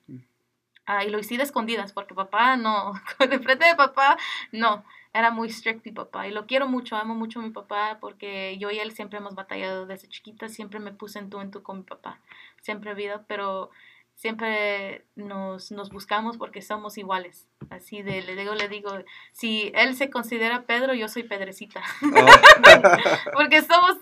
[0.86, 4.18] Ah, y lo hice de escondidas porque papá no, de frente de papá
[4.50, 6.26] no, era muy strict mi papá.
[6.26, 9.34] Y lo quiero mucho, amo mucho a mi papá porque yo y él siempre hemos
[9.34, 12.18] batallado desde chiquita, siempre me puse en tú en tú con mi papá,
[12.60, 13.70] siempre he habido, pero
[14.14, 17.48] siempre nos, nos buscamos porque somos iguales.
[17.70, 18.90] Así de, le digo, le digo,
[19.32, 21.82] si él se considera Pedro, yo soy Pedrecita.
[22.02, 23.96] Oh, porque somos,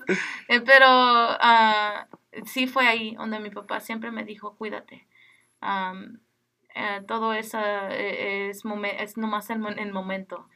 [0.48, 2.06] eh, pero ah,
[2.44, 5.06] sí fue ahí donde mi papá siempre me dijo, cuídate.
[6.74, 8.62] Eh, todo eso eh, es,
[8.98, 10.48] es nomás el, mo- el momento.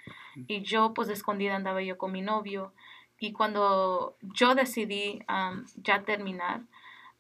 [0.47, 2.73] Y yo, pues, escondida andaba yo con mi novio.
[3.19, 5.21] Y cuando yo decidí
[5.77, 6.63] ya terminar,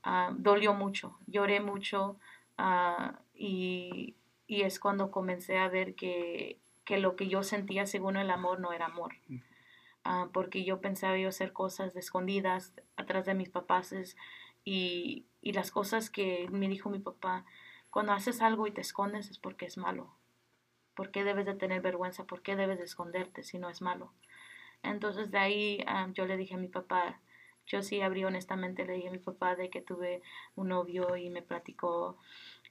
[0.02, 2.16] ah, dolió mucho, lloré mucho.
[2.58, 4.14] ah, y,
[4.46, 8.60] y es cuando comencé a ver que, que lo que yo sentía según el amor
[8.60, 9.14] no era amor.
[10.04, 13.94] Ah, porque yo pensaba yo hacer cosas de escondidas atrás de mis papás
[14.64, 17.46] y, y las cosas que me dijo mi papá,
[17.94, 20.12] cuando haces algo y te escondes es porque es malo.
[20.96, 22.24] ¿Por qué debes de tener vergüenza?
[22.24, 24.12] ¿Por qué debes de esconderte si no es malo?
[24.82, 27.20] Entonces de ahí ah, yo le dije a mi papá,
[27.68, 30.22] yo sí abrí honestamente, le dije a mi papá de que tuve
[30.56, 32.18] un novio y me platicó.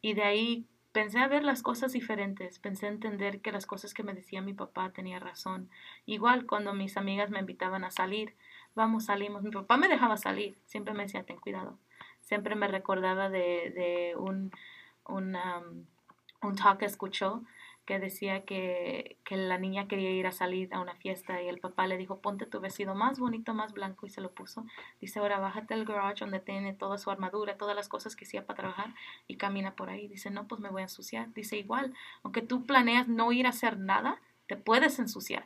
[0.01, 3.93] Y de ahí pensé a ver las cosas diferentes, pensé a entender que las cosas
[3.93, 5.69] que me decía mi papá tenía razón.
[6.05, 8.35] Igual cuando mis amigas me invitaban a salir,
[8.75, 9.41] vamos, salimos.
[9.41, 11.79] Mi papá me dejaba salir, siempre me decía, ten cuidado.
[12.19, 14.51] Siempre me recordaba de, de un,
[15.05, 15.35] un,
[16.41, 17.43] un talk que escuchó
[17.85, 21.59] que decía que, que la niña quería ir a salir a una fiesta y el
[21.59, 24.65] papá le dijo, ponte tu vestido más bonito, más blanco y se lo puso.
[25.01, 28.45] Dice, ahora bájate al garage donde tiene toda su armadura, todas las cosas que hacía
[28.45, 28.95] para trabajar
[29.27, 30.07] y camina por ahí.
[30.07, 31.33] Dice, no, pues me voy a ensuciar.
[31.33, 31.93] Dice, igual,
[32.23, 35.45] aunque tú planeas no ir a hacer nada, te puedes ensuciar.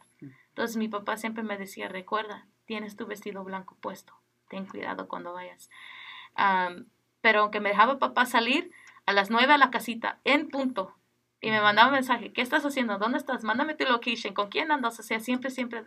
[0.49, 4.13] Entonces mi papá siempre me decía, recuerda, tienes tu vestido blanco puesto,
[4.49, 5.71] ten cuidado cuando vayas.
[7.21, 8.71] Pero aunque me dejaba papá salir
[9.07, 10.97] a las nueve a la casita, en punto,
[11.39, 12.97] y me mandaba un mensaje, ¿qué estás haciendo?
[12.97, 13.43] ¿Dónde estás?
[13.43, 14.99] Mándame tu location, ¿con quién andas?
[14.99, 15.83] O sea, siempre, siempre,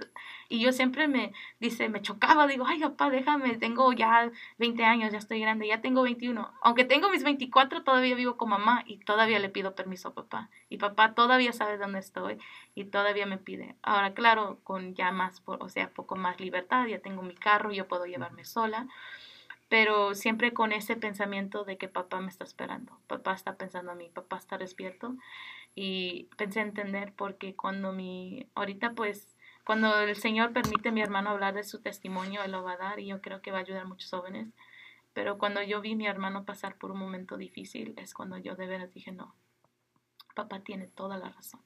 [0.49, 5.11] y yo siempre me, dice, me chocaba, digo, ay, papá, déjame, tengo ya 20 años,
[5.11, 6.53] ya estoy grande, ya tengo 21.
[6.63, 10.51] Aunque tengo mis 24, todavía vivo con mamá y todavía le pido permiso a papá.
[10.69, 12.39] Y papá todavía sabe dónde estoy
[12.77, 13.75] y todavía me pide.
[13.83, 17.89] Ahora, claro, con ya más, o sea, poco más libertad, ya tengo mi carro, yo
[17.89, 18.87] puedo llevarme sola,
[19.71, 23.99] pero siempre con ese pensamiento de que papá me está esperando, papá está pensando en
[23.99, 25.15] mí, papá está despierto
[25.77, 31.31] y pensé entender porque cuando mi, ahorita pues, cuando el Señor permite a mi hermano
[31.31, 33.61] hablar de su testimonio, Él lo va a dar y yo creo que va a
[33.61, 34.49] ayudar a muchos jóvenes,
[35.13, 38.57] pero cuando yo vi a mi hermano pasar por un momento difícil es cuando yo
[38.57, 39.37] de veras dije, no,
[40.35, 41.61] papá tiene toda la razón.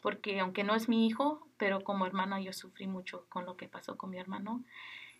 [0.00, 3.68] Porque aunque no es mi hijo, pero como hermana yo sufrí mucho con lo que
[3.68, 4.62] pasó con mi hermano.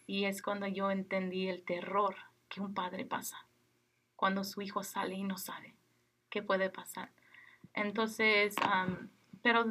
[0.07, 2.17] Y es cuando yo entendí el terror
[2.49, 3.47] que un padre pasa.
[4.17, 5.75] Cuando su hijo sale y no sabe
[6.31, 7.11] qué puede pasar.
[7.75, 8.55] Entonces,
[9.43, 9.67] pero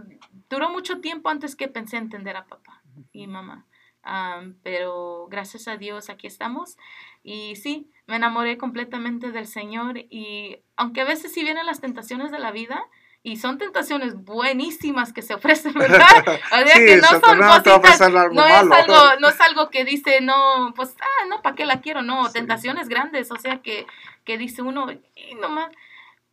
[0.50, 2.82] duró mucho tiempo antes que pensé entender a papá
[3.12, 3.66] y mamá.
[4.04, 6.78] Am, pero gracias a Dios aquí estamos.
[7.24, 9.98] Y sí, me enamoré completamente del Señor.
[10.10, 12.84] Y aunque a veces sí vienen las tentaciones de la vida,
[13.24, 16.08] y son tentaciones buenísimas que se ofrecen, ¿verdad?
[16.28, 18.74] O sea Sí, que no son cositas, algo malo.
[18.74, 22.02] es algo, no es algo que dice, no, pues, ah, no, ¿para qué la quiero?
[22.02, 22.34] No, Sí.
[22.34, 23.86] tentaciones grandes, o sea que,
[24.24, 25.72] que dice uno, y nomás,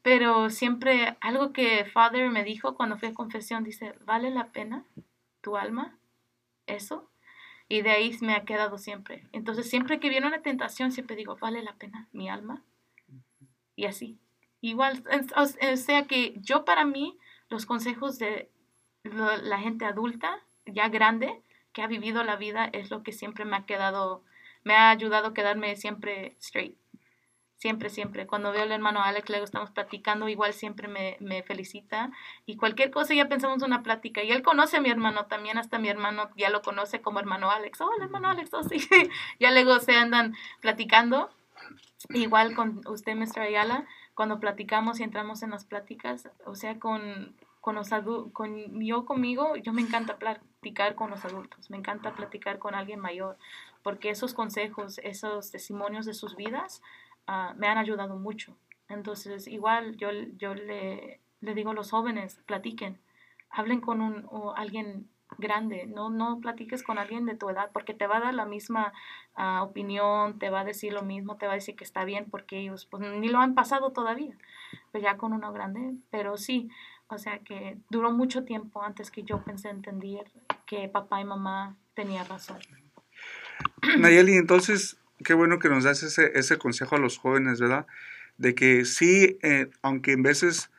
[0.02, 4.84] pero siempre algo que Father me dijo cuando fui a confesión, dice, ¿vale la pena
[5.42, 5.96] tu alma?
[6.66, 7.10] ¿Eso?
[7.68, 9.26] Y de ahí me ha quedado siempre.
[9.32, 12.62] Entonces, siempre que viene una tentación, siempre digo, ¿vale la pena mi alma?
[13.76, 14.18] Y así.
[14.60, 15.04] Igual,
[15.36, 17.18] o o sea que yo para mí,
[17.48, 18.50] los consejos de
[19.04, 23.56] la gente adulta, ya grande, que ha vivido la vida, es lo que siempre me
[23.56, 24.24] ha quedado,
[24.64, 26.76] me ha ayudado a quedarme siempre straight.
[27.56, 28.28] Siempre, siempre.
[28.28, 32.12] Cuando veo al hermano Alex, luego estamos platicando, igual siempre me, me felicita.
[32.46, 34.22] Y cualquier cosa ya pensamos una plática.
[34.22, 37.50] Y él conoce a mi hermano también, hasta mi hermano ya lo conoce como hermano
[37.50, 37.80] Alex.
[37.80, 38.78] Oh, el hermano Alex, oh, sí.
[39.40, 41.30] ya luego se andan platicando.
[42.10, 43.40] Igual con usted, Mr.
[43.40, 43.86] Ayala,
[44.18, 47.90] cuando platicamos y entramos en las pláticas, o sea, con, con los
[48.32, 52.98] con yo conmigo, yo me encanta platicar con los adultos, me encanta platicar con alguien
[52.98, 53.38] mayor,
[53.84, 56.82] porque esos consejos, esos testimonios de sus vidas
[57.28, 58.56] ah, me han ayudado mucho.
[58.88, 62.98] Entonces, igual yo, yo le, le digo a los jóvenes, platiquen,
[63.50, 67.94] hablen con un, o alguien grande, no, no platiques con alguien de tu edad, porque
[67.94, 68.92] te va a dar la misma
[69.34, 72.26] ah, opinión, te va a decir lo mismo, te va a decir que está bien,
[72.30, 74.36] porque ellos pues, ni lo han pasado todavía,
[74.90, 76.70] pues ya con uno grande, pero sí,
[77.08, 80.30] o sea que duró mucho tiempo antes que yo pensé entender
[80.66, 82.58] que papá y mamá tenían razón.
[83.98, 87.86] Nayeli, entonces, qué bueno que nos das ese, ese consejo a los jóvenes, ¿verdad?
[88.36, 90.70] De que sí, eh, aunque en veces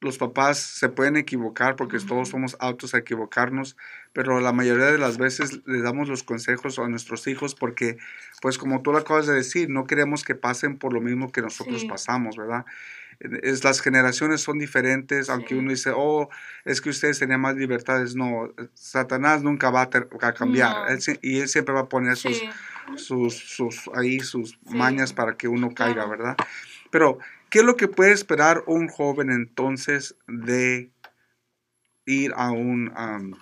[0.00, 3.76] los papás se pueden equivocar, porque todos somos autos a equivocarnos,
[4.12, 7.98] pero la mayoría de las veces le damos los consejos a nuestros hijos porque,
[8.40, 11.42] pues como tú lo acabas de decir, no queremos que pasen por lo mismo que
[11.42, 11.88] nosotros Sí.
[11.88, 12.64] pasamos, ¿verdad?
[13.42, 15.54] Es, las generaciones son diferentes, aunque Sí.
[15.56, 16.28] uno dice, oh,
[16.64, 18.14] es que ustedes tenían más libertades.
[18.14, 20.70] No, Satanás nunca va a, ter- a cambiar.
[20.76, 20.86] No.
[20.86, 22.48] Él sie- y él siempre va a poner sus, Sí,
[22.96, 26.06] sus, sus, ahí sus mañas para que uno caiga.
[26.06, 26.36] ¿verdad?
[26.92, 27.18] Pero,
[27.50, 30.90] ¿qué es lo que puede esperar un joven entonces de
[32.06, 33.34] ir a un, am,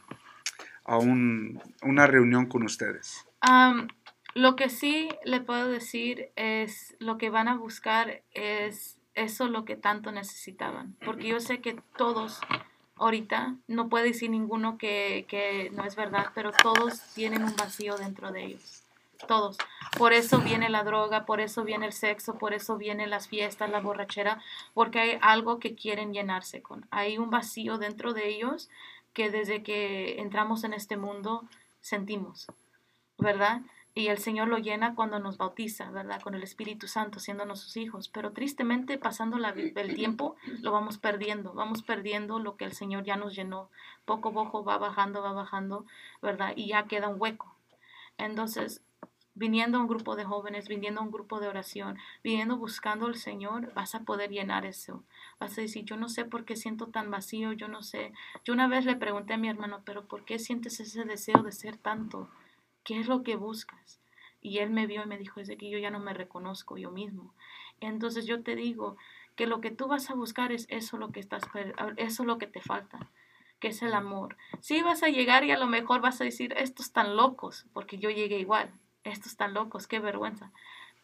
[0.84, 3.26] a un, una reunión con ustedes?
[4.34, 9.64] Lo que sí le puedo decir es lo que van a buscar es eso lo
[9.64, 10.94] que tanto necesitaban.
[11.04, 12.40] Porque yo sé que todos
[12.96, 17.96] ahorita, no puede decir ninguno que, que no es verdad, pero todos tienen un vacío
[17.96, 18.85] dentro de ellos.
[19.26, 19.56] Todos.
[19.98, 23.70] Por eso viene la droga, por eso viene el sexo, por eso vienen las fiestas,
[23.70, 24.42] la borrachera,
[24.74, 26.86] porque hay algo que quieren llenarse con.
[26.90, 28.68] Hay un vacío dentro de ellos
[29.12, 31.44] que desde que entramos en este mundo
[31.80, 32.48] sentimos.
[33.18, 33.62] ¿verdad?
[33.94, 36.20] Y el Señor lo llena cuando nos bautiza, ¿verdad?
[36.20, 38.08] Con el Espíritu Santo, siéndonos sus hijos.
[38.08, 41.54] Pero tristemente, pasando el tiempo, lo vamos perdiendo.
[41.54, 43.70] Vamos perdiendo lo que el Señor ya nos llenó.
[44.04, 45.86] Poco a poco va bajando, va bajando,
[46.20, 46.52] ¿verdad?
[46.56, 47.54] Y ya queda un hueco.
[48.18, 48.82] Entonces,
[49.36, 53.16] viniendo a un grupo de jóvenes, viniendo a un grupo de oración, viniendo buscando al
[53.16, 55.04] Señor, vas a poder llenar eso.
[55.38, 58.12] Vas a decir, yo no sé por qué siento tan vacío, yo no sé.
[58.44, 61.52] Yo una vez le pregunté a mi hermano, pero ¿por qué sientes ese deseo de
[61.52, 62.30] ser tanto?
[62.82, 64.00] ¿Qué es lo que buscas?
[64.40, 66.90] Y él me vio y me dijo, es que yo ya no me reconozco yo
[66.90, 67.34] mismo.
[67.80, 68.96] Entonces yo te digo
[69.36, 71.42] que lo que tú vas a buscar es eso lo que estás
[71.96, 73.10] eso lo que te falta.
[73.60, 74.36] que es el amor.
[74.60, 77.98] Sí vas a llegar y a lo mejor vas a decir, estos están locos, porque
[77.98, 78.70] yo llegué igual,
[79.10, 80.52] estos están locos, qué vergüenza.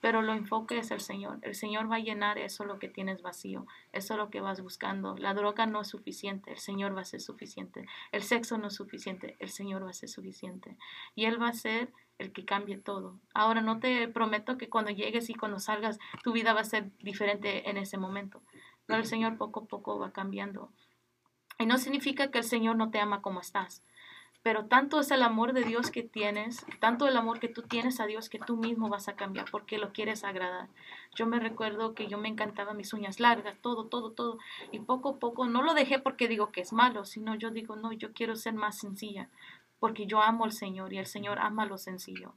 [0.01, 1.39] Pero lo enfoque es el Señor.
[1.43, 5.17] El Señor va a llenar eso lo que tienes vacío, eso lo que vas buscando.
[5.17, 7.87] La droga no es suficiente, el Señor va a ser suficiente.
[8.11, 10.77] El sexo no es suficiente, el Señor va a ser suficiente.
[11.15, 13.21] Y Él va a ser el que cambie todo.
[13.33, 16.91] Ahora no te prometo que cuando llegues y cuando salgas tu vida va a ser
[16.99, 18.43] diferente en ese momento.
[18.87, 20.73] Pero el Señor poco a poco va cambiando.
[21.61, 23.85] Y no significa que el Señor no te ama como estás.
[24.43, 28.01] Pero tanto es el amor de Dios que tienes, tanto el amor que tú tienes
[28.01, 30.69] a Dios que tú mismo vas a cambiar porque lo quieres agradar.
[31.15, 34.39] Yo me recuerdo que yo me encantaba mis uñas largas, todo, todo, todo.
[34.73, 37.77] Y poco a poco no lo dejé porque digo que es malo, sino yo digo,
[37.77, 39.29] no, yo quiero ser más sencilla
[39.83, 42.35] porque yo amo al Señor y el Señor ama lo sencillo.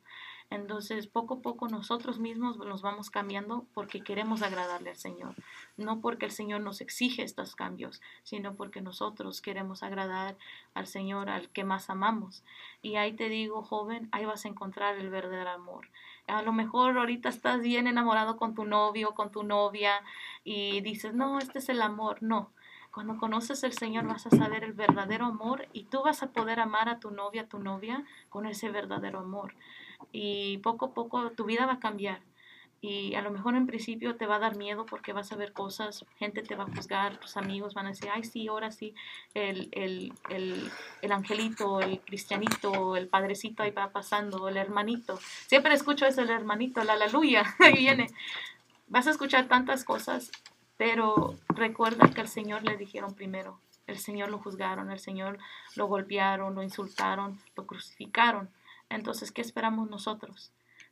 [0.51, 5.35] Entonces, poco a poco nosotros mismos nos vamos cambiando porque queremos agradarle al Señor.
[5.75, 10.37] No porque el Señor nos exige estos cambios, sino porque nosotros queremos agradar
[10.75, 12.43] al Señor, al que más amamos.
[12.81, 15.89] Y ahí te digo, joven, ahí vas a encontrar el verdadero amor.
[16.27, 20.03] A lo mejor ahorita estás bien enamorado con tu novio, con tu novia,
[20.43, 22.21] y dices, no, este es el amor.
[22.21, 22.51] No,
[22.91, 26.59] cuando conoces el Señor vas a saber el verdadero amor y tú vas a poder
[26.59, 29.53] amar a tu novia, a tu novia con ese verdadero amor
[30.11, 32.21] y poco a poco tu vida va a cambiar.
[32.81, 35.53] Y a lo mejor en principio te va a dar miedo porque vas a ver
[35.53, 38.93] cosas, gente te va a juzgar, tus amigos van a decir, ay sí, ahora sí,
[39.33, 40.69] el, el, el,
[41.01, 45.17] el angelito, el cristianito, el padrecito ahí va pasando, el hermanito.
[45.47, 48.07] Siempre escucho eso, el hermanito, la aleluya, ahí viene.
[48.87, 50.31] Vas a escuchar tantas cosas,
[50.77, 55.39] pero recuerda que al Señor le dijeron primero, el Señor lo juzgaron, el Señor
[55.75, 58.49] lo golpearon, lo insultaron, lo crucificaron.
[58.95, 60.51] Entonces, ¿qué esperamos nosotros?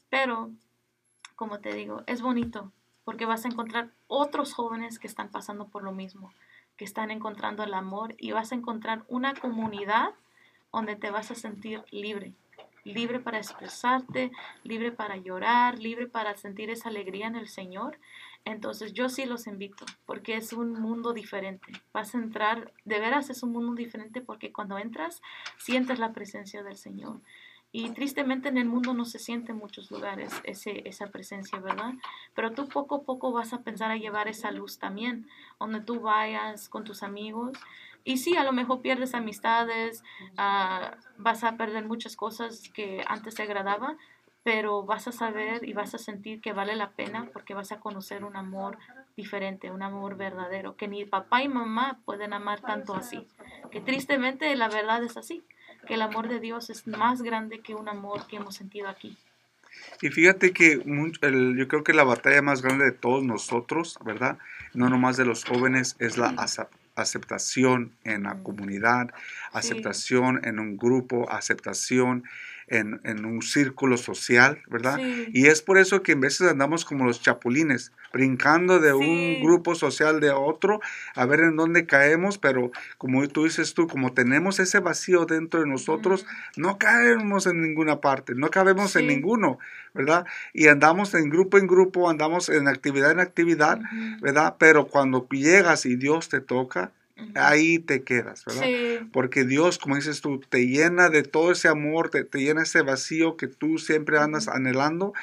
[0.09, 0.51] Pero,
[1.35, 2.71] como te digo, es bonito
[3.05, 6.33] porque vas a encontrar otros jóvenes que están pasando por lo mismo,
[6.77, 10.09] que están encontrando el amor y vas a encontrar una comunidad
[10.71, 12.33] donde te vas a sentir libre,
[12.83, 14.31] libre para expresarte,
[14.63, 17.99] libre para llorar, libre para sentir esa alegría en el Señor.
[18.43, 21.71] Entonces yo sí los invito porque es un mundo diferente.
[21.93, 25.21] Vas a entrar, de veras es un mundo diferente porque cuando entras
[25.57, 27.21] sientes la presencia del Señor.
[27.75, 31.93] Y tristemente en el mundo no se siente en muchos lugares ese, esa presencia, ¿verdad?
[32.35, 35.27] Pero tú poco a poco vas a pensar a llevar esa luz también,
[35.59, 37.57] donde tú vayas con tus amigos.
[38.03, 40.03] Y sí, a lo mejor pierdes amistades,
[40.37, 43.97] ah, vas a perder muchas cosas que antes te agradaba,
[44.43, 47.79] pero vas a saber y vas a sentir que vale la pena porque vas a
[47.79, 48.77] conocer un amor
[49.17, 53.27] diferente, un amor verdadero, que ni papá y mamá pueden amar tanto así.
[53.71, 55.43] Que tristemente la verdad es así
[55.87, 59.17] que el amor de Dios es más grande que un amor que hemos sentido aquí.
[60.01, 64.37] Y fíjate que yo creo que la batalla más grande de todos nosotros, ¿verdad?
[64.73, 66.35] No nomás de los jóvenes, es la
[66.95, 69.09] aceptación en la comunidad,
[69.51, 72.23] aceptación en un grupo, aceptación
[72.67, 74.99] en, en, un círculo social, ¿verdad?
[75.31, 79.75] Y es por eso que en veces andamos como los chapulines, brincando de un grupo
[79.75, 80.79] social de otro,
[81.15, 85.61] a ver en dónde caemos, pero como tú dices tú, como tenemos ese vacío dentro
[85.61, 86.25] de nosotros,
[86.55, 89.57] no caemos en ninguna parte, no cabemos en ninguno,
[89.93, 90.25] ¿verdad?
[90.53, 93.79] Y andamos en grupo en grupo, andamos en actividad en actividad,
[94.21, 94.55] ¿verdad?
[94.59, 96.91] Pero cuando llegas y Dios te toca,
[97.35, 99.07] ahí te quedas, ¿verdad?
[99.11, 102.81] Porque Dios, como dices tú, te llena de todo ese amor, te, te llena ese
[102.81, 105.13] vacío que tú siempre andas anhelando.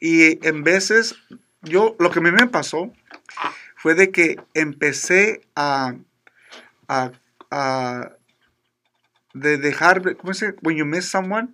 [0.00, 1.16] Y en veces,
[1.62, 2.92] yo, lo que a mí me pasó
[3.76, 5.94] fue de que empecé a,
[6.88, 7.12] a,
[7.50, 8.12] a
[9.34, 10.58] de dejar, ¿cómo se dice?
[10.62, 11.48] When you miss someone,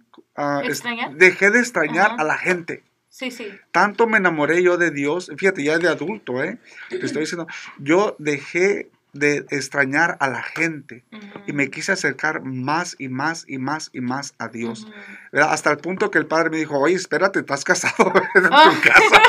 [1.15, 2.83] dejé de extrañar a la gente.
[3.09, 3.49] Sí, sí.
[3.71, 6.59] Tanto me enamoré yo de Dios, fíjate, ya de adulto, ¿eh?
[6.91, 7.47] Te estoy diciendo,
[7.79, 11.05] yo dejé de extrañar a la gente
[11.47, 14.87] y me quise acercar más y más y más y más a Dios.
[15.33, 18.75] Hasta el punto que el padre me dijo, oye, espérate, estás casado en tu oh.
[18.83, 19.23] casa.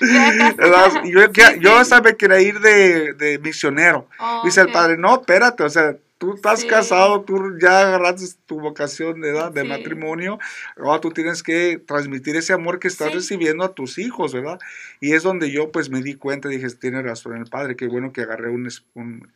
[1.04, 1.20] yo,
[1.60, 4.08] yo me quería ir de, de misionero.
[4.44, 9.20] Dice el padre, no, espérate, o sea, tú estás casado, tú ya agarraste tu vocación
[9.20, 10.38] de edad de matrimonio,
[10.76, 14.58] ahora tú tienes que transmitir ese amor que estás recibiendo a tus hijos, ¿verdad?
[15.00, 18.12] Y es donde yo pues me di cuenta, dije, tiene razón el padre, qué bueno
[18.12, 19.32] que agarré un, un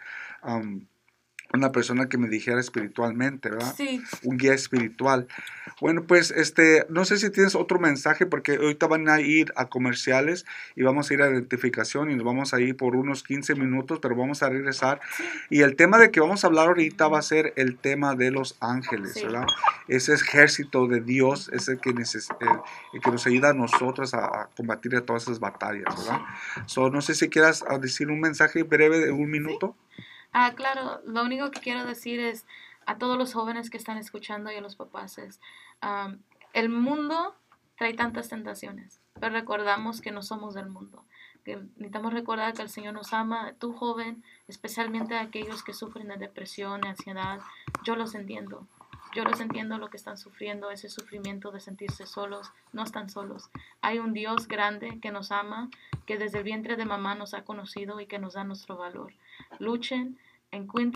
[1.52, 3.74] una persona que me dijera espiritualmente, ¿verdad?
[3.74, 4.02] Sí.
[4.22, 5.26] Un guía espiritual.
[5.80, 9.66] Bueno, pues este, no sé si tienes otro mensaje porque ahorita van a ir a
[9.66, 10.44] comerciales
[10.76, 13.98] y vamos a ir a identificación y nos vamos a ir por unos 15 minutos,
[14.02, 15.00] pero vamos a regresar.
[15.48, 18.30] Y el tema de que vamos a hablar ahorita va a ser el tema de
[18.30, 19.46] los ángeles, ¿verdad?
[19.86, 25.00] Ese ejército de Dios es el que, el que nos ayuda a nosotros a, combatir
[25.02, 26.20] todas esas batallas, ¿verdad?
[26.66, 29.76] So, no sé si quieras decir un mensaje breve de un minuto.
[30.40, 32.46] Ah, claro, lo único que quiero decir es,
[32.86, 35.20] a todos los jóvenes que están escuchando y a los papás
[36.52, 37.34] el mundo
[37.76, 41.04] trae tantas tentaciones, pero recordamos que no somos del mundo.
[41.44, 46.06] Que necesitamos recordar que el Señor nos ama, tú joven, especialmente a aquellos que sufren
[46.06, 47.40] de depresión, de ansiedad,
[47.82, 48.64] yo los entiendo.
[49.14, 53.50] Yo los entiendo lo que están sufriendo, ese sufrimiento de sentirse solos, no están solos.
[53.80, 55.68] Hay un Dios grande que nos ama,
[56.06, 59.14] que desde el vientre de mamá nos ha conocido y que nos da nuestro valor.
[59.58, 60.18] Luchen,
[60.50, 60.86] encuentren